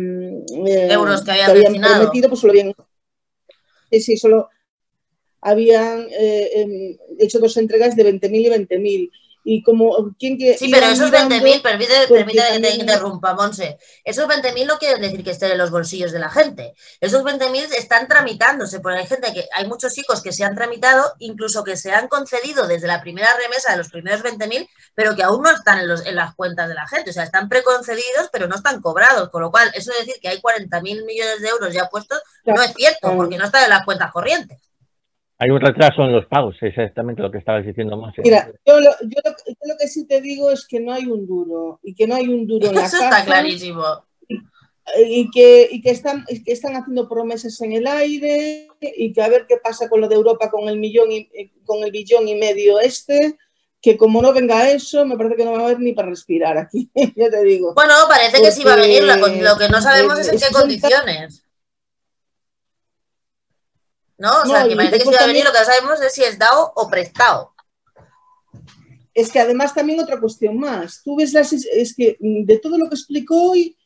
eh, 0.66 0.88
Euros 0.90 1.22
que 1.22 1.30
habían 1.32 1.54
destinado. 1.72 1.94
prometido, 1.96 2.28
pues 2.28 2.40
solo 2.40 2.52
habían 2.52 2.74
sí, 3.90 4.00
sí, 4.00 4.16
solo 4.16 4.48
habían 5.40 6.06
eh, 6.10 6.50
em, 6.54 6.96
hecho 7.18 7.38
dos 7.38 7.56
entregas 7.56 7.94
de 7.96 8.02
20.000 8.04 8.46
y 8.46 8.48
20.000 8.48 9.10
y 9.50 9.62
como 9.62 10.14
quien 10.18 10.36
que 10.36 10.58
Sí, 10.58 10.70
pero 10.70 10.86
esos 10.88 11.10
mirando- 11.10 11.36
20.000, 11.36 11.62
permite, 11.62 11.94
permite 12.06 12.42
que 12.52 12.60
te 12.60 12.74
interrumpa, 12.74 13.32
Monse. 13.32 13.78
Esos 14.04 14.28
20.000 14.28 14.66
no 14.66 14.76
quieren 14.76 15.00
decir 15.00 15.24
que 15.24 15.30
estén 15.30 15.52
en 15.52 15.56
los 15.56 15.70
bolsillos 15.70 16.12
de 16.12 16.18
la 16.18 16.28
gente. 16.28 16.74
Esos 17.00 17.22
20.000 17.24 17.72
están 17.72 18.08
tramitándose, 18.08 18.80
porque 18.80 18.98
hay 18.98 19.06
gente 19.06 19.32
que, 19.32 19.48
hay 19.54 19.66
muchos 19.66 19.94
chicos 19.94 20.20
que 20.20 20.32
se 20.34 20.44
han 20.44 20.54
tramitado, 20.54 21.14
incluso 21.20 21.64
que 21.64 21.78
se 21.78 21.92
han 21.92 22.08
concedido 22.08 22.66
desde 22.66 22.88
la 22.88 23.00
primera 23.00 23.34
remesa 23.42 23.72
de 23.72 23.78
los 23.78 23.88
primeros 23.88 24.22
20.000, 24.22 24.68
pero 24.94 25.16
que 25.16 25.22
aún 25.22 25.42
no 25.42 25.50
están 25.50 25.78
en, 25.78 25.88
los, 25.88 26.04
en 26.04 26.16
las 26.16 26.34
cuentas 26.34 26.68
de 26.68 26.74
la 26.74 26.86
gente. 26.86 27.08
O 27.08 27.12
sea, 27.14 27.24
están 27.24 27.48
preconcedidos, 27.48 28.28
pero 28.30 28.48
no 28.48 28.56
están 28.56 28.82
cobrados. 28.82 29.30
Con 29.30 29.40
lo 29.40 29.50
cual, 29.50 29.70
eso 29.74 29.92
de 29.92 30.00
decir 30.00 30.16
que 30.20 30.28
hay 30.28 30.42
40.000 30.42 31.06
millones 31.06 31.40
de 31.40 31.48
euros 31.48 31.72
ya 31.72 31.88
puestos, 31.88 32.20
no 32.44 32.60
es 32.60 32.74
cierto, 32.74 33.16
porque 33.16 33.38
no 33.38 33.46
están 33.46 33.64
en 33.64 33.70
las 33.70 33.86
cuentas 33.86 34.12
corrientes. 34.12 34.67
Hay 35.40 35.50
un 35.50 35.60
retraso 35.60 36.02
en 36.02 36.12
los 36.12 36.26
pagos, 36.26 36.56
es 36.56 36.70
exactamente 36.76 37.22
lo 37.22 37.30
que 37.30 37.38
estabas 37.38 37.64
diciendo 37.64 37.96
más. 37.96 38.12
Mira, 38.18 38.50
yo 38.66 38.80
lo, 38.80 38.90
yo 39.02 39.18
lo- 39.24 39.36
yo 39.46 39.54
lo 39.72 39.76
que 39.78 39.86
sí 39.86 40.06
te 40.06 40.20
digo 40.20 40.50
es 40.50 40.66
que 40.66 40.80
no 40.80 40.92
hay 40.92 41.06
un 41.06 41.26
duro 41.26 41.78
y 41.82 41.94
que 41.94 42.06
no 42.08 42.16
hay 42.16 42.26
un 42.28 42.46
duro 42.46 42.68
en 42.68 42.74
la 42.74 42.86
Eso 42.86 42.98
caja 42.98 43.18
está 43.20 43.24
clarísimo. 43.24 43.84
y 45.06 45.30
que, 45.30 45.68
y 45.70 45.80
que 45.82 45.90
están 45.90 46.24
y 46.28 46.42
que 46.42 46.52
están 46.52 46.74
haciendo 46.74 47.08
promesas 47.08 47.60
en 47.60 47.72
el 47.72 47.86
aire 47.86 48.68
y 48.80 49.12
que 49.12 49.22
a 49.22 49.28
ver 49.28 49.46
qué 49.46 49.58
pasa 49.62 49.88
con 49.88 50.00
lo 50.00 50.08
de 50.08 50.14
Europa 50.16 50.50
con 50.50 50.68
el 50.68 50.78
millón 50.78 51.12
y 51.12 51.28
eh, 51.34 51.52
con 51.66 51.84
el 51.84 51.90
billón 51.92 52.26
y 52.26 52.34
medio 52.34 52.80
este 52.80 53.36
que 53.82 53.96
como 53.98 54.22
no 54.22 54.32
venga 54.32 54.70
eso 54.70 55.04
me 55.04 55.16
parece 55.16 55.36
que 55.36 55.44
no 55.44 55.52
va 55.52 55.60
a 55.60 55.64
haber 55.66 55.78
ni 55.80 55.92
para 55.92 56.08
respirar 56.08 56.56
aquí 56.56 56.90
ya 57.16 57.28
te 57.30 57.44
digo 57.44 57.74
Bueno, 57.74 57.92
parece 58.08 58.40
que 58.40 58.50
sí 58.50 58.64
va 58.64 58.72
a 58.72 58.76
venir, 58.76 59.02
lo 59.04 59.56
que 59.58 59.68
no 59.68 59.80
sabemos 59.82 60.18
es 60.18 60.28
en 60.32 60.38
qué 60.38 60.46
condiciones. 60.52 61.44
¿No? 64.18 64.42
O 64.42 64.46
sea, 64.46 64.66
que 64.68 64.74
parece 64.76 64.98
que 64.98 65.04
venir, 65.04 65.18
también- 65.18 65.44
lo 65.44 65.52
que 65.52 65.64
sabemos 65.64 66.00
es 66.00 66.12
si 66.12 66.22
es 66.24 66.38
dado 66.38 66.72
o 66.74 66.88
prestado. 66.90 67.54
es 69.14 69.32
que 69.32 69.40
además 69.40 69.74
también 69.74 70.00
otra 70.00 70.20
cuestión 70.20 70.58
más 70.58 71.02
tú 71.02 71.16
ves 71.16 71.32
las 71.32 71.52
es 71.52 71.94
que 71.96 72.16
mm, 72.20 72.44
de 72.44 72.58
todo 72.58 72.78
lo 72.78 72.88
que 72.88 72.94
explicó 72.94 73.50
hoy 73.50 73.76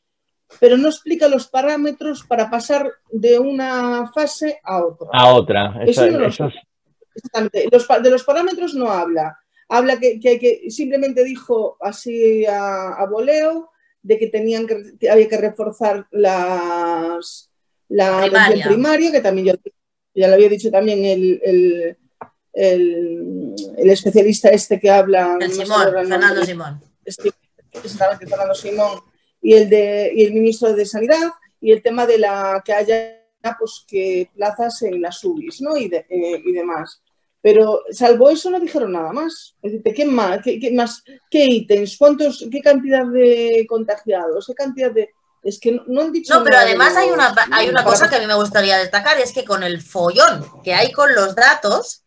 pero 0.60 0.76
no 0.76 0.88
explica 0.88 1.28
los 1.28 1.46
parámetros 1.48 2.22
para 2.24 2.50
pasar 2.50 2.90
de 3.10 3.38
una 3.38 4.10
fase 4.12 4.60
a 4.62 4.84
otra 4.84 5.08
A 5.12 5.32
otra. 5.34 5.74
Eso 5.86 6.04
Eso, 6.04 6.10
no 6.12 6.18
lo 6.18 6.26
eso 6.28 6.46
es- 6.48 6.54
Exactamente. 7.14 7.68
Los 7.70 7.86
de 8.02 8.10
los 8.10 8.24
parámetros 8.24 8.74
no 8.74 8.90
habla. 8.90 9.38
Habla 9.68 9.98
que, 9.98 10.18
que, 10.20 10.38
que 10.38 10.70
simplemente 10.70 11.24
dijo 11.24 11.76
así 11.80 12.44
a, 12.46 12.94
a 12.94 13.06
voleo 13.06 13.70
de 14.02 14.18
que 14.18 14.26
tenían 14.28 14.66
que, 14.66 14.94
que 14.98 15.10
había 15.10 15.28
que 15.28 15.36
reforzar 15.38 16.06
las, 16.10 17.50
la 17.88 18.20
Primaria. 18.22 18.66
primaria, 18.66 19.12
que 19.12 19.20
también 19.20 19.46
yo 19.48 19.54
ya 20.14 20.28
lo 20.28 20.34
había 20.34 20.48
dicho 20.48 20.70
también 20.70 21.04
el, 21.04 21.40
el, 21.44 21.96
el- 22.52 23.54
el 23.76 23.90
especialista 23.90 24.50
este 24.50 24.78
que 24.78 24.90
habla. 24.90 25.36
El 25.40 25.52
Simón, 25.52 25.82
Fernando 26.08 26.44
Simón. 26.44 26.80
Fernando 28.28 28.54
Simón 28.54 29.00
y 29.40 29.54
el 29.54 29.68
de 29.70 30.12
y 30.14 30.24
el 30.24 30.32
ministro 30.34 30.72
de 30.74 30.84
Sanidad 30.86 31.30
y 31.60 31.72
el 31.72 31.82
tema 31.82 32.06
de 32.06 32.18
la 32.18 32.62
que 32.64 32.72
haya 32.72 33.18
pues 33.58 33.84
que 33.88 34.28
plazas 34.34 34.82
en 34.82 35.02
las 35.02 35.24
UBIs 35.24 35.60
¿no? 35.62 35.76
y, 35.76 35.88
de- 35.88 36.06
eh, 36.08 36.42
y 36.44 36.52
demás. 36.52 37.02
Pero 37.40 37.80
salvo 37.90 38.30
eso 38.30 38.50
no 38.50 38.60
dijeron 38.60 38.92
nada 38.92 39.12
más. 39.12 39.56
Es 39.62 39.72
decir, 39.72 39.94
¿qué 39.94 40.04
más? 40.04 40.40
¿Qué, 40.44 40.60
qué 40.60 40.70
más? 40.70 41.02
¿Qué 41.28 41.44
ítems? 41.46 41.96
¿Cuántos? 41.98 42.46
¿Qué 42.52 42.60
cantidad 42.60 43.04
de 43.06 43.66
contagiados? 43.68 44.46
¿Qué 44.46 44.54
cantidad 44.54 44.92
de...? 44.92 45.10
Es 45.42 45.58
que 45.60 45.72
no, 45.72 45.82
no 45.86 46.02
han 46.02 46.12
dicho 46.12 46.34
No, 46.34 46.44
pero 46.44 46.56
de 46.58 46.62
además 46.64 46.96
hay 46.96 47.10
una, 47.10 47.34
hay 47.50 47.68
una 47.68 47.84
cosa 47.84 48.08
que 48.08 48.16
a 48.16 48.20
mí 48.20 48.26
me 48.26 48.34
gustaría 48.34 48.78
destacar, 48.78 49.18
es 49.18 49.32
que 49.32 49.44
con 49.44 49.62
el 49.62 49.82
follón 49.82 50.62
que 50.62 50.74
hay 50.74 50.92
con 50.92 51.12
los 51.14 51.34
datos, 51.34 52.04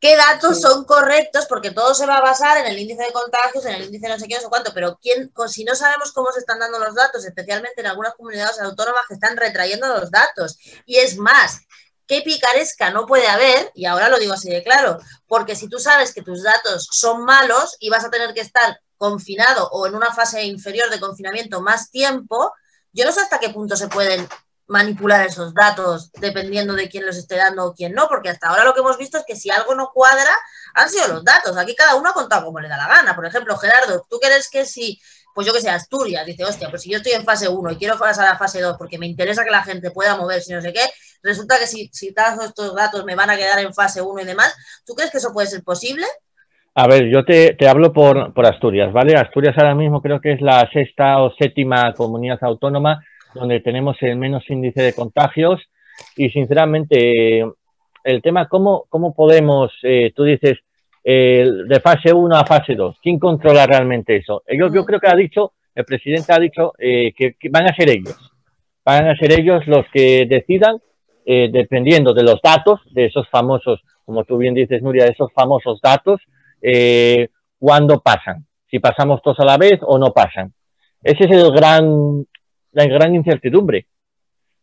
¿qué 0.00 0.16
datos 0.16 0.56
Sí. 0.56 0.62
son 0.62 0.84
correctos? 0.84 1.46
Porque 1.46 1.70
todo 1.72 1.94
se 1.94 2.06
va 2.06 2.16
a 2.18 2.22
basar 2.22 2.58
en 2.58 2.66
el 2.66 2.78
índice 2.78 3.02
de 3.04 3.12
contagios, 3.12 3.64
en 3.66 3.74
el 3.74 3.84
índice 3.84 4.08
no 4.08 4.18
sé 4.18 4.26
qué, 4.28 4.36
no 4.36 4.40
sé 4.40 4.48
cuánto, 4.48 4.72
pero 4.72 4.98
¿quién, 5.00 5.32
si 5.48 5.64
no 5.64 5.74
sabemos 5.74 6.12
cómo 6.12 6.32
se 6.32 6.40
están 6.40 6.58
dando 6.58 6.78
los 6.78 6.94
datos, 6.94 7.24
especialmente 7.24 7.80
en 7.80 7.86
algunas 7.86 8.14
comunidades 8.14 8.60
autónomas 8.60 9.04
que 9.08 9.14
están 9.14 9.36
retrayendo 9.36 9.86
los 9.88 10.10
datos, 10.10 10.58
y 10.86 10.96
es 10.96 11.16
más, 11.18 11.60
qué 12.06 12.22
picaresca 12.22 12.90
no 12.90 13.06
puede 13.06 13.28
haber, 13.28 13.70
y 13.74 13.86
ahora 13.86 14.08
lo 14.08 14.18
digo 14.18 14.34
así 14.34 14.50
de 14.50 14.62
claro, 14.62 14.98
porque 15.26 15.56
si 15.56 15.68
tú 15.68 15.78
sabes 15.78 16.12
que 16.12 16.22
tus 16.22 16.42
datos 16.42 16.88
son 16.90 17.24
malos 17.24 17.76
y 17.78 17.88
vas 17.90 18.04
a 18.04 18.10
tener 18.10 18.34
que 18.34 18.40
estar 18.40 18.78
confinado 18.96 19.68
o 19.70 19.86
en 19.86 19.94
una 19.94 20.12
fase 20.12 20.44
inferior 20.44 20.90
de 20.90 21.00
confinamiento 21.00 21.60
más 21.60 21.90
tiempo, 21.90 22.52
yo 22.92 23.04
no 23.04 23.12
sé 23.12 23.20
hasta 23.20 23.38
qué 23.38 23.50
punto 23.50 23.76
se 23.76 23.88
pueden 23.88 24.28
manipular 24.66 25.26
esos 25.26 25.52
datos 25.52 26.10
dependiendo 26.12 26.74
de 26.74 26.88
quién 26.88 27.04
los 27.04 27.16
esté 27.16 27.36
dando 27.36 27.66
o 27.66 27.74
quién 27.74 27.92
no, 27.92 28.08
porque 28.08 28.30
hasta 28.30 28.48
ahora 28.48 28.64
lo 28.64 28.72
que 28.72 28.80
hemos 28.80 28.96
visto 28.96 29.18
es 29.18 29.24
que 29.26 29.36
si 29.36 29.50
algo 29.50 29.74
no 29.74 29.90
cuadra, 29.92 30.34
han 30.74 30.88
sido 30.88 31.08
los 31.08 31.24
datos. 31.24 31.56
Aquí 31.56 31.74
cada 31.74 31.96
uno 31.96 32.10
ha 32.10 32.14
contado 32.14 32.46
como 32.46 32.60
le 32.60 32.68
da 32.68 32.76
la 32.76 32.88
gana. 32.88 33.14
Por 33.14 33.26
ejemplo, 33.26 33.56
Gerardo, 33.56 34.06
¿tú 34.08 34.18
crees 34.18 34.48
que 34.48 34.64
si, 34.64 35.00
pues 35.34 35.46
yo 35.46 35.52
que 35.52 35.60
sé, 35.60 35.68
Asturias, 35.68 36.24
dice, 36.24 36.44
hostia, 36.44 36.70
pues 36.70 36.82
si 36.82 36.90
yo 36.90 36.98
estoy 36.98 37.12
en 37.12 37.24
fase 37.24 37.48
1 37.48 37.72
y 37.72 37.76
quiero 37.76 37.98
pasar 37.98 38.26
a 38.26 38.38
fase 38.38 38.60
2 38.60 38.76
porque 38.78 38.98
me 38.98 39.06
interesa 39.06 39.44
que 39.44 39.50
la 39.50 39.62
gente 39.62 39.90
pueda 39.90 40.16
moverse 40.16 40.52
y 40.52 40.56
no 40.56 40.62
sé 40.62 40.72
qué, 40.72 40.88
resulta 41.22 41.58
que 41.58 41.66
si, 41.66 41.90
si 41.92 42.12
todos 42.14 42.44
estos 42.44 42.74
datos 42.74 43.04
me 43.04 43.14
van 43.14 43.30
a 43.30 43.36
quedar 43.36 43.58
en 43.58 43.74
fase 43.74 44.00
1 44.00 44.22
y 44.22 44.24
demás, 44.24 44.54
¿tú 44.84 44.94
crees 44.94 45.10
que 45.10 45.18
eso 45.18 45.32
puede 45.32 45.48
ser 45.48 45.62
posible? 45.62 46.06
A 46.76 46.88
ver, 46.88 47.08
yo 47.08 47.24
te, 47.24 47.54
te 47.54 47.68
hablo 47.68 47.92
por, 47.92 48.32
por 48.34 48.46
Asturias, 48.46 48.92
¿vale? 48.92 49.14
Asturias 49.14 49.56
ahora 49.56 49.76
mismo 49.76 50.02
creo 50.02 50.20
que 50.20 50.32
es 50.32 50.40
la 50.40 50.68
sexta 50.72 51.22
o 51.22 51.32
séptima 51.38 51.92
comunidad 51.92 52.38
autónoma 52.42 53.04
donde 53.32 53.60
tenemos 53.60 53.96
el 54.00 54.16
menos 54.16 54.48
índice 54.50 54.82
de 54.82 54.92
contagios 54.92 55.60
y 56.16 56.30
sinceramente 56.30 57.44
el 58.02 58.22
tema, 58.22 58.48
¿cómo, 58.48 58.86
cómo 58.88 59.14
podemos, 59.14 59.72
eh, 59.82 60.12
tú 60.16 60.24
dices, 60.24 60.58
eh, 61.04 61.46
de 61.68 61.80
fase 61.80 62.12
1 62.12 62.36
a 62.36 62.44
fase 62.44 62.74
2, 62.74 62.96
¿quién 63.00 63.20
controla 63.20 63.66
realmente 63.66 64.16
eso? 64.16 64.42
Yo, 64.48 64.72
yo 64.72 64.84
creo 64.84 64.98
que 64.98 65.08
ha 65.08 65.16
dicho, 65.16 65.52
el 65.76 65.84
presidente 65.84 66.32
ha 66.32 66.38
dicho 66.38 66.72
eh, 66.78 67.12
que, 67.16 67.34
que 67.34 67.50
van 67.50 67.66
a 67.66 67.74
ser 67.74 67.90
ellos, 67.90 68.32
van 68.84 69.06
a 69.08 69.16
ser 69.16 69.38
ellos 69.38 69.64
los 69.66 69.86
que 69.92 70.26
decidan, 70.28 70.78
eh, 71.24 71.50
dependiendo 71.52 72.12
de 72.14 72.24
los 72.24 72.40
datos, 72.42 72.80
de 72.90 73.06
esos 73.06 73.28
famosos, 73.28 73.80
como 74.04 74.24
tú 74.24 74.38
bien 74.38 74.54
dices, 74.54 74.82
Nuria, 74.82 75.04
de 75.04 75.12
esos 75.12 75.32
famosos 75.32 75.80
datos, 75.80 76.20
eh, 76.66 77.28
cuándo 77.58 78.00
pasan. 78.00 78.46
si 78.70 78.78
pasamos 78.80 79.20
todos 79.22 79.38
a 79.40 79.44
la 79.44 79.58
vez 79.58 79.78
o 79.82 79.98
no 79.98 80.12
pasan. 80.12 80.52
Ese 81.02 81.24
es 81.24 81.30
el 81.30 81.52
gran, 81.52 82.26
la 82.72 82.86
gran 82.86 83.14
incertidumbre. 83.14 83.86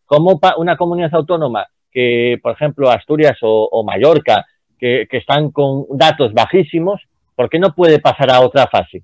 ¿Cómo 0.05 0.41
una 0.57 0.75
comunidad 0.75 1.13
autónoma 1.13 1.67
que, 1.91 2.37
por 2.41 2.53
ejemplo, 2.53 2.89
Asturias 2.89 3.37
o, 3.41 3.83
Mallorca, 3.85 4.45
que, 4.79 5.07
están 5.11 5.51
con 5.51 5.85
datos 5.91 6.33
bajísimos, 6.33 6.99
¿por 7.35 7.49
qué 7.49 7.59
no 7.59 7.73
puede 7.73 7.99
pasar 7.99 8.31
a 8.31 8.41
otra 8.41 8.67
fase? 8.67 9.03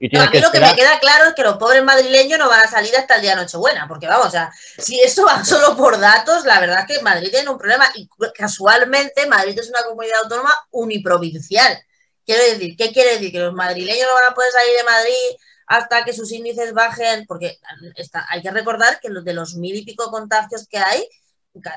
Y 0.00 0.16
a 0.16 0.28
mí 0.28 0.40
lo 0.40 0.50
que 0.50 0.60
me 0.60 0.74
queda 0.74 0.98
claro 0.98 1.26
es 1.28 1.34
que 1.34 1.42
los 1.42 1.56
pobres 1.56 1.84
madrileños 1.84 2.38
no 2.38 2.48
van 2.48 2.64
a 2.64 2.68
salir 2.68 2.96
hasta 2.96 3.16
el 3.16 3.22
día 3.22 3.36
Nochebuena, 3.36 3.86
porque 3.86 4.08
vamos, 4.08 4.26
o 4.26 4.30
sea, 4.30 4.50
si 4.54 4.98
eso 5.00 5.24
va 5.24 5.44
solo 5.44 5.76
por 5.76 6.00
datos, 6.00 6.44
la 6.44 6.58
verdad 6.58 6.80
es 6.80 6.96
que 6.96 7.02
Madrid 7.02 7.30
tiene 7.30 7.50
un 7.50 7.58
problema 7.58 7.84
y 7.94 8.08
casualmente 8.34 9.26
Madrid 9.28 9.56
es 9.58 9.68
una 9.68 9.82
comunidad 9.86 10.24
autónoma 10.24 10.52
uniprovincial. 10.72 11.78
Quiero 12.24 12.42
decir, 12.44 12.76
¿qué 12.76 12.92
quiere 12.92 13.12
decir? 13.12 13.32
Que 13.32 13.40
los 13.40 13.54
madrileños 13.54 14.08
no 14.08 14.14
van 14.14 14.32
a 14.32 14.34
poder 14.34 14.50
salir 14.50 14.76
de 14.76 14.84
Madrid 14.84 15.38
hasta 15.66 16.04
que 16.04 16.12
sus 16.12 16.30
índices 16.32 16.72
bajen, 16.72 17.26
porque 17.26 17.58
está, 17.96 18.26
hay 18.28 18.42
que 18.42 18.50
recordar 18.50 19.00
que 19.00 19.08
de 19.10 19.32
los 19.32 19.56
mil 19.56 19.74
y 19.76 19.84
pico 19.84 20.10
contagios 20.10 20.66
que 20.68 20.78
hay, 20.78 21.08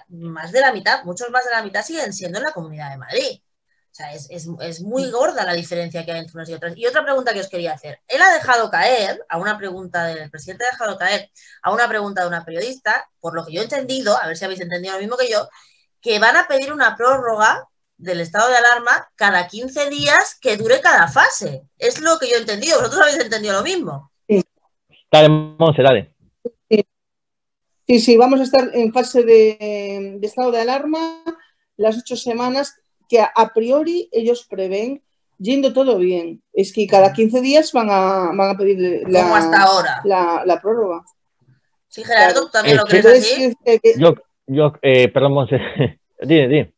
más 0.09 0.51
de 0.51 0.61
la 0.61 0.73
mitad, 0.73 1.03
muchos 1.03 1.29
más 1.29 1.45
de 1.45 1.51
la 1.51 1.63
mitad 1.63 1.83
siguen 1.83 2.13
siendo 2.13 2.39
en 2.39 2.45
la 2.45 2.53
Comunidad 2.53 2.89
de 2.89 2.97
Madrid. 2.97 3.41
O 3.91 3.95
sea, 3.97 4.13
es, 4.13 4.81
muy 4.81 5.09
gorda 5.09 5.43
la 5.43 5.53
diferencia 5.53 6.05
que 6.05 6.11
hay 6.11 6.19
entre 6.19 6.35
unas 6.35 6.49
y 6.49 6.53
otras. 6.53 6.77
Y 6.77 6.85
otra 6.85 7.03
pregunta 7.03 7.33
que 7.33 7.39
os 7.39 7.49
quería 7.49 7.73
hacer. 7.73 7.99
Él 8.07 8.21
ha 8.21 8.31
dejado 8.31 8.69
caer 8.69 9.25
a 9.27 9.39
una 9.39 9.57
pregunta 9.57 10.05
del 10.05 10.29
presidente, 10.29 10.65
ha 10.65 10.71
dejado 10.71 10.99
caer 10.99 11.31
a 11.63 11.71
una 11.71 11.87
pregunta 11.87 12.21
de 12.21 12.27
una 12.27 12.45
periodista, 12.45 13.09
por 13.19 13.33
lo 13.33 13.43
que 13.43 13.53
yo 13.53 13.61
he 13.61 13.63
entendido, 13.63 14.15
a 14.21 14.27
ver 14.27 14.37
si 14.37 14.45
habéis 14.45 14.61
entendido 14.61 14.93
lo 14.93 14.99
mismo 14.99 15.17
que 15.17 15.29
yo, 15.29 15.49
que 15.99 16.19
van 16.19 16.37
a 16.37 16.47
pedir 16.47 16.71
una 16.71 16.95
prórroga 16.95 17.67
del 17.97 18.21
estado 18.21 18.49
de 18.49 18.57
alarma 18.57 19.09
cada 19.15 19.47
15 19.47 19.89
días 19.89 20.37
que 20.39 20.57
dure 20.57 20.81
cada 20.81 21.07
fase. 21.07 21.63
Es 21.77 21.99
lo 22.01 22.17
que 22.19 22.29
yo 22.29 22.35
he 22.35 22.39
entendido. 22.39 22.77
¿Vosotros 22.77 23.01
habéis 23.01 23.19
entendido 23.19 23.53
lo 23.53 23.63
mismo? 23.63 24.11
Sí. 24.27 24.43
Dale, 25.11 25.29
Monse, 25.29 25.81
dale. 25.81 26.13
Sí, 27.87 27.99
sí, 28.01 28.17
vamos 28.17 28.41
a 28.41 28.43
estar 28.43 28.69
en 28.73 28.91
fase 28.91 29.23
de, 29.23 30.19
estado 30.21 30.51
de 30.51 30.59
alarma 30.59 31.23
las 31.77 31.97
ocho 31.97 32.17
semanas 32.17 32.75
que 33.07 33.21
a, 33.21 33.53
priori 33.53 34.09
ellos 34.11 34.45
prevén 34.49 35.01
yendo 35.37 35.71
todo 35.71 35.97
bien. 35.97 36.43
Es 36.51 36.73
que 36.73 36.85
cada 36.85 37.13
15 37.13 37.39
días 37.39 37.71
van 37.71 37.89
a, 37.89 38.31
van 38.35 38.49
a 38.49 38.57
pedir 38.57 39.03
la, 39.07 39.37
hasta 39.37 39.61
ahora. 39.61 40.01
La, 40.03 40.59
prórroga. 40.61 41.05
Sí, 41.87 42.03
Gerardo, 42.03 42.49
también 42.49 42.75
lo 42.75 42.83
crees 42.83 43.05
así. 43.05 43.53
Yo, 43.97 44.15
yo 44.47 44.73
eh, 44.81 45.07
perdón, 45.07 45.31
Monse, 45.31 45.57
dime, 46.21 46.47
dime. 46.49 46.76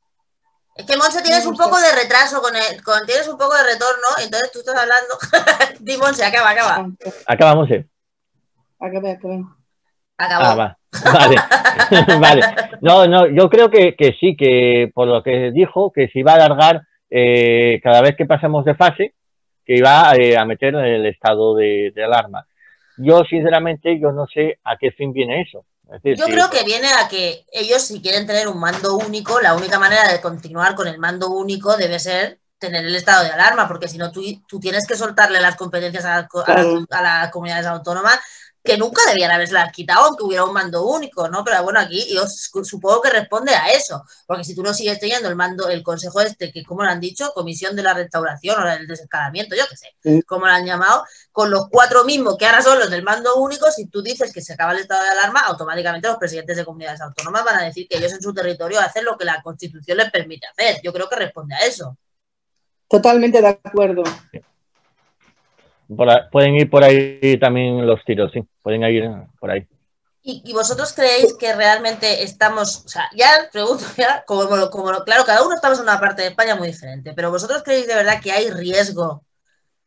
Es 0.79 0.85
que 0.85 0.95
Monse 0.95 1.21
tienes 1.21 1.45
un 1.45 1.57
poco 1.57 1.77
de 1.77 1.91
retraso 1.91 2.41
con 2.41 2.55
el, 2.55 2.81
con, 2.81 3.05
tienes 3.05 3.27
un 3.27 3.37
poco 3.37 3.53
de 3.53 3.63
retorno, 3.73 4.07
entonces 4.23 4.49
tú 4.53 4.59
estás 4.59 4.77
hablando. 4.77 5.13
Di 5.81 5.97
Monse, 5.97 6.23
acaba, 6.23 6.51
acaba. 6.51 6.87
Acaba, 7.27 7.55
Monse. 7.55 7.89
Acaba, 8.79 9.11
acaba. 9.11 9.57
Acabó. 10.17 10.45
Ah, 10.45 10.55
va. 10.55 10.77
Vale, 11.13 11.35
vale. 12.19 12.41
No, 12.79 13.05
no, 13.07 13.27
yo 13.27 13.49
creo 13.49 13.69
que, 13.69 13.93
que, 13.97 14.15
sí, 14.21 14.37
que 14.37 14.89
por 14.93 15.09
lo 15.09 15.21
que 15.21 15.51
dijo, 15.51 15.91
que 15.91 16.07
se 16.07 16.19
iba 16.19 16.31
a 16.31 16.35
alargar 16.35 16.83
eh, 17.09 17.81
cada 17.83 18.01
vez 18.01 18.15
que 18.15 18.25
pasemos 18.25 18.63
de 18.63 18.75
fase, 18.75 19.15
que 19.65 19.75
iba 19.75 20.15
eh, 20.15 20.37
a 20.37 20.45
meter 20.45 20.75
el 20.75 21.05
estado 21.07 21.55
de, 21.55 21.91
alarma. 22.01 22.47
Yo, 22.95 23.25
sinceramente, 23.25 23.99
yo 23.99 24.13
no 24.13 24.27
sé 24.27 24.59
a 24.63 24.77
qué 24.77 24.91
fin 24.91 25.11
viene 25.11 25.41
eso. 25.41 25.65
Yo 26.04 26.25
creo 26.25 26.49
que 26.49 26.63
viene 26.63 26.88
a 26.93 27.08
que 27.08 27.45
ellos, 27.52 27.82
si 27.82 28.02
quieren 28.02 28.28
tener 28.28 28.47
un 28.47 28.60
mando 28.60 28.95
único, 28.97 29.39
la 29.41 29.56
única 29.56 29.80
manera 29.80 30.12
de 30.12 30.21
continuar 30.21 30.75
con 30.75 30.88
el 30.88 30.99
mando 30.99 31.30
único 31.30 31.78
debe 31.78 31.99
ser 31.99 32.39
tener 32.58 32.86
el 32.86 32.95
estado 32.95 33.23
de 33.23 33.32
alarma, 33.32 33.67
porque 33.67 33.88
si 33.88 33.97
no, 33.97 34.12
tú, 34.12 34.21
tú 34.47 34.60
tienes 34.60 34.86
que 34.86 34.95
soltarle 34.95 35.39
las 35.39 35.56
competencias 35.56 36.06
a, 36.06 36.28
a 36.45 37.02
las 37.02 37.32
comunidades 37.32 37.65
autónomas 37.65 38.19
que 38.63 38.78
nunca 38.78 39.02
debían 39.08 39.32
haberla 39.32 39.72
quitado 39.72 40.06
aunque 40.06 40.24
hubiera 40.24 40.43
un 40.43 40.54
mando 40.54 40.86
único, 40.86 41.30
¿no? 41.30 41.43
Pero 41.43 41.63
bueno, 41.63 41.80
aquí 41.80 42.13
yo 42.13 42.28
supongo 42.28 43.02
que 43.02 43.10
responde 43.10 43.54
a 43.56 43.72
eso, 43.72 44.04
porque 44.28 44.43
si 44.43 44.54
tú 44.56 44.63
no 44.63 44.74
sigues 44.74 45.00
teniendo 45.00 45.30
el 45.30 45.36
mando, 45.36 45.69
el 45.69 45.82
consejo 45.82 46.22
este, 46.22 46.52
que 46.52 46.63
como 46.63 46.84
lo 46.84 46.89
han 46.89 47.00
dicho, 47.00 47.32
comisión 47.34 47.76
de 47.76 47.84
la 47.84 47.93
restauración 47.93 48.62
o 48.62 48.65
del 48.65 48.88
desescalamiento, 48.88 49.56
yo 49.56 49.63
qué 49.69 49.78
sé, 49.78 50.24
como 50.26 50.45
lo 50.45 50.52
han 50.52 50.65
llamado, 50.65 51.04
con 51.32 51.50
los 51.50 51.69
cuatro 51.69 52.04
mismos 52.04 52.38
que 52.38 52.45
ahora 52.45 52.62
son 52.62 52.80
los 52.80 52.89
del 52.89 53.04
mando 53.04 53.38
único, 53.38 53.72
si 53.72 53.88
tú 53.88 54.02
dices 54.02 54.34
que 54.34 54.41
se 54.41 54.54
acaba 54.54 54.74
el 54.74 54.80
estado 54.80 55.04
de 55.04 55.10
alarma, 55.10 55.41
automáticamente 55.41 56.08
los 56.08 56.17
presidentes 56.17 56.58
de 56.58 56.65
comunidades 56.65 57.02
autónomas 57.02 57.45
van 57.45 57.60
a 57.60 57.63
decir 57.63 57.88
que 57.88 57.98
ellos 57.98 58.12
en 58.12 58.22
su 58.22 58.34
territorio 58.34 58.80
hacen 58.80 59.06
lo 59.06 59.17
que 59.17 59.26
la 59.26 59.41
constitución 59.41 59.98
les 59.98 60.12
permite 60.12 60.48
hacer. 60.48 60.82
Yo 60.84 60.91
creo 60.91 61.08
que 61.08 61.15
responde 61.15 61.56
a 61.56 61.60
eso. 61.60 61.98
Totalmente 62.88 63.41
de 63.41 63.48
acuerdo 63.48 64.04
pueden 66.32 66.56
ir 66.56 66.69
por 66.69 66.84
ahí 66.84 67.38
también 67.39 67.86
los 67.86 68.04
tiros, 68.06 68.32
sí, 68.32 68.41
pueden 68.62 68.84
ir 68.84 69.10
por 69.39 69.52
ahí. 69.52 69.67
¿Y, 70.21 70.54
vosotros 70.54 70.93
creéis 70.93 71.34
que 71.38 71.56
realmente 71.56 72.23
estamos, 72.23 72.84
o 72.86 72.89
sea, 72.89 73.10
ya 73.15 73.49
pregunto, 73.52 73.84
ya, 73.97 74.23
como, 74.25 74.69
como, 74.69 74.91
claro, 75.04 75.23
cada 75.25 75.43
uno 75.43 75.56
estamos 75.56 75.80
en 75.80 75.84
una 75.84 75.99
parte 75.99 76.21
de 76.21 76.28
España 76.30 76.56
muy 76.56 76.67
diferente, 76.67 77.13
pero 77.15 77.32
vosotros 77.32 77.63
creéis 77.63 77.88
de 77.88 77.95
verdad 77.95 78.21
que 78.21 78.32
hay 78.32 78.49
riesgo 78.49 79.23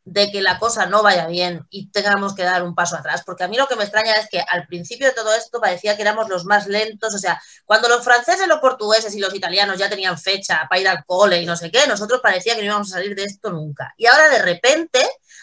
de 0.05 0.31
que 0.31 0.41
la 0.41 0.59
cosa 0.59 0.85
no 0.85 1.01
vaya 1.01 1.27
bien 1.27 1.65
y 1.69 1.89
tengamos 1.89 2.35
que 2.35 2.43
dar 2.43 2.63
un 2.63 2.75
paso 2.75 2.95
atrás, 2.95 3.23
porque 3.25 3.45
a 3.45 3.47
mí 3.47 3.55
lo 3.55 3.67
que 3.67 3.75
me 3.75 3.83
extraña 3.83 4.15
es 4.15 4.27
que 4.29 4.41
al 4.41 4.67
principio 4.67 5.07
de 5.07 5.13
todo 5.13 5.33
esto 5.33 5.61
parecía 5.61 5.95
que 5.95 6.01
éramos 6.01 6.27
los 6.29 6.45
más 6.45 6.67
lentos, 6.67 7.15
o 7.15 7.17
sea, 7.17 7.41
cuando 7.65 7.87
los 7.87 8.03
franceses, 8.03 8.47
los 8.47 8.59
portugueses 8.59 9.15
y 9.15 9.19
los 9.19 9.33
italianos 9.33 9.77
ya 9.77 9.89
tenían 9.89 10.17
fecha 10.17 10.67
para 10.69 10.81
ir 10.81 10.87
al 10.89 11.05
cole 11.05 11.41
y 11.41 11.45
no 11.45 11.55
sé 11.55 11.71
qué, 11.71 11.87
nosotros 11.87 12.19
parecía 12.21 12.55
que 12.55 12.61
no 12.61 12.67
íbamos 12.67 12.91
a 12.91 12.95
salir 12.95 13.15
de 13.15 13.23
esto 13.23 13.49
nunca. 13.49 13.93
Y 13.97 14.05
ahora 14.07 14.29
de 14.29 14.39
repente, 14.39 14.99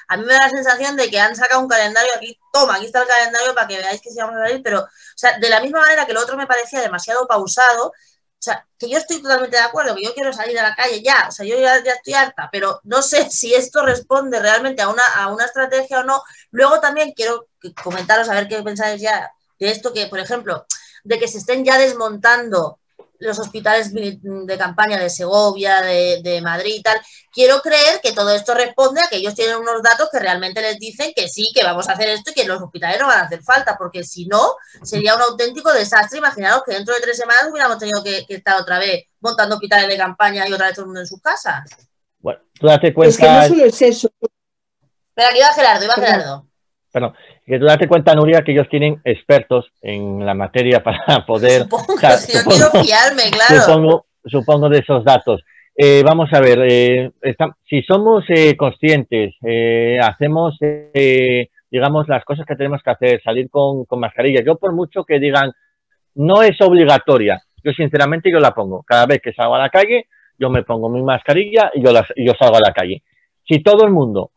a 0.09 0.17
mí 0.17 0.25
me 0.27 0.35
da 0.35 0.41
la 0.41 0.51
sensación 0.51 0.97
de 0.97 1.09
que 1.09 1.19
han 1.19 1.35
sacado 1.35 1.61
un 1.61 1.69
calendario 1.69 2.13
aquí, 2.15 2.39
toma, 2.53 2.77
aquí 2.77 2.87
está 2.87 3.03
el 3.03 3.09
calendario 3.09 3.55
para 3.55 3.67
que 3.67 3.79
veáis 3.79 4.01
que 4.03 4.11
sí 4.11 4.19
vamos 4.19 4.37
a 4.37 4.47
salir, 4.47 4.63
pero, 4.63 4.81
o 4.81 4.89
sea, 5.17 5.39
de 5.39 5.49
la 5.49 5.61
misma 5.61 5.81
manera 5.81 6.05
que 6.05 6.13
lo 6.13 6.21
otro 6.21 6.37
me 6.37 6.47
parecía 6.47 6.81
demasiado 6.81 7.27
pausado, 7.27 7.93
o 8.41 8.43
sea, 8.43 8.67
que 8.79 8.89
yo 8.89 8.97
estoy 8.97 9.21
totalmente 9.21 9.59
de 9.59 9.63
acuerdo, 9.63 9.95
que 9.95 10.03
yo 10.03 10.15
quiero 10.15 10.33
salir 10.33 10.59
a 10.59 10.63
la 10.63 10.75
calle 10.75 11.03
ya, 11.03 11.27
o 11.29 11.31
sea, 11.31 11.45
yo 11.45 11.61
ya, 11.61 11.77
estoy 11.77 12.15
harta, 12.15 12.49
pero 12.51 12.81
no 12.85 13.03
sé 13.03 13.31
si 13.31 13.55
esto 13.55 13.85
responde 13.85 14.41
realmente 14.41 14.81
a 14.81 14.89
una, 14.89 15.03
a 15.15 15.29
una 15.29 15.45
estrategia 15.45 16.01
o 16.01 16.05
no. 16.05 16.23
Luego 16.51 16.81
también 16.81 17.13
quiero 17.13 17.49
comentaros 17.85 18.31
a 18.31 18.35
ver 18.35 18.49
qué 18.49 18.63
pensáis 18.63 19.03
ya 19.03 19.31
de 19.59 19.71
esto, 19.71 19.93
que 19.93 20.07
por 20.07 20.21
ejemplo, 20.21 20.65
de 21.05 21.19
que 21.19 21.29
se 21.29 21.37
estén 21.37 21.67
ya 21.67 21.77
desmontando 21.77 22.79
los 23.21 23.39
hospitales 23.39 23.93
de 23.93 24.59
campaña 24.59 24.99
de 24.99 25.11
Segovia, 25.11 25.83
de, 25.83 26.41
Madrid 26.43 26.77
y 26.79 26.83
tal. 26.83 27.01
Quiero 27.33 27.61
creer 27.61 28.01
que 28.03 28.13
todo 28.13 28.35
esto 28.35 28.55
responde 28.55 29.01
a 29.01 29.09
que 29.09 29.17
ellos 29.17 29.35
tienen 29.35 29.57
unos 29.57 29.83
datos 29.83 30.09
que 30.11 30.19
realmente 30.19 30.61
les 30.61 30.79
dicen 30.79 31.13
que 31.15 31.29
sí, 31.29 31.51
que 31.55 31.63
vamos 31.63 31.89
a 31.89 31.93
hacer 31.93 32.09
esto 32.09 32.31
y 32.31 32.35
que 32.35 32.47
los 32.47 32.61
hospitales 32.61 32.99
no 32.99 33.07
van 33.07 33.19
a 33.19 33.23
hacer 33.23 33.43
falta, 33.43 33.77
porque 33.79 34.03
si 34.03 34.27
no, 34.27 34.55
sería 34.83 35.15
un 35.15 35.23
auténtico 35.23 35.73
desastre. 35.73 36.19
Imaginaos 36.19 36.63
que 36.65 36.75
dentro 36.75 36.95
de 36.95 37.01
tres 37.01 37.19
semanas 37.19 37.49
hubiéramos 37.51 37.79
tenido 37.79 38.03
que, 38.03 38.25
estar 38.29 38.61
otra 38.61 38.79
vez 38.79 39.05
montando 39.21 39.57
hospitales 39.57 39.89
de 39.89 39.97
campaña 39.97 40.49
y 40.49 40.53
otra 40.53 40.67
vez 40.67 40.75
todo 40.75 40.85
el 40.85 40.89
mundo 40.89 41.01
en 41.01 41.07
sus 41.07 41.21
casas. 41.21 41.69
Bueno, 42.19 42.41
tú 42.59 42.67
date 42.67 42.93
cuenta. 42.93 43.11
Es 43.11 43.19
que 43.19 43.27
no 43.29 43.49
solo 43.49 43.65
es 43.67 43.83
eso. 43.83 44.11
Pero 45.15 45.29
aquí 45.29 45.41
va 45.41 45.53
Gerardo, 45.53 45.85
iba 45.85 45.95
Gerardo. 45.95 46.47
Perdón, 46.91 47.15
que 47.51 47.59
tú 47.59 47.65
date 47.65 47.89
cuenta, 47.89 48.15
Nuria, 48.15 48.43
que 48.43 48.53
ellos 48.53 48.69
tienen 48.71 49.01
expertos 49.05 49.73
en 49.83 50.25
la 50.25 50.35
materia 50.35 50.83
para 50.85 51.27
poder. 51.27 51.63
Supongo, 51.63 51.99
si 52.19 52.33
yo 52.33 52.45
quiero 52.45 52.71
fiarme, 52.71 53.23
claro. 53.31 54.05
Supongo, 54.25 54.69
de 54.69 54.79
esos 54.79 55.05
datos. 55.05 55.43
Eh, 55.75 56.03
vamos 56.05 56.29
a 56.33 56.41
ver, 56.41 56.61
eh, 56.69 57.11
si 57.69 57.83
somos 57.83 58.25
eh, 58.29 58.55
conscientes, 58.57 59.35
hacemos, 60.03 60.59
digamos, 61.71 62.07
las 62.07 62.25
cosas 62.25 62.45
que 62.47 62.55
tenemos 62.55 62.83
que 62.83 62.91
hacer, 62.91 63.23
salir 63.23 63.49
con, 63.49 63.87
mascarilla. 63.99 64.43
Yo, 64.45 64.57
por 64.57 64.75
mucho 64.75 65.05
que 65.05 65.19
digan, 65.19 65.53
no 66.15 66.43
es 66.43 66.61
obligatoria, 66.61 67.41
yo 67.65 67.73
sinceramente 67.73 68.31
yo 68.31 68.41
la 68.41 68.53
pongo. 68.53 68.83
Cada 68.83 69.07
vez 69.07 69.21
que 69.23 69.33
salgo 69.33 69.55
a 69.55 69.59
la 69.59 69.71
calle, 69.71 70.07
yo 70.39 70.51
me 70.51 70.63
pongo 70.65 70.91
mi 70.91 71.03
mascarilla 71.03 71.71
y 71.75 71.83
yo, 71.83 71.93
y 72.15 72.27
yo 72.27 72.35
salgo 72.39 72.57
a 72.57 72.69
la 72.69 72.75
calle. 72.75 73.03
Si 73.49 73.63
todo 73.63 73.85
el 73.85 73.91
mundo 73.91 74.31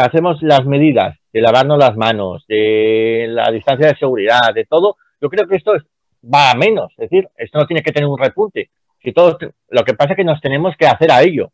hacemos 0.00 0.42
las 0.42 0.64
medidas 0.64 1.16
de 1.32 1.40
lavarnos 1.40 1.78
las 1.78 1.96
manos, 1.96 2.44
de 2.48 3.26
la 3.28 3.50
distancia 3.50 3.88
de 3.88 3.96
seguridad, 3.96 4.54
de 4.54 4.64
todo, 4.64 4.96
yo 5.20 5.28
creo 5.28 5.46
que 5.46 5.56
esto 5.56 5.74
va 6.22 6.50
a 6.50 6.54
menos. 6.54 6.92
Es 6.92 7.10
decir, 7.10 7.28
esto 7.36 7.58
no 7.58 7.66
tiene 7.66 7.82
que 7.82 7.92
tener 7.92 8.08
un 8.08 8.18
repunte. 8.18 8.70
Si 9.02 9.12
todo, 9.12 9.38
lo 9.68 9.84
que 9.84 9.94
pasa 9.94 10.12
es 10.12 10.16
que 10.16 10.24
nos 10.24 10.40
tenemos 10.40 10.74
que 10.78 10.86
hacer 10.86 11.10
a 11.10 11.22
ello. 11.22 11.52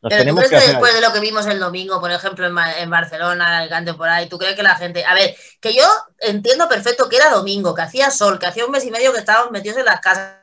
Pero 0.00 0.24
tú 0.24 0.36
crees 0.36 0.50
que, 0.50 0.68
después 0.72 0.94
de 0.94 1.00
lo 1.00 1.12
que 1.12 1.20
vimos 1.20 1.46
el 1.46 1.58
domingo, 1.58 1.98
por 1.98 2.10
ejemplo, 2.10 2.46
en, 2.46 2.54
en 2.78 2.90
Barcelona, 2.90 3.58
Alicante, 3.58 3.94
por 3.94 4.08
ahí, 4.08 4.28
¿tú 4.28 4.38
crees 4.38 4.54
que 4.54 4.62
la 4.62 4.76
gente... 4.76 5.04
A 5.04 5.14
ver, 5.14 5.34
que 5.60 5.72
yo 5.72 5.84
entiendo 6.20 6.68
perfecto 6.68 7.08
que 7.08 7.16
era 7.16 7.30
domingo, 7.30 7.74
que 7.74 7.82
hacía 7.82 8.10
sol, 8.10 8.38
que 8.38 8.46
hacía 8.46 8.66
un 8.66 8.70
mes 8.70 8.84
y 8.84 8.90
medio 8.90 9.12
que 9.12 9.18
estábamos 9.18 9.50
metidos 9.50 9.78
en 9.78 9.86
las 9.86 10.00
casas. 10.00 10.40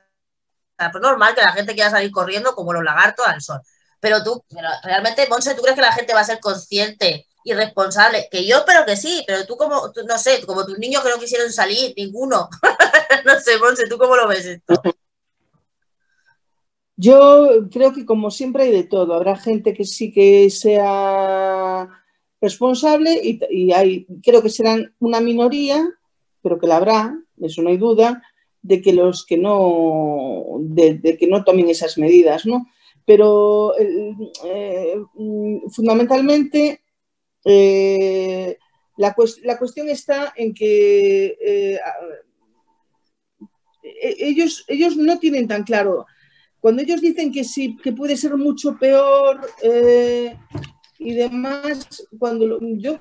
Pues 0.78 1.02
normal 1.02 1.36
que 1.36 1.42
la 1.42 1.54
gente 1.54 1.76
quiera 1.76 1.92
salir 1.92 2.10
corriendo 2.12 2.56
como 2.56 2.74
los 2.74 2.84
lagartos 2.84 3.28
al 3.28 3.40
sol. 3.40 3.62
Pero 4.02 4.22
tú, 4.24 4.44
realmente, 4.84 5.26
Monse, 5.30 5.56
¿tú 5.56 5.62
crees 5.62 5.76
que 5.76 5.82
la 5.82 5.94
gente 5.94 6.14
va 6.14 6.20
a 6.20 6.26
ser 6.26 6.42
consciente 6.42 7.28
irresponsable. 7.44 8.28
Que 8.30 8.46
yo, 8.46 8.64
pero 8.66 8.86
que 8.86 8.96
sí, 8.96 9.24
pero 9.26 9.46
tú 9.46 9.56
como, 9.58 9.92
no 10.08 10.18
sé, 10.18 10.46
como 10.46 10.66
tus 10.66 10.78
niños 10.80 11.04
que 11.04 11.10
no 11.10 11.20
quisieron 11.20 11.52
salir, 11.52 11.94
ninguno. 11.96 12.50
no 13.26 13.40
sé, 13.40 13.58
Monse, 13.60 13.88
¿tú 13.88 13.98
cómo 13.98 14.16
lo 14.16 14.28
ves 14.28 14.46
esto? 14.46 14.82
Yo 16.96 17.68
creo 17.72 17.94
que 17.94 18.06
como 18.06 18.30
siempre 18.30 18.64
hay 18.64 18.72
de 18.72 18.84
todo. 18.84 19.14
Habrá 19.14 19.36
gente 19.36 19.74
que 19.74 19.86
sí 19.86 20.12
que 20.12 20.50
sea 20.50 21.90
responsable 22.40 23.20
y, 23.24 23.72
hay, 23.72 24.06
creo 24.24 24.42
que 24.42 24.50
serán 24.50 24.94
una 25.00 25.20
minoría, 25.20 25.88
pero 26.42 26.60
que 26.60 26.68
la 26.68 26.78
habrá, 26.78 27.16
eso 27.42 27.62
no 27.62 27.70
hay 27.70 27.78
duda, 27.78 28.22
de 28.64 28.82
que 28.82 28.94
los 28.94 29.26
que 29.26 29.38
no, 29.38 30.58
de, 30.60 31.18
que 31.20 31.28
no 31.28 31.44
tomen 31.44 31.70
esas 31.70 31.98
medidas, 31.98 32.46
¿no? 32.46 32.68
Pero 33.06 33.74
eh, 33.80 34.98
mm, 35.14 35.70
fundamentalmente 35.70 36.82
eh, 37.46 38.58
la, 38.98 39.14
cuestión 39.14 39.90
está 39.90 40.34
en 40.36 40.54
que 40.54 41.38
eh, 41.42 41.80
ellos, 43.84 44.64
ellos 44.68 44.96
no 44.96 45.20
tienen 45.20 45.48
tan 45.48 45.64
claro. 45.64 46.06
Cuando 46.60 46.84
ellos 46.84 47.02
dicen 47.02 47.32
que 47.32 47.44
sí, 47.44 47.76
que 47.78 47.92
puede 47.92 48.16
ser 48.16 48.38
mucho 48.38 48.78
peor 48.78 49.42
y 51.04 51.16
demás, 51.16 52.08
cuando 52.20 52.60
yo, 52.78 53.00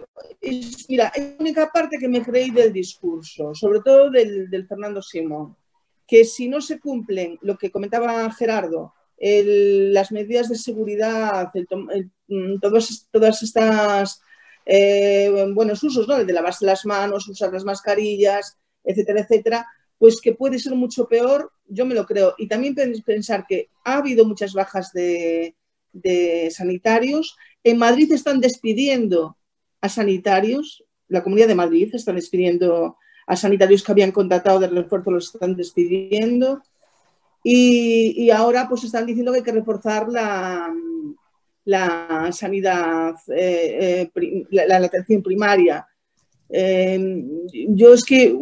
mira, 0.89 1.13
es 1.15 1.27
la 1.29 1.37
única 1.39 1.71
parte 1.71 1.99
que 1.99 2.09
me 2.09 2.23
creí 2.23 2.51
del 2.51 2.73
discurso, 2.73 3.55
sobre 3.55 3.81
todo 3.81 4.11
del, 4.11 4.67
Fernando 4.67 5.03
Simón, 5.03 5.55
que 6.07 6.25
si 6.25 6.49
no 6.49 6.63
se 6.63 6.81
cumplen 6.81 7.39
lo 7.43 7.59
que 7.59 7.71
comentaba 7.71 8.33
Gerardo, 8.33 8.95
las 9.21 10.13
medidas 10.13 10.49
de 10.49 10.57
seguridad, 10.57 11.53
mm, 12.29 12.59
todas 12.61 13.43
estas 13.43 14.23
eh, 14.65 15.47
buenos 15.55 15.83
usos, 15.83 16.09
¿no? 16.09 16.17
El 16.17 16.27
de 16.27 16.33
lavarse 16.33 16.65
las 16.65 16.87
manos, 16.87 17.29
usar 17.29 17.53
las 17.53 17.65
mascarillas, 17.65 18.57
etcétera, 18.85 19.21
etcétera, 19.21 19.67
pues 19.99 20.21
que 20.21 20.35
puede 20.35 20.59
ser 20.59 20.75
mucho 20.75 21.07
peor, 21.07 21.53
yo 21.67 21.85
me 21.85 21.95
lo 21.95 22.07
creo. 22.07 22.35
Y 22.39 22.49
también 22.49 22.75
pensar 23.05 23.47
que 23.47 23.69
ha 23.85 23.99
habido 23.99 24.25
muchas 24.25 24.55
bajas 24.55 24.93
de, 24.93 25.55
de 25.93 26.51
sanitarios. 26.51 27.37
En 27.63 27.79
Madrid 27.79 28.11
están 28.13 28.41
despidiendo 28.41 29.37
a 29.81 29.89
sanitarios, 29.89 30.85
la 31.09 31.23
Comunidad 31.23 31.49
de 31.49 31.55
Madrid 31.55 31.91
está 31.93 32.13
despidiendo 32.13 32.97
a 33.27 33.37
sanitarios 33.37 33.83
que 33.83 33.93
habían 33.93 34.13
contratado 34.13 34.61
de 34.61 34.69
refuerzo, 34.69 35.11
los 35.11 35.35
están 35.35 35.57
despidiendo. 35.57 36.63
Y, 37.43 38.31
ahora 38.31 38.69
pues 38.69 38.85
están 38.85 39.07
diciendo 39.07 39.33
que 39.33 39.39
hay 39.39 39.45
que 39.45 39.53
reforzar 39.53 40.09
la, 40.09 40.73
la 41.65 42.31
sanidad, 42.33 43.15
eh, 43.29 44.11
eh, 44.15 44.47
la, 44.51 44.77
atención 44.77 45.23
primaria. 45.23 45.87
Eh, 46.53 47.25
yo 47.69 47.95
es 47.95 48.05
que, 48.05 48.37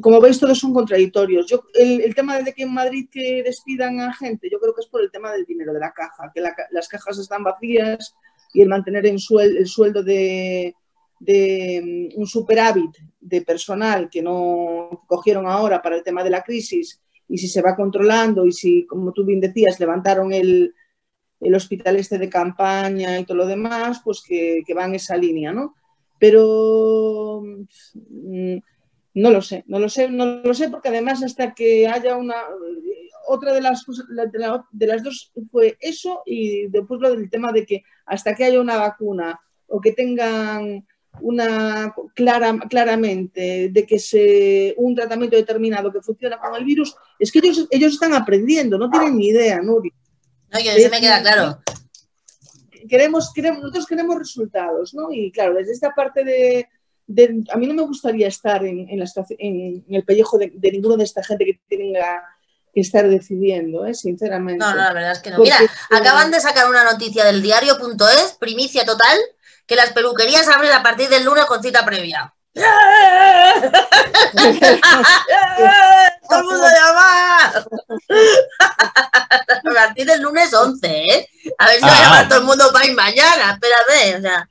como 0.00 0.20
veis, 0.20 0.38
todos 0.38 0.58
son 0.58 0.72
contradictorios. 0.72 1.46
Yo, 1.46 1.62
el, 1.74 2.14
tema 2.14 2.40
de 2.40 2.52
que 2.52 2.62
en 2.62 2.72
Madrid 2.74 3.08
que 3.10 3.42
despidan 3.42 4.00
a 4.00 4.12
gente, 4.14 4.48
yo 4.50 4.60
creo 4.60 4.74
que 4.74 4.82
es 4.82 4.86
por 4.86 5.02
el 5.02 5.10
tema 5.10 5.32
del 5.32 5.44
dinero 5.44 5.72
de 5.72 5.80
la 5.80 5.92
caja, 5.92 6.30
que 6.32 6.42
las 6.70 6.88
cajas 6.88 7.18
están 7.18 7.42
vacías 7.42 8.14
y 8.52 8.60
el 8.62 8.68
mantener 8.68 9.06
el 9.06 9.18
sueldo 9.18 10.02
de, 10.02 10.74
mm, 11.20 12.20
un 12.20 12.26
superávit 12.26 12.90
de 13.20 13.40
personal 13.42 14.10
que 14.10 14.22
no 14.22 15.04
cogieron 15.06 15.46
ahora 15.46 15.80
para 15.80 15.96
el 15.96 16.02
tema 16.02 16.22
de 16.22 16.30
la 16.30 16.42
crisis 16.42 17.01
y 17.28 17.38
si 17.38 17.48
se 17.48 17.62
va 17.62 17.76
controlando 17.76 18.46
y 18.46 18.52
si, 18.52 18.86
como 18.86 19.12
tú 19.12 19.24
bien 19.24 19.40
decías, 19.40 19.80
levantaron 19.80 20.32
el, 20.32 20.74
el 21.40 21.54
hospital 21.54 21.96
este 21.96 22.18
de 22.18 22.28
campaña 22.28 23.18
y 23.18 23.24
todo 23.24 23.38
lo 23.38 23.46
demás, 23.46 24.00
pues 24.04 24.22
que, 24.22 24.62
que 24.66 24.74
va 24.74 24.84
en 24.84 24.94
esa 24.94 25.16
línea, 25.16 25.52
¿no? 25.52 25.74
pero 26.22 27.42
mm, 27.42 28.56
no 29.14 29.30
lo 29.30 29.42
sé, 29.42 29.64
no 29.66 29.80
lo 29.80 29.88
sé, 29.88 30.08
no 30.08 30.24
lo 30.24 30.54
sé 30.54 30.68
porque 30.68 30.90
además 30.90 31.20
hasta 31.24 31.52
que 31.52 31.88
haya 31.88 32.16
una 32.16 32.36
otra 33.26 33.52
de 33.52 33.60
las 33.60 33.84
cosas, 33.84 34.06
de, 34.06 34.86
las 34.86 35.02
dos 35.02 35.32
fue 35.50 35.76
eso 35.80 36.22
y 36.24 36.68
después 36.68 37.00
lo 37.00 37.10
del 37.10 37.28
tema 37.28 37.50
de 37.50 37.66
que 37.66 37.82
hasta 38.06 38.36
que 38.36 38.44
haya 38.44 38.60
una 38.60 38.76
vacuna 38.76 39.40
o 39.66 39.80
que 39.80 39.90
tengan 39.90 40.86
una 41.20 41.94
clara, 42.14 42.58
claramente 42.68 43.68
de 43.70 43.86
que 43.86 43.98
se 43.98 44.74
un 44.78 44.94
tratamiento 44.94 45.36
determinado 45.36 45.92
que 45.92 46.00
funciona 46.00 46.38
con 46.38 46.54
el 46.56 46.64
virus, 46.64 46.94
es 47.18 47.30
que 47.30 47.40
ellos, 47.40 47.68
ellos 47.70 47.92
están 47.92 48.14
aprendiendo, 48.14 48.78
no 48.78 48.90
tienen 48.90 49.16
ni 49.16 49.28
idea, 49.28 49.60
Nuri. 49.60 49.92
No, 50.52 50.58
que 50.58 50.80
se 50.80 50.90
me 50.90 51.00
queda 51.00 51.22
claro 51.22 51.58
queremos, 52.88 53.32
nosotros 53.34 53.86
queremos 53.86 54.18
resultados, 54.18 54.94
¿no? 54.94 55.10
Y 55.10 55.32
claro, 55.32 55.54
desde 55.54 55.72
esta 55.72 55.94
parte 55.94 56.24
de, 56.24 56.68
a 57.50 57.56
mí 57.56 57.66
no 57.66 57.74
me 57.74 57.82
gustaría 57.82 58.28
estar 58.28 58.64
en, 58.64 58.88
en, 58.88 58.98
la, 58.98 59.06
en, 59.38 59.84
el 59.88 60.04
pellejo 60.04 60.38
de, 60.38 60.52
de, 60.54 60.72
ninguno 60.72 60.96
de 60.96 61.04
esta 61.04 61.22
gente 61.22 61.44
que 61.44 61.60
tenga 61.68 62.22
que 62.72 62.80
estar 62.80 63.08
decidiendo, 63.08 63.86
¿eh? 63.86 63.94
sinceramente. 63.94 64.58
No, 64.58 64.70
no, 64.70 64.76
la 64.76 64.92
verdad 64.92 65.12
es 65.12 65.18
que 65.20 65.30
no. 65.30 65.38
Mira, 65.38 65.58
acaban 65.90 66.30
de 66.30 66.40
sacar 66.40 66.68
una 66.68 66.84
noticia 66.84 67.24
del 67.24 67.42
diario.es, 67.42 68.36
primicia 68.38 68.84
total, 68.84 69.18
que 69.72 69.76
las 69.76 69.92
peluquerías 69.92 70.46
abren 70.48 70.70
a 70.70 70.82
partir 70.82 71.08
del 71.08 71.24
lunes 71.24 71.46
con 71.46 71.62
cita 71.62 71.82
previa. 71.82 72.30
¡Todo 72.54 72.66
el 76.40 76.44
mundo 76.44 76.66
llama! 76.68 77.52
A 79.48 79.74
partir 79.74 80.04
del 80.04 80.20
lunes 80.20 80.52
11, 80.52 80.86
¿eh? 80.86 81.26
A 81.56 81.68
ver 81.68 81.76
si 81.76 81.86
va 81.86 81.96
a 81.96 82.02
llamar 82.02 82.28
todo 82.28 82.40
el 82.40 82.44
mundo 82.44 82.70
para 82.70 82.84
ir 82.84 82.94
mañana. 82.94 83.52
Espérate, 83.52 84.18
o 84.18 84.20
sea. 84.20 84.46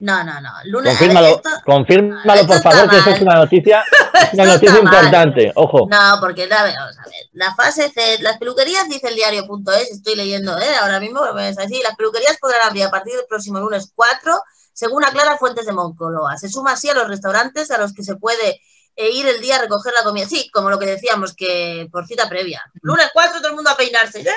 No, 0.00 0.24
no, 0.24 0.40
no. 0.40 0.50
Confírmalo, 0.82 1.42
confírmalo 1.64 2.46
por 2.46 2.60
favor, 2.60 2.90
que 2.90 2.98
eso 2.98 3.10
es 3.10 3.20
una 3.22 3.36
noticia, 3.36 3.84
una 4.32 4.44
noticia 4.44 4.78
importante. 4.78 5.52
Ojo. 5.54 5.86
No, 5.88 6.20
porque 6.20 6.46
la, 6.46 6.62
vamos 6.64 6.98
a 6.98 7.04
ver, 7.04 7.26
la 7.32 7.54
fase 7.54 7.88
C, 7.90 8.18
las 8.20 8.38
peluquerías, 8.38 8.88
dice 8.88 9.08
el 9.08 9.14
diario.es, 9.14 9.90
estoy 9.92 10.16
leyendo, 10.16 10.58
¿eh? 10.58 10.76
Ahora 10.82 11.00
mismo, 11.00 11.24
es 11.38 11.58
así, 11.58 11.80
las 11.82 11.96
peluquerías 11.96 12.36
podrán 12.38 12.66
abrir 12.66 12.84
a 12.84 12.90
partir 12.90 13.14
del 13.14 13.26
próximo 13.26 13.60
lunes 13.60 13.92
4 13.94 14.42
según 14.74 15.04
aclara 15.04 15.38
Fuentes 15.38 15.66
de 15.66 15.72
Moncloa. 15.72 16.36
Se 16.36 16.48
suma 16.48 16.72
así 16.72 16.90
a 16.90 16.94
los 16.94 17.08
restaurantes 17.08 17.70
a 17.70 17.78
los 17.78 17.94
que 17.94 18.02
se 18.02 18.16
puede 18.16 18.60
eh, 18.96 19.10
ir 19.10 19.26
el 19.26 19.40
día 19.40 19.56
a 19.56 19.62
recoger 19.62 19.92
la 19.96 20.04
comida. 20.04 20.26
Sí, 20.26 20.50
como 20.52 20.70
lo 20.70 20.78
que 20.78 20.86
decíamos, 20.86 21.34
que 21.34 21.88
por 21.90 22.06
cita 22.06 22.28
previa. 22.28 22.62
Lunes 22.82 23.10
4, 23.12 23.38
todo 23.38 23.48
el 23.48 23.54
mundo 23.54 23.70
a 23.70 23.76
peinarse. 23.76 24.24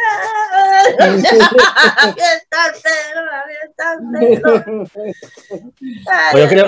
Pues 6.32 6.43
yo, 6.43 6.49
creo, 6.49 6.68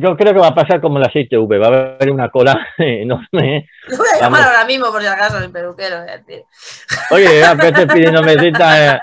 yo 0.00 0.16
creo 0.16 0.34
que 0.34 0.40
va 0.40 0.48
a 0.48 0.54
pasar 0.54 0.80
como 0.80 0.98
la 0.98 1.10
V. 1.12 1.58
va 1.58 1.66
a 1.66 1.68
haber 1.68 2.10
una 2.10 2.30
cola 2.30 2.68
enorme. 2.78 3.68
Lo 3.88 3.96
voy 3.96 4.06
a 4.14 4.20
llamar 4.20 4.42
ahora 4.42 4.64
mismo 4.64 4.90
por 4.90 5.00
si 5.00 5.06
acaso 5.06 5.38
el 5.38 5.50
peluquero. 5.50 6.04
Oye, 7.10 7.40
ya 7.40 7.52
estoy 7.52 7.86
pidiendo 7.86 8.22
mesita. 8.22 8.94
Eh. 8.94 9.00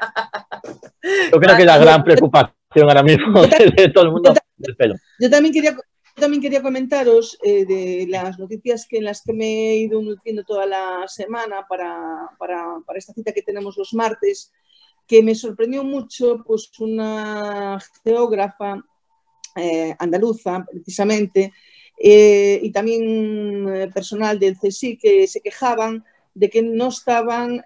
Yo 1.32 1.40
creo 1.40 1.58
que 1.58 1.66
la 1.66 1.78
gran 1.78 2.04
preocupación 2.04 2.54
ahora 2.76 3.04
mismo 3.04 3.42
de 3.78 3.90
todo 3.94 4.06
el 4.06 4.12
mundo 4.12 4.34
del 4.58 4.76
pelo. 4.76 4.96
Yo 5.20 5.30
también 5.30 5.54
quería, 5.54 5.76
también 6.18 6.42
quería 6.42 6.64
comentaros 6.64 7.38
eh, 7.44 7.66
de 7.66 8.06
las 8.10 8.40
noticias 8.40 8.88
que 8.88 8.98
en 8.98 9.06
las 9.06 9.22
que 9.22 9.34
me 9.34 9.46
he 9.46 9.78
ido 9.78 10.02
nutriendo 10.02 10.44
toda 10.44 10.66
la 10.66 11.08
semana 11.08 11.66
para, 11.68 12.32
para, 12.40 12.80
para, 12.86 13.00
esta 13.00 13.14
cita 13.14 13.32
que 13.32 13.44
tenemos 13.44 13.78
los 13.78 13.94
martes, 13.94 14.52
que 15.06 15.22
me 15.22 15.36
sorprendió 15.36 15.84
mucho 15.84 16.44
pues 16.46 16.72
una 16.80 17.80
geógrafa 18.04 18.84
eh, 19.56 19.96
andaluza, 20.00 20.66
precisamente, 20.70 21.54
eh, 22.00 22.60
y 22.62 22.72
también 22.72 23.92
personal 23.94 24.38
del 24.40 24.58
CSI 24.58 24.98
que 24.98 25.28
se 25.28 25.42
quejaban 25.42 26.04
de 26.34 26.50
que 26.50 26.62
no 26.62 26.90
estaban 26.90 27.64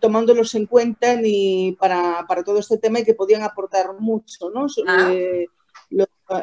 tomándolos 0.00 0.54
en 0.54 0.66
cuenta 0.66 1.16
ni 1.16 1.76
para, 1.78 2.26
todo 2.44 2.58
este 2.58 2.78
tema 2.78 3.00
y 3.00 3.04
que 3.04 3.14
podían 3.14 3.42
aportar 3.42 3.94
mucho, 3.98 4.50
¿no? 4.50 4.66
Ah. 4.86 5.12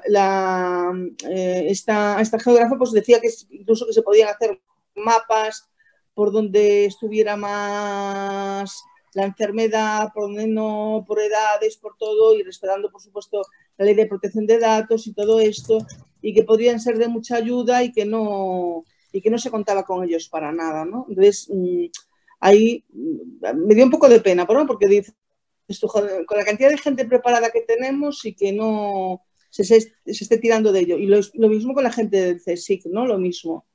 La, 0.07 0.91
eh, 1.29 1.65
esta, 1.69 2.19
esta 2.21 2.39
geógrafa 2.39 2.77
pues 2.77 2.91
decía 2.91 3.19
que 3.19 3.29
incluso 3.49 3.85
que 3.85 3.93
se 3.93 4.01
podían 4.01 4.29
hacer 4.29 4.61
mapas 4.95 5.69
por 6.13 6.31
donde 6.31 6.85
estuviera 6.85 7.37
más 7.37 8.83
la 9.13 9.25
enfermedad, 9.25 10.11
por 10.13 10.23
donde 10.23 10.47
no, 10.47 11.03
por 11.07 11.19
edades, 11.19 11.77
por 11.77 11.97
todo, 11.97 12.35
y 12.35 12.43
respetando, 12.43 12.91
por 12.91 13.01
supuesto, 13.01 13.41
la 13.77 13.85
ley 13.85 13.95
de 13.95 14.05
protección 14.05 14.45
de 14.45 14.59
datos 14.59 15.07
y 15.07 15.13
todo 15.13 15.39
esto, 15.39 15.79
y 16.21 16.33
que 16.33 16.43
podrían 16.43 16.79
ser 16.79 16.97
de 16.97 17.07
mucha 17.07 17.37
ayuda 17.37 17.83
y 17.83 17.91
que 17.91 18.05
no, 18.05 18.83
y 19.11 19.21
que 19.21 19.29
no 19.29 19.37
se 19.37 19.49
contaba 19.49 19.83
con 19.83 20.03
ellos 20.03 20.29
para 20.29 20.51
nada, 20.51 20.85
¿no? 20.85 21.05
Entonces, 21.09 21.49
mm, 21.49 21.85
ahí 22.39 22.83
mm, 22.89 23.65
me 23.65 23.75
dio 23.75 23.85
un 23.85 23.91
poco 23.91 24.09
de 24.09 24.19
pena, 24.19 24.45
porque 24.45 24.87
dice, 24.87 25.13
con 25.87 26.37
la 26.37 26.45
cantidad 26.45 26.69
de 26.69 26.77
gente 26.77 27.05
preparada 27.05 27.51
que 27.51 27.61
tenemos 27.61 28.25
y 28.25 28.33
que 28.33 28.51
no 28.51 29.23
se, 29.49 29.93
esté 30.05 30.37
tirando 30.37 30.71
de 30.71 30.81
ello. 30.81 30.97
Y 30.97 31.07
lo, 31.07 31.49
mismo 31.49 31.73
con 31.73 31.83
la 31.83 31.91
gente 31.91 32.17
del 32.17 32.41
CSIC, 32.41 32.85
¿no? 32.85 33.05
Lo 33.05 33.17
mismo. 33.17 33.65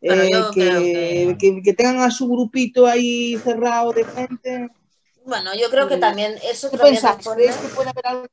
Eh, 0.00 1.36
que, 1.38 1.74
tengan 1.74 2.00
a 2.00 2.10
su 2.10 2.28
grupito 2.28 2.86
ahí 2.86 3.38
cerrado 3.38 3.92
de 3.92 4.04
gente. 4.04 4.68
Bueno, 5.24 5.54
yo 5.54 5.70
creo 5.70 5.88
que 5.88 5.96
también 5.96 6.34
eso 6.50 6.70
que 6.70 6.76
puede 6.76 6.98
haber 6.98 8.06
algo 8.06 8.26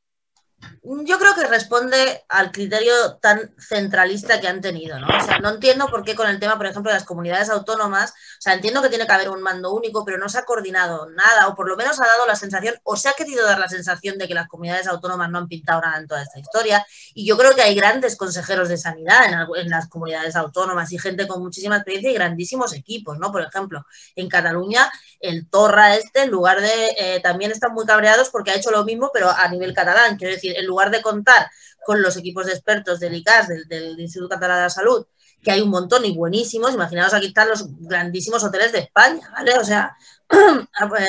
yo 0.84 1.20
creo 1.20 1.36
que 1.36 1.46
responde 1.48 2.24
al 2.28 2.52
criterio 2.52 3.16
tan 3.22 3.54
centralista 3.58 4.40
que 4.40 4.48
han 4.48 4.62
tenido, 4.62 5.00
¿no? 5.00 5.08
No 5.42 5.50
entiendo 5.50 5.88
por 5.88 6.04
qué 6.04 6.16
con 6.16 6.28
el 6.28 6.40
tema, 6.40 6.58
por 6.58 6.66
ejemplo, 6.66 6.92
de 6.92 6.98
las 6.98 7.06
comunidades 7.06 7.50
autónomas, 7.50 8.12
o 8.12 8.42
sea, 8.42 8.54
entiendo 8.54 8.82
que 8.82 8.90
tiene 8.90 9.06
que 9.06 9.12
haber 9.12 9.30
un 9.30 9.42
mando 9.42 9.74
único, 9.74 10.04
pero 10.04 10.18
no 10.18 10.30
se 10.30 10.40
ha 10.40 10.46
coordinado 10.46 11.10
nada, 11.12 11.48
o 11.48 11.56
por 11.56 11.68
lo 11.68 11.78
menos 11.78 12.00
ha 12.00 12.08
dado 12.08 12.26
la 12.26 12.36
sensación, 12.36 12.76
o 12.84 12.96
se 12.96 13.10
ha 13.10 13.14
querido 13.14 13.46
dar 13.46 13.60
la 13.60 13.70
sensación 13.70 14.18
de 14.18 14.28
que 14.28 14.34
las 14.34 14.48
comunidades 14.48 14.88
autónomas 14.88 15.30
no 15.30 15.40
han 15.40 15.48
pintado 15.48 15.82
nada 15.82 15.98
en 15.98 16.08
toda 16.08 16.24
esta 16.24 16.40
historia. 16.40 16.86
Y 17.14 17.26
yo 17.26 17.38
creo 17.38 17.56
que 17.56 17.62
hay 17.62 17.76
grandes 17.76 18.16
consejeros 18.16 18.70
de 18.70 18.78
sanidad 18.78 19.22
en, 19.26 19.70
las 19.70 19.88
comunidades 19.88 20.36
autónomas 20.36 20.92
y 20.92 21.00
gente 21.00 21.28
con 21.28 21.42
muchísima 21.42 21.78
experiencia 21.78 22.12
y 22.12 22.14
grandísimos 22.14 22.74
equipos, 22.74 23.18
¿no? 23.18 23.32
Por 23.32 23.42
ejemplo, 23.42 23.86
en 24.16 24.28
Cataluña, 24.28 24.92
el 25.22 25.50
Torra 25.50 25.96
este, 25.96 26.24
en 26.24 26.32
lugar 26.32 26.62
de, 26.62 26.90
eh, 26.98 27.20
también 27.22 27.52
están 27.52 27.74
muy 27.74 27.86
cabreados 27.86 28.30
porque 28.30 28.52
ha 28.52 28.56
hecho 28.56 28.72
lo 28.72 28.84
mismo, 28.84 29.10
pero 29.14 29.30
a 29.30 29.48
nivel 29.50 29.74
catalán, 29.74 30.18
quiero 30.18 30.34
decir, 30.34 30.56
en 30.58 30.66
lugar 30.66 30.92
de 30.92 31.02
contar 31.02 31.50
con 31.86 32.02
los 32.02 32.18
equipos 32.18 32.46
de 32.46 32.54
expertos 32.54 33.00
del 33.00 33.16
ICAS, 33.16 33.48
del, 33.68 34.00
Instituto 34.00 34.30
Catalán 34.30 34.58
de 34.58 34.64
la 34.64 34.70
Salud, 34.70 35.06
que 35.44 35.52
hay 35.52 35.62
un 35.62 35.70
montón 35.70 36.06
y 36.06 36.16
buenísimos, 36.16 36.74
imaginaos 36.74 37.14
aquí 37.14 37.28
están 37.28 37.50
los 37.50 37.66
grandísimos 37.80 38.44
hoteles 38.44 38.72
de 38.72 38.80
España, 38.80 39.30
¿vale? 39.32 39.58
O 39.58 39.64
sea, 39.64 39.96
ah, 40.30 40.90
pues, 40.90 41.04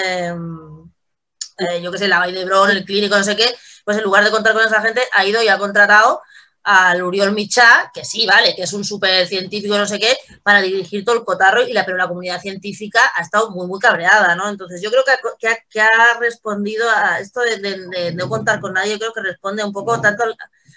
eh, 1.58 1.82
yo 1.82 1.92
qué 1.92 1.98
sé, 1.98 2.08
la 2.08 2.18
Valle 2.18 2.38
de 2.38 2.44
Bron, 2.44 2.70
el 2.70 2.84
clínico, 2.84 3.16
no 3.16 3.24
sé 3.24 3.36
qué, 3.36 3.54
pues 3.84 3.98
en 3.98 4.04
lugar 4.04 4.24
de 4.24 4.30
contar 4.30 4.54
con 4.54 4.64
esa 4.64 4.80
gente, 4.80 5.02
ha 5.12 5.24
ido 5.26 5.42
y 5.42 5.48
ha 5.48 5.58
contratado 5.58 6.22
al 6.64 7.02
Uriol 7.02 7.32
Michá, 7.32 7.90
que 7.92 8.04
sí, 8.04 8.26
vale, 8.26 8.54
que 8.54 8.62
es 8.62 8.72
un 8.72 8.84
súper 8.84 9.26
científico, 9.26 9.76
no 9.76 9.86
sé 9.86 9.98
qué, 9.98 10.14
para 10.42 10.60
dirigir 10.60 11.04
todo 11.04 11.16
el 11.16 11.24
cotarro, 11.24 11.66
y 11.66 11.72
la, 11.72 11.84
pero 11.84 11.96
la 11.96 12.06
comunidad 12.06 12.40
científica 12.40 13.00
ha 13.14 13.22
estado 13.22 13.50
muy, 13.50 13.66
muy 13.66 13.80
cabreada, 13.80 14.36
¿no? 14.36 14.48
Entonces 14.48 14.80
yo 14.80 14.90
creo 14.90 15.02
que 15.04 15.48
ha, 15.48 15.56
que 15.68 15.80
ha, 15.80 16.18
respondido 16.20 16.86
a 16.88 17.18
esto 17.18 17.40
de, 17.40 18.12
no 18.14 18.28
contar 18.28 18.60
con 18.60 18.74
nadie, 18.74 18.98
creo 18.98 19.12
que 19.12 19.22
responde 19.22 19.64
un 19.64 19.72
poco 19.72 20.00
tanto 20.00 20.22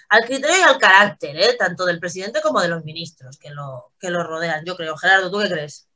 al, 0.08 0.24
criterio 0.24 0.56
y 0.58 0.62
al 0.62 0.78
carácter, 0.78 1.36
¿eh? 1.36 1.56
tanto 1.58 1.84
del 1.84 2.00
presidente 2.00 2.40
como 2.42 2.60
de 2.60 2.68
los 2.68 2.84
ministros 2.84 3.38
que 3.38 3.50
lo, 3.50 3.92
que 4.00 4.10
lo 4.10 4.24
rodean, 4.24 4.64
yo 4.64 4.76
creo. 4.76 4.96
Gerardo, 4.96 5.30
¿tú 5.30 5.38
qué 5.40 5.48
crees? 5.48 5.88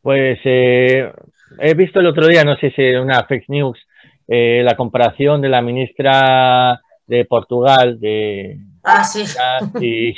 Pues 0.00 0.38
eh, 0.44 1.12
he 1.60 1.74
visto 1.74 2.00
el 2.00 2.06
otro 2.06 2.26
día, 2.26 2.44
no 2.44 2.56
sé 2.56 2.72
si 2.74 2.82
una 2.94 3.24
fake 3.24 3.48
news, 3.48 3.78
eh, 4.26 4.62
la 4.64 4.76
comparación 4.76 5.40
de 5.40 5.48
la 5.48 5.62
ministra 5.62 6.80
de 7.06 7.24
Portugal, 7.24 8.00
de, 8.00 8.58
Ah, 8.82 9.04
sí. 9.04 9.24
Y, 9.80 10.14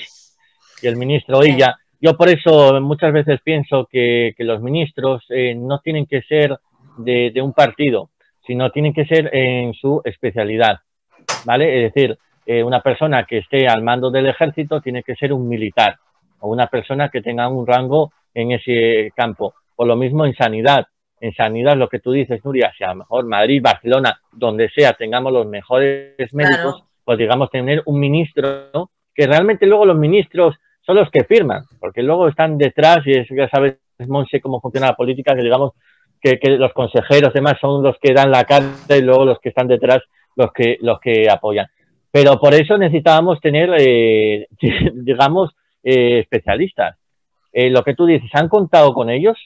el 0.87 0.97
ministro 0.97 1.45
Illa. 1.45 1.79
Yo 2.01 2.17
por 2.17 2.29
eso 2.29 2.81
muchas 2.81 3.13
veces 3.13 3.41
pienso 3.43 3.89
que, 3.91 4.35
los 4.39 4.61
ministros 4.61 5.25
eh, 5.31 5.55
no 5.55 5.79
tienen 5.79 6.07
que 6.07 6.23
ser 6.23 6.59
de, 6.99 7.33
un 7.43 7.55
partido, 7.55 8.11
sino 8.47 8.71
tienen 8.71 8.93
que 8.93 9.07
ser 9.07 9.35
en 9.35 9.73
su 9.73 10.03
especialidad, 10.05 10.81
¿vale? 11.47 11.87
Es 11.87 11.95
decir, 11.95 12.19
eh, 12.45 12.63
una 12.63 12.81
persona 12.81 13.25
que 13.25 13.39
esté 13.39 13.67
al 13.67 13.83
mando 13.83 14.11
del 14.11 14.27
ejército 14.27 14.83
tiene 14.83 15.03
que 15.03 15.15
ser 15.15 15.33
un 15.33 15.49
militar 15.49 15.97
o 16.41 16.49
una 16.49 16.67
persona 16.67 17.09
que 17.09 17.23
tenga 17.23 17.49
un 17.49 17.67
rango 17.67 18.13
en 18.35 18.53
ese 18.53 19.11
campo. 19.17 19.55
O 19.77 19.87
lo 19.87 19.97
mismo 19.97 20.27
en 20.27 20.35
sanidad. 20.35 20.87
En 21.21 21.33
sanidad, 21.33 21.77
lo 21.77 21.89
que 21.89 22.01
tú 22.01 22.13
dices, 22.13 22.45
Nuria, 22.45 22.71
si 22.77 22.85
a 22.85 22.89
lo 22.89 22.97
mejor 22.97 23.25
Madrid, 23.27 23.63
Barcelona, 23.63 24.21
donde 24.31 24.69
sea, 24.69 24.93
tengamos 24.93 25.33
los 25.33 25.47
mejores 25.47 26.35
médicos, 26.35 26.85
pues 27.05 27.19
digamos, 27.19 27.51
tener 27.51 27.83
un 27.87 28.01
ministro, 28.01 28.91
que 29.15 29.27
realmente 29.27 29.67
luego 29.67 29.87
los 29.87 29.97
ministros 29.97 30.57
son 30.83 30.97
los 30.97 31.11
que 31.11 31.25
firman, 31.25 31.65
porque 31.81 32.03
luego 32.03 32.29
están 32.29 32.59
detrás, 32.59 33.07
y 33.07 33.13
es, 33.13 33.29
ya 33.31 33.49
sabes, 33.49 33.79
Monse, 34.07 34.41
cómo 34.41 34.61
funciona 34.61 34.89
la 34.89 34.97
política, 34.97 35.35
que 35.35 35.43
digamos 35.43 35.73
que, 36.21 36.39
los 36.59 36.73
consejeros 36.73 37.33
demás 37.33 37.55
son 37.61 37.83
los 37.83 37.97
que 38.01 38.15
dan 38.15 38.31
la 38.31 38.45
carta 38.45 38.97
y 38.97 39.03
luego 39.03 39.25
los 39.25 39.39
que 39.41 39.51
están 39.51 39.69
detrás 39.69 40.03
los 40.37 40.53
que, 40.53 40.79
los 40.81 40.99
que 41.01 41.29
apoyan. 41.31 41.67
Pero 42.11 42.39
por 42.39 42.55
eso 42.55 42.79
necesitábamos 42.79 43.41
tener, 43.41 43.71
eh, 43.79 44.47
digamos, 44.95 45.55
eh, 45.83 46.21
especialistas. 46.21 46.97
Eh, 47.53 47.71
lo 47.71 47.83
que 47.83 47.95
tú 47.95 48.07
dices, 48.07 48.31
¿han 48.35 48.49
contado 48.49 48.95
con 48.95 49.11
ellos? 49.11 49.39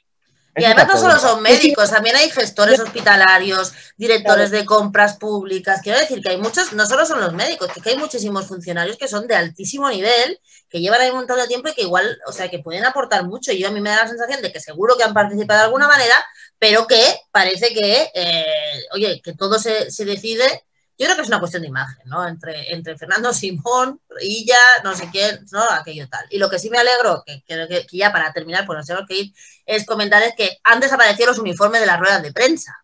Y 0.58 0.64
además 0.64 0.88
no 0.88 0.96
solo 0.98 1.18
son 1.18 1.42
médicos, 1.42 1.90
también 1.90 2.16
hay 2.16 2.30
gestores 2.30 2.80
hospitalarios, 2.80 3.72
directores 3.96 4.50
de 4.50 4.64
compras 4.64 5.16
públicas. 5.16 5.80
Quiero 5.82 5.98
decir 5.98 6.20
que 6.22 6.30
hay 6.30 6.38
muchos, 6.38 6.72
no 6.72 6.86
solo 6.86 7.06
son 7.06 7.20
los 7.20 7.32
médicos, 7.32 7.70
que 7.82 7.90
hay 7.90 7.96
muchísimos 7.96 8.46
funcionarios 8.46 8.96
que 8.96 9.08
son 9.08 9.26
de 9.26 9.34
altísimo 9.34 9.88
nivel, 9.88 10.40
que 10.68 10.80
llevan 10.80 11.00
ahí 11.00 11.10
un 11.10 11.16
montón 11.16 11.38
de 11.38 11.46
tiempo 11.46 11.68
y 11.68 11.74
que 11.74 11.82
igual, 11.82 12.18
o 12.26 12.32
sea, 12.32 12.48
que 12.48 12.58
pueden 12.58 12.84
aportar 12.84 13.24
mucho. 13.24 13.52
Y 13.52 13.58
yo 13.58 13.68
a 13.68 13.70
mí 13.70 13.80
me 13.80 13.90
da 13.90 14.02
la 14.02 14.08
sensación 14.08 14.42
de 14.42 14.52
que 14.52 14.60
seguro 14.60 14.96
que 14.96 15.04
han 15.04 15.14
participado 15.14 15.60
de 15.60 15.66
alguna 15.66 15.88
manera, 15.88 16.14
pero 16.58 16.86
que 16.86 17.02
parece 17.30 17.72
que, 17.72 18.10
eh, 18.14 18.82
oye, 18.92 19.20
que 19.22 19.34
todo 19.34 19.58
se, 19.58 19.90
se 19.90 20.04
decide 20.04 20.64
yo 20.98 21.06
creo 21.06 21.14
que 21.14 21.22
es 21.22 21.28
una 21.28 21.38
cuestión 21.38 21.62
de 21.62 21.68
imagen, 21.68 22.02
¿no? 22.06 22.26
Entre, 22.26 22.74
entre 22.74 22.98
Fernando 22.98 23.32
Simón, 23.32 24.00
Illa, 24.20 24.58
no 24.82 24.94
sé 24.96 25.08
quién, 25.12 25.46
¿no? 25.52 25.62
Aquello 25.70 26.08
tal. 26.08 26.26
Y 26.28 26.38
lo 26.38 26.50
que 26.50 26.58
sí 26.58 26.70
me 26.70 26.78
alegro, 26.78 27.22
que 27.24 27.40
que, 27.46 27.86
ya 27.92 28.10
para 28.10 28.32
terminar, 28.32 28.66
pues 28.66 28.78
nos 28.78 28.86
tenemos 28.86 29.08
que 29.08 29.20
ir, 29.20 29.32
es 29.64 29.86
comentar 29.86 30.20
es 30.24 30.34
que 30.34 30.58
han 30.64 30.80
desaparecido 30.80 31.28
los 31.28 31.38
uniformes 31.38 31.80
de 31.80 31.86
las 31.86 32.00
ruedas 32.00 32.20
de 32.20 32.32
prensa. 32.32 32.76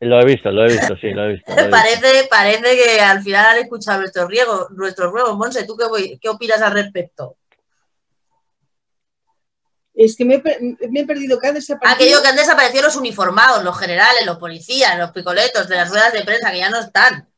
Lo 0.00 0.20
he 0.20 0.24
visto, 0.24 0.50
lo 0.50 0.64
he 0.64 0.72
visto, 0.72 0.96
sí, 0.96 1.10
lo 1.10 1.24
he 1.24 1.32
visto. 1.34 1.52
parece, 1.70 2.26
parece 2.28 2.76
que 2.76 3.00
al 3.00 3.22
final 3.22 3.46
han 3.46 3.58
escuchado 3.58 4.00
nuestros 4.00 4.28
riegos, 4.28 4.70
nuestros 4.72 5.12
ruegos. 5.12 5.36
Monse, 5.36 5.64
¿tú 5.64 5.76
qué, 5.76 6.18
qué 6.20 6.28
opinas 6.28 6.60
al 6.60 6.72
respecto? 6.72 7.36
Es 9.98 10.14
que 10.14 10.24
me, 10.24 10.34
he 10.36 11.06
perdido 11.06 11.40
que 11.40 11.48
han 11.48 11.54
desaparecido. 11.54 11.96
Aquello 11.96 12.22
que 12.22 12.28
han 12.28 12.36
desaparecido 12.36 12.84
los 12.84 12.94
uniformados, 12.94 13.64
los 13.64 13.76
generales, 13.76 14.24
los 14.24 14.38
policías, 14.38 14.96
los 14.96 15.10
picoletos 15.10 15.68
de 15.68 15.74
las 15.74 15.90
ruedas 15.90 16.12
de 16.12 16.22
prensa 16.22 16.52
que 16.52 16.58
ya 16.58 16.70
no 16.70 16.78
están. 16.78 17.28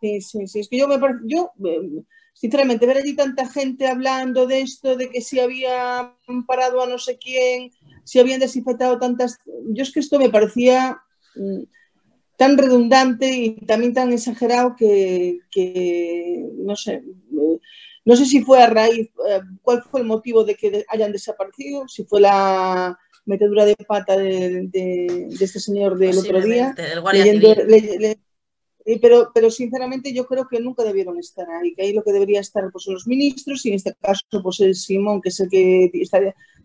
Sí, 0.00 0.20
sí, 0.20 0.48
sí. 0.48 0.58
Es 0.58 0.68
que 0.68 0.76
yo 0.76 0.88
me 0.88 0.98
yo 1.26 1.52
eh, 1.64 2.02
sinceramente 2.34 2.86
ver 2.86 2.96
allí 2.96 3.14
tanta 3.14 3.48
gente 3.48 3.86
hablando 3.86 4.48
de 4.48 4.62
esto, 4.62 4.96
de 4.96 5.10
que 5.10 5.20
si 5.20 5.38
había 5.38 6.12
parado 6.44 6.82
a 6.82 6.88
no 6.88 6.98
sé 6.98 7.18
quién, 7.18 7.70
si 8.02 8.18
habían 8.18 8.40
desinfectado 8.40 8.98
tantas. 8.98 9.38
Yo 9.68 9.84
es 9.84 9.92
que 9.92 10.00
esto 10.00 10.18
me 10.18 10.30
parecía 10.30 11.00
mm, 11.36 11.62
tan 12.36 12.58
redundante 12.58 13.30
y 13.30 13.64
también 13.64 13.94
tan 13.94 14.12
exagerado 14.12 14.74
que, 14.76 15.38
que 15.52 16.44
no 16.56 16.74
sé. 16.74 17.04
No 18.08 18.16
sé 18.16 18.24
si 18.24 18.40
fue 18.40 18.62
a 18.62 18.70
raíz, 18.70 19.10
eh, 19.28 19.40
cuál 19.60 19.82
fue 19.82 20.00
el 20.00 20.06
motivo 20.06 20.42
de 20.42 20.54
que 20.54 20.82
hayan 20.88 21.12
desaparecido, 21.12 21.86
si 21.88 22.04
fue 22.04 22.22
la 22.22 22.98
metedura 23.26 23.66
de 23.66 23.76
pata 23.76 24.16
de, 24.16 25.28
este 25.38 25.60
señor 25.60 25.98
del 25.98 26.16
otro 26.16 26.40
día. 26.40 26.74
pero, 29.02 29.30
pero 29.34 29.50
sinceramente 29.50 30.14
yo 30.14 30.24
creo 30.26 30.48
que 30.48 30.58
nunca 30.58 30.84
debieron 30.84 31.18
estar 31.18 31.46
ahí, 31.50 31.74
que 31.74 31.82
ahí 31.82 31.92
lo 31.92 32.02
que 32.02 32.14
debería 32.14 32.40
estar 32.40 32.72
pues, 32.72 32.84
son 32.84 32.94
los 32.94 33.06
ministros 33.06 33.66
y 33.66 33.68
en 33.68 33.74
este 33.74 33.94
caso 34.00 34.24
pues 34.42 34.58
el 34.60 34.74
Simón, 34.74 35.20
que 35.20 35.28
es 35.28 35.40
el 35.40 35.50
que 35.50 35.90
está 35.92 36.18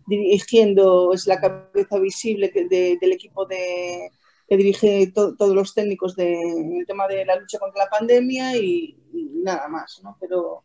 dirigiendo, 0.07 1.11
es 1.11 1.27
la 1.27 1.41
cabeza 1.41 1.99
visible 1.99 2.53
del 2.53 3.11
equipo 3.11 3.45
de, 3.45 4.11
que 4.47 4.55
dirige 4.55 5.11
todos 5.13 5.53
los 5.53 5.73
técnicos 5.73 6.15
del 6.15 6.85
tema 6.87 7.05
de 7.09 7.25
la 7.25 7.35
lucha 7.35 7.59
contra 7.59 7.83
la 7.83 7.89
pandemia 7.89 8.55
y, 8.55 8.95
y 9.11 9.41
nada 9.43 9.67
más, 9.67 9.99
¿no? 10.01 10.15
Pero 10.21 10.63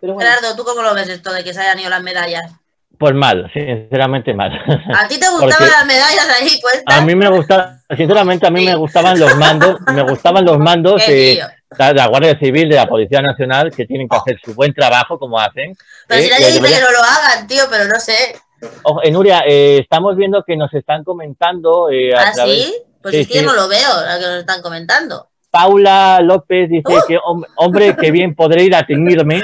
Gerardo, 0.00 0.56
¿tú 0.56 0.64
cómo 0.64 0.82
lo 0.82 0.94
ves 0.94 1.08
esto 1.08 1.32
de 1.32 1.44
que 1.44 1.52
se 1.52 1.60
hayan 1.60 1.78
ido 1.78 1.90
las 1.90 2.02
medallas? 2.02 2.50
Pues 2.98 3.14
mal, 3.14 3.50
sinceramente 3.54 4.34
mal. 4.34 4.52
¿A 4.94 5.08
ti 5.08 5.18
te 5.18 5.26
gustaban 5.40 5.70
las 5.70 5.86
medallas 5.86 6.28
ahí 6.38 6.60
puestas? 6.60 6.84
A 6.86 7.00
mí 7.00 7.14
me 7.14 7.30
gustaba, 7.30 7.78
sinceramente 7.96 8.46
a 8.46 8.50
mí 8.50 8.64
me 8.64 8.74
gustaban 8.74 9.18
los 9.18 9.34
mandos, 9.36 9.80
me 9.86 10.02
gustaban 10.02 10.44
los 10.44 10.58
mandos 10.58 11.00
de 11.06 11.40
la 11.78 12.06
Guardia 12.08 12.38
Civil, 12.38 12.68
de 12.68 12.76
la 12.76 12.86
Policía 12.86 13.22
Nacional, 13.22 13.72
que 13.74 13.86
tienen 13.86 14.06
que 14.06 14.16
hacer 14.16 14.38
su 14.44 14.54
buen 14.54 14.74
trabajo 14.74 15.18
como 15.18 15.40
hacen. 15.40 15.74
Pero 16.06 16.20
si 16.20 16.26
eh, 16.26 16.30
nadie 16.30 16.46
dice 16.48 16.60
que 16.60 16.80
no 16.80 16.90
lo 16.90 17.02
hagan, 17.02 17.46
tío, 17.46 17.64
pero 17.70 17.86
no 17.86 17.98
sé. 17.98 18.38
Ojo, 18.82 19.00
Nuria, 19.10 19.44
eh, 19.46 19.78
estamos 19.80 20.16
viendo 20.16 20.44
que 20.44 20.56
nos 20.58 20.72
están 20.74 21.02
comentando. 21.02 21.88
Eh, 21.90 22.12
¿Ah, 22.14 22.34
sí? 22.34 22.74
Pues 23.00 23.14
es 23.14 23.28
que 23.28 23.36
yo 23.36 23.42
no 23.44 23.54
lo 23.54 23.66
veo, 23.66 23.88
lo 23.88 24.18
que 24.18 24.26
nos 24.26 24.40
están 24.40 24.60
comentando. 24.60 25.29
Paula 25.50 26.20
López 26.22 26.68
dice 26.70 26.84
¡Oh! 26.86 27.04
que, 27.06 27.18
hombre, 27.56 27.96
que 27.96 28.10
bien 28.10 28.34
podré 28.34 28.64
ir 28.64 28.74
a 28.74 28.86
teñirme. 28.86 29.42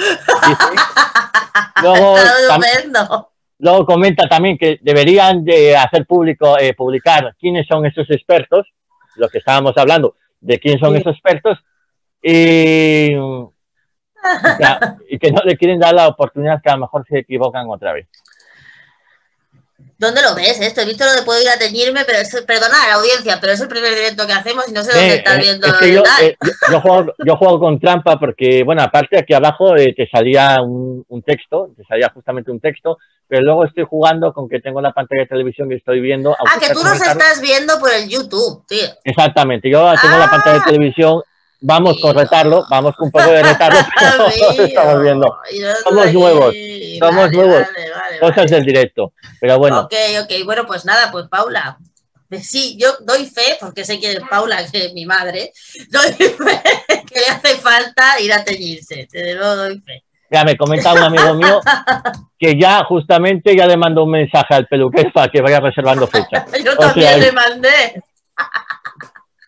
Luego, 3.58 3.86
comenta 3.86 4.28
también 4.28 4.58
que 4.58 4.78
deberían 4.82 5.44
de 5.44 5.76
hacer 5.76 6.06
público, 6.06 6.58
eh, 6.58 6.74
publicar 6.74 7.34
quiénes 7.38 7.66
son 7.66 7.86
esos 7.86 8.10
expertos, 8.10 8.66
los 9.16 9.30
que 9.30 9.38
estábamos 9.38 9.76
hablando, 9.76 10.16
de 10.40 10.58
quién 10.60 10.78
son 10.78 10.94
esos 10.96 11.14
expertos, 11.14 11.58
y, 12.22 13.12
y 15.08 15.18
que 15.18 15.32
no 15.32 15.42
le 15.44 15.56
quieren 15.56 15.80
dar 15.80 15.94
la 15.94 16.08
oportunidad 16.08 16.60
que 16.62 16.70
a 16.70 16.74
lo 16.74 16.82
mejor 16.82 17.06
se 17.08 17.18
equivocan 17.18 17.66
otra 17.68 17.92
vez. 17.94 18.08
¿Dónde 19.98 20.20
lo 20.20 20.34
ves 20.34 20.60
esto? 20.60 20.82
He 20.82 20.84
visto 20.84 21.04
lo 21.04 21.12
de 21.12 21.22
puedo 21.22 21.40
ir 21.40 21.48
a 21.48 21.58
teñirme, 21.58 22.04
pero 22.04 22.18
es, 22.18 22.30
perdona 22.46 22.84
a 22.84 22.88
la 22.88 22.94
audiencia, 22.96 23.38
pero 23.40 23.54
es 23.54 23.60
el 23.60 23.68
primer 23.68 23.94
directo 23.94 24.26
que 24.26 24.34
hacemos 24.34 24.68
y 24.68 24.72
no 24.72 24.82
sé 24.82 24.92
dónde 24.92 25.14
estás 25.16 25.38
viendo. 25.38 25.66
yo, 25.80 26.02
eh, 26.20 26.36
yo, 26.70 26.80
juego, 26.82 27.14
yo, 27.24 27.36
juego, 27.36 27.58
con 27.58 27.80
trampa 27.80 28.18
porque, 28.18 28.62
bueno, 28.62 28.82
aparte 28.82 29.18
aquí 29.18 29.32
abajo 29.32 29.74
eh, 29.74 29.94
te 29.96 30.06
salía 30.06 30.58
un, 30.60 31.22
texto, 31.24 31.70
te 31.74 31.84
salía 31.84 32.10
justamente 32.12 32.50
un 32.50 32.60
texto, 32.60 32.98
pero 33.26 33.42
luego 33.42 33.64
estoy 33.64 33.84
jugando 33.88 34.34
con 34.34 34.50
que 34.50 34.60
tengo 34.60 34.82
la 34.82 34.92
pantalla 34.92 35.22
de 35.22 35.28
televisión 35.28 35.72
y 35.72 35.76
estoy 35.76 36.00
viendo. 36.00 36.36
Ah, 36.38 36.60
que 36.60 36.74
tú 36.74 36.82
nos 36.82 37.00
estás 37.00 37.40
viendo 37.40 37.78
por 37.80 37.90
el 37.90 38.06
YouTube, 38.06 38.66
tío. 38.68 38.86
Exactamente, 39.02 39.70
yo 39.70 39.92
tengo 40.02 40.18
la 40.18 40.30
pantalla 40.30 40.56
de 40.56 40.62
ah. 40.62 40.66
televisión 40.66 41.22
vamos 41.60 41.98
con 42.00 42.14
retardo, 42.14 42.66
vamos 42.68 42.94
con 42.96 43.06
un 43.06 43.12
poco 43.12 43.30
de 43.30 43.42
retardo, 43.42 43.78
pero 44.38 44.64
estamos 44.64 45.02
viendo. 45.02 45.38
Somos 45.82 46.12
nuevos, 46.12 46.54
somos 46.98 47.32
nuevos, 47.32 47.66
cosas 48.20 48.50
del 48.50 48.64
directo, 48.64 49.12
pero 49.40 49.58
bueno. 49.58 49.80
Ok, 49.80 49.94
ok, 50.22 50.44
bueno, 50.44 50.66
pues 50.66 50.84
nada, 50.84 51.10
pues 51.10 51.28
Paula, 51.28 51.78
Sí, 52.42 52.76
yo 52.78 52.88
doy 53.00 53.26
fe, 53.26 53.56
porque 53.60 53.84
sé 53.84 54.00
que 54.00 54.18
Paula, 54.28 54.58
que 54.70 54.86
es 54.86 54.92
mi 54.92 55.06
madre, 55.06 55.52
doy 55.90 56.12
fe 56.12 56.60
que 57.06 57.20
le 57.20 57.26
hace 57.28 57.56
falta 57.56 58.20
ir 58.20 58.32
a 58.32 58.44
teñirse. 58.44 59.06
Te 59.10 59.34
lo 59.34 59.56
doy 59.56 59.80
fe. 59.80 60.02
Ya 60.28 60.42
me 60.42 60.56
comenta 60.56 60.92
un 60.92 61.04
amigo 61.04 61.34
mío 61.34 61.60
que 62.36 62.58
ya 62.58 62.82
justamente 62.84 63.56
ya 63.56 63.64
le 63.66 63.76
mandó 63.76 64.02
un 64.02 64.10
mensaje 64.10 64.54
al 64.54 64.66
peluquero 64.66 65.12
para 65.12 65.30
que 65.30 65.40
vaya 65.40 65.60
reservando 65.60 66.08
fecha. 66.08 66.44
Yo 66.64 66.76
también 66.76 67.20
le 67.20 67.30
mandé. 67.30 68.02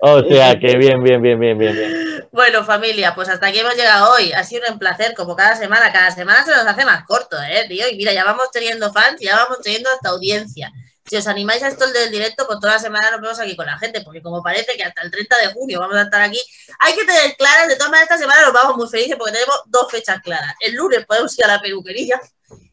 O 0.01 0.22
sea 0.22 0.59
que 0.61 0.76
bien, 0.76 1.03
bien, 1.03 1.20
bien, 1.20 1.38
bien, 1.38 1.59
bien, 1.59 1.74
bien. 1.74 2.28
Bueno, 2.30 2.64
familia, 2.64 3.14
pues 3.14 3.28
hasta 3.28 3.46
aquí 3.46 3.59
hemos 3.59 3.74
llegado 3.74 4.12
hoy. 4.12 4.32
Ha 4.32 4.44
sido 4.44 4.62
un 4.70 4.78
placer, 4.78 5.14
como 5.14 5.34
cada 5.34 5.57
semana. 5.57 5.92
Cada 5.92 6.11
semana 6.11 6.44
se 6.44 6.51
nos 6.51 6.66
hace 6.66 6.84
más 6.84 7.05
corto, 7.05 7.36
¿eh, 7.42 7.66
tío? 7.68 7.88
Y 7.88 7.96
mira, 7.96 8.12
ya 8.12 8.24
vamos 8.24 8.51
teniendo 8.53 8.92
fans, 8.92 9.20
ya 9.20 9.36
vamos 9.36 9.61
teniendo 9.62 9.90
hasta 9.90 10.11
audiencia 10.11 10.72
si 11.09 11.16
os 11.16 11.26
animáis 11.26 11.62
a 11.62 11.68
esto 11.68 11.90
del 11.90 12.11
directo, 12.11 12.46
pues 12.46 12.61
toda 12.61 12.74
la 12.74 12.78
semana 12.78 13.11
nos 13.11 13.20
vemos 13.20 13.40
aquí 13.40 13.57
con 13.57 13.66
la 13.66 13.78
gente, 13.78 14.03
porque 14.03 14.20
como 14.20 14.42
parece 14.42 14.76
que 14.76 14.84
hasta 14.84 15.03
el 15.03 15.11
30 15.11 15.36
de 15.38 15.53
junio 15.55 15.80
vamos 15.80 15.96
a 15.96 16.03
estar 16.03 16.20
aquí, 16.20 16.40
hay 16.78 16.94
que 16.94 17.05
tener 17.05 17.34
claras, 17.36 17.68
de 17.68 17.76
todas 17.76 17.90
maneras 17.90 18.11
esta 18.11 18.18
semana 18.18 18.42
nos 18.42 18.53
vamos 18.53 18.76
muy 18.76 18.88
felices 18.88 19.16
porque 19.16 19.32
tenemos 19.32 19.62
dos 19.66 19.90
fechas 19.90 20.20
claras. 20.22 20.55
El 20.61 20.74
lunes 20.74 21.07
podemos 21.07 21.36
ir 21.38 21.44
a 21.44 21.49
la 21.49 21.61
peluquería 21.61 22.20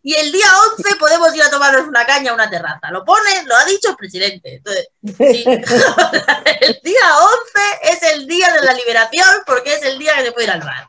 y 0.07 0.13
el 0.13 0.31
día 0.31 0.45
11 0.77 0.97
podemos 0.99 1.35
ir 1.35 1.41
a 1.41 1.49
tomarnos 1.49 1.87
una 1.87 2.05
caña 2.05 2.29
a 2.29 2.35
una 2.35 2.47
terraza. 2.47 2.91
Lo 2.91 3.03
pone, 3.03 3.43
lo 3.47 3.55
ha 3.55 3.65
dicho 3.65 3.89
el 3.89 3.95
presidente. 3.95 4.57
Entonces, 4.57 4.87
el 5.01 6.79
día 6.83 7.07
11 7.17 7.91
es 7.91 8.13
el 8.13 8.27
día 8.27 8.53
de 8.53 8.61
la 8.63 8.73
liberación 8.73 9.27
porque 9.47 9.73
es 9.73 9.83
el 9.83 9.97
día 9.97 10.13
que 10.13 10.25
se 10.25 10.31
puede 10.31 10.45
ir 10.45 10.51
al 10.51 10.61
bar. 10.61 10.87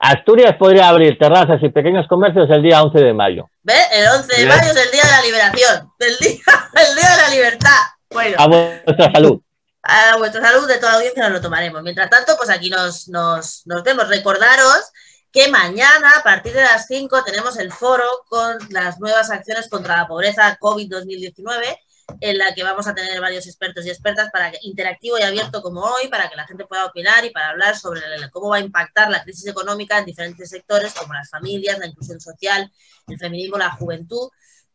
Asturias 0.00 0.56
podría 0.58 0.88
abrir 0.88 1.16
terrazas 1.16 1.62
y 1.62 1.68
pequeños 1.68 2.08
comercios 2.08 2.50
el 2.50 2.60
día 2.60 2.82
11 2.82 2.98
de 2.98 3.12
mayo. 3.12 3.48
¿Ves? 3.62 3.86
El 3.92 4.08
11 4.08 4.40
de 4.40 4.46
mayo 4.46 4.72
es 4.72 4.76
el 4.84 4.90
día 4.90 5.04
de 5.04 5.10
la 5.12 5.22
liberación, 5.22 5.92
el 6.00 6.18
día, 6.18 6.40
el 6.88 6.96
día 6.96 7.08
de 7.08 7.22
la 7.22 7.28
libertad. 7.28 7.82
Bueno. 8.10 8.36
A 8.36 8.46
vuestra 8.48 9.12
salud. 9.12 9.40
A 9.84 10.16
vuestra 10.16 10.40
salud 10.42 10.66
de 10.66 10.78
toda 10.78 10.90
la 10.90 10.98
audiencia 10.98 11.22
nos 11.22 11.34
lo 11.34 11.40
tomaremos. 11.40 11.84
Mientras 11.84 12.10
tanto, 12.10 12.36
pues 12.36 12.50
aquí 12.50 12.68
nos, 12.68 13.06
nos, 13.06 13.64
nos 13.64 13.84
vemos. 13.84 14.08
Recordaros 14.08 14.90
que 15.32 15.48
mañana, 15.48 16.10
a 16.18 16.22
partir 16.22 16.52
de 16.52 16.62
las 16.62 16.86
5, 16.86 17.24
tenemos 17.24 17.56
el 17.56 17.72
foro 17.72 18.04
con 18.28 18.58
las 18.68 19.00
nuevas 19.00 19.30
acciones 19.30 19.68
contra 19.68 19.96
la 19.96 20.06
pobreza 20.06 20.58
COVID-2019 20.58 21.78
en 22.20 22.38
la 22.38 22.54
que 22.54 22.62
vamos 22.62 22.86
a 22.86 22.94
tener 22.94 23.18
varios 23.20 23.46
expertos 23.46 23.86
y 23.86 23.90
expertas 23.90 24.30
para 24.30 24.50
que, 24.50 24.58
interactivo 24.62 25.18
y 25.18 25.22
abierto 25.22 25.62
como 25.62 25.80
hoy, 25.80 26.08
para 26.08 26.28
que 26.28 26.36
la 26.36 26.46
gente 26.46 26.66
pueda 26.66 26.84
opinar 26.84 27.24
y 27.24 27.30
para 27.30 27.50
hablar 27.50 27.78
sobre 27.78 28.02
cómo 28.30 28.50
va 28.50 28.56
a 28.56 28.60
impactar 28.60 29.10
la 29.10 29.22
crisis 29.22 29.46
económica 29.46 29.98
en 29.98 30.04
diferentes 30.04 30.50
sectores, 30.50 30.92
como 30.92 31.14
las 31.14 31.30
familias, 31.30 31.78
la 31.78 31.86
inclusión 31.86 32.20
social, 32.20 32.70
el 33.06 33.18
feminismo, 33.18 33.56
la 33.56 33.70
juventud. 33.70 34.28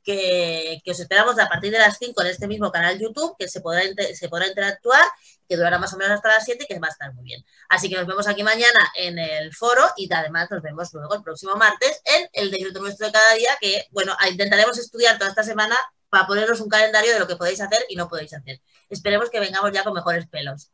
Que, 0.03 0.81
os 0.89 0.99
esperamos 0.99 1.37
a 1.37 1.49
partir 1.49 1.71
de 1.71 1.79
las 1.79 1.97
5 1.97 2.21
en 2.21 2.27
este 2.27 2.47
mismo 2.47 2.71
canal 2.71 2.97
YouTube, 2.97 3.35
que 3.37 3.49
se 3.49 3.59
podrá, 3.59 3.81
se 4.13 4.29
podrá 4.29 4.47
interactuar, 4.47 5.03
que 5.47 5.55
durará 5.55 5.79
más 5.79 5.93
o 5.93 5.97
menos 5.97 6.13
hasta 6.13 6.29
las 6.29 6.45
7 6.45 6.63
y 6.63 6.73
que 6.73 6.79
va 6.79 6.87
a 6.87 6.91
estar 6.91 7.13
muy 7.13 7.23
bien. 7.23 7.43
Así 7.69 7.89
que 7.89 7.95
nos 7.95 8.05
vemos 8.05 8.27
aquí 8.27 8.43
mañana 8.43 8.79
en 8.95 9.17
el 9.19 9.53
foro 9.53 9.83
y 9.95 10.11
además 10.13 10.49
nos 10.51 10.61
vemos 10.61 10.93
luego 10.93 11.15
el 11.15 11.23
próximo 11.23 11.55
martes 11.55 12.01
en 12.05 12.27
el 12.33 12.51
decreto 12.51 12.79
nuestro 12.79 13.07
de 13.07 13.13
cada 13.13 13.33
día, 13.33 13.49
que, 13.59 13.85
bueno, 13.91 14.15
intentaremos 14.29 14.77
estudiar 14.77 15.17
toda 15.17 15.29
esta 15.29 15.43
semana 15.43 15.75
para 16.09 16.27
ponernos 16.27 16.59
un 16.61 16.69
calendario 16.69 17.13
de 17.13 17.19
lo 17.19 17.27
que 17.27 17.35
podéis 17.35 17.61
hacer 17.61 17.79
y 17.89 17.95
no 17.95 18.07
podéis 18.07 18.33
hacer. 18.33 18.61
Esperemos 18.89 19.29
que 19.29 19.39
vengamos 19.39 19.71
ya 19.71 19.83
con 19.83 19.93
mejores 19.93 20.27
pelos. 20.27 20.71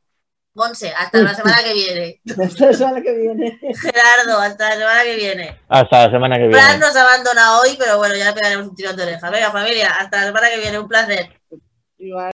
Monse, 0.55 0.93
hasta 0.95 1.17
la 1.17 1.33
semana 1.33 1.63
que 1.63 1.73
viene. 1.73 2.21
Hasta 2.45 2.67
la 2.67 2.73
semana 2.73 3.01
que 3.01 3.11
viene. 3.11 3.59
Gerardo, 3.73 4.37
hasta 4.39 4.69
la 4.69 4.75
semana 4.75 5.03
que 5.03 5.15
viene. 5.15 5.61
Hasta 5.67 6.05
la 6.05 6.11
semana 6.11 6.35
que 6.35 6.47
viene. 6.47 6.61
Fran 6.61 6.79
nos 6.79 6.95
abandona 6.95 7.59
hoy, 7.59 7.75
pero 7.79 7.97
bueno, 7.97 8.15
ya 8.15 8.25
le 8.25 8.33
pegaremos 8.33 8.67
un 8.67 8.75
tirón 8.75 8.95
de 8.95 9.01
oreja. 9.01 9.31
Venga, 9.31 9.51
familia, 9.51 9.89
hasta 9.99 10.17
la 10.17 10.25
semana 10.27 10.49
que 10.51 10.59
viene, 10.59 10.77
un 10.77 10.87
placer. 10.87 11.41
Igual. 11.97 12.32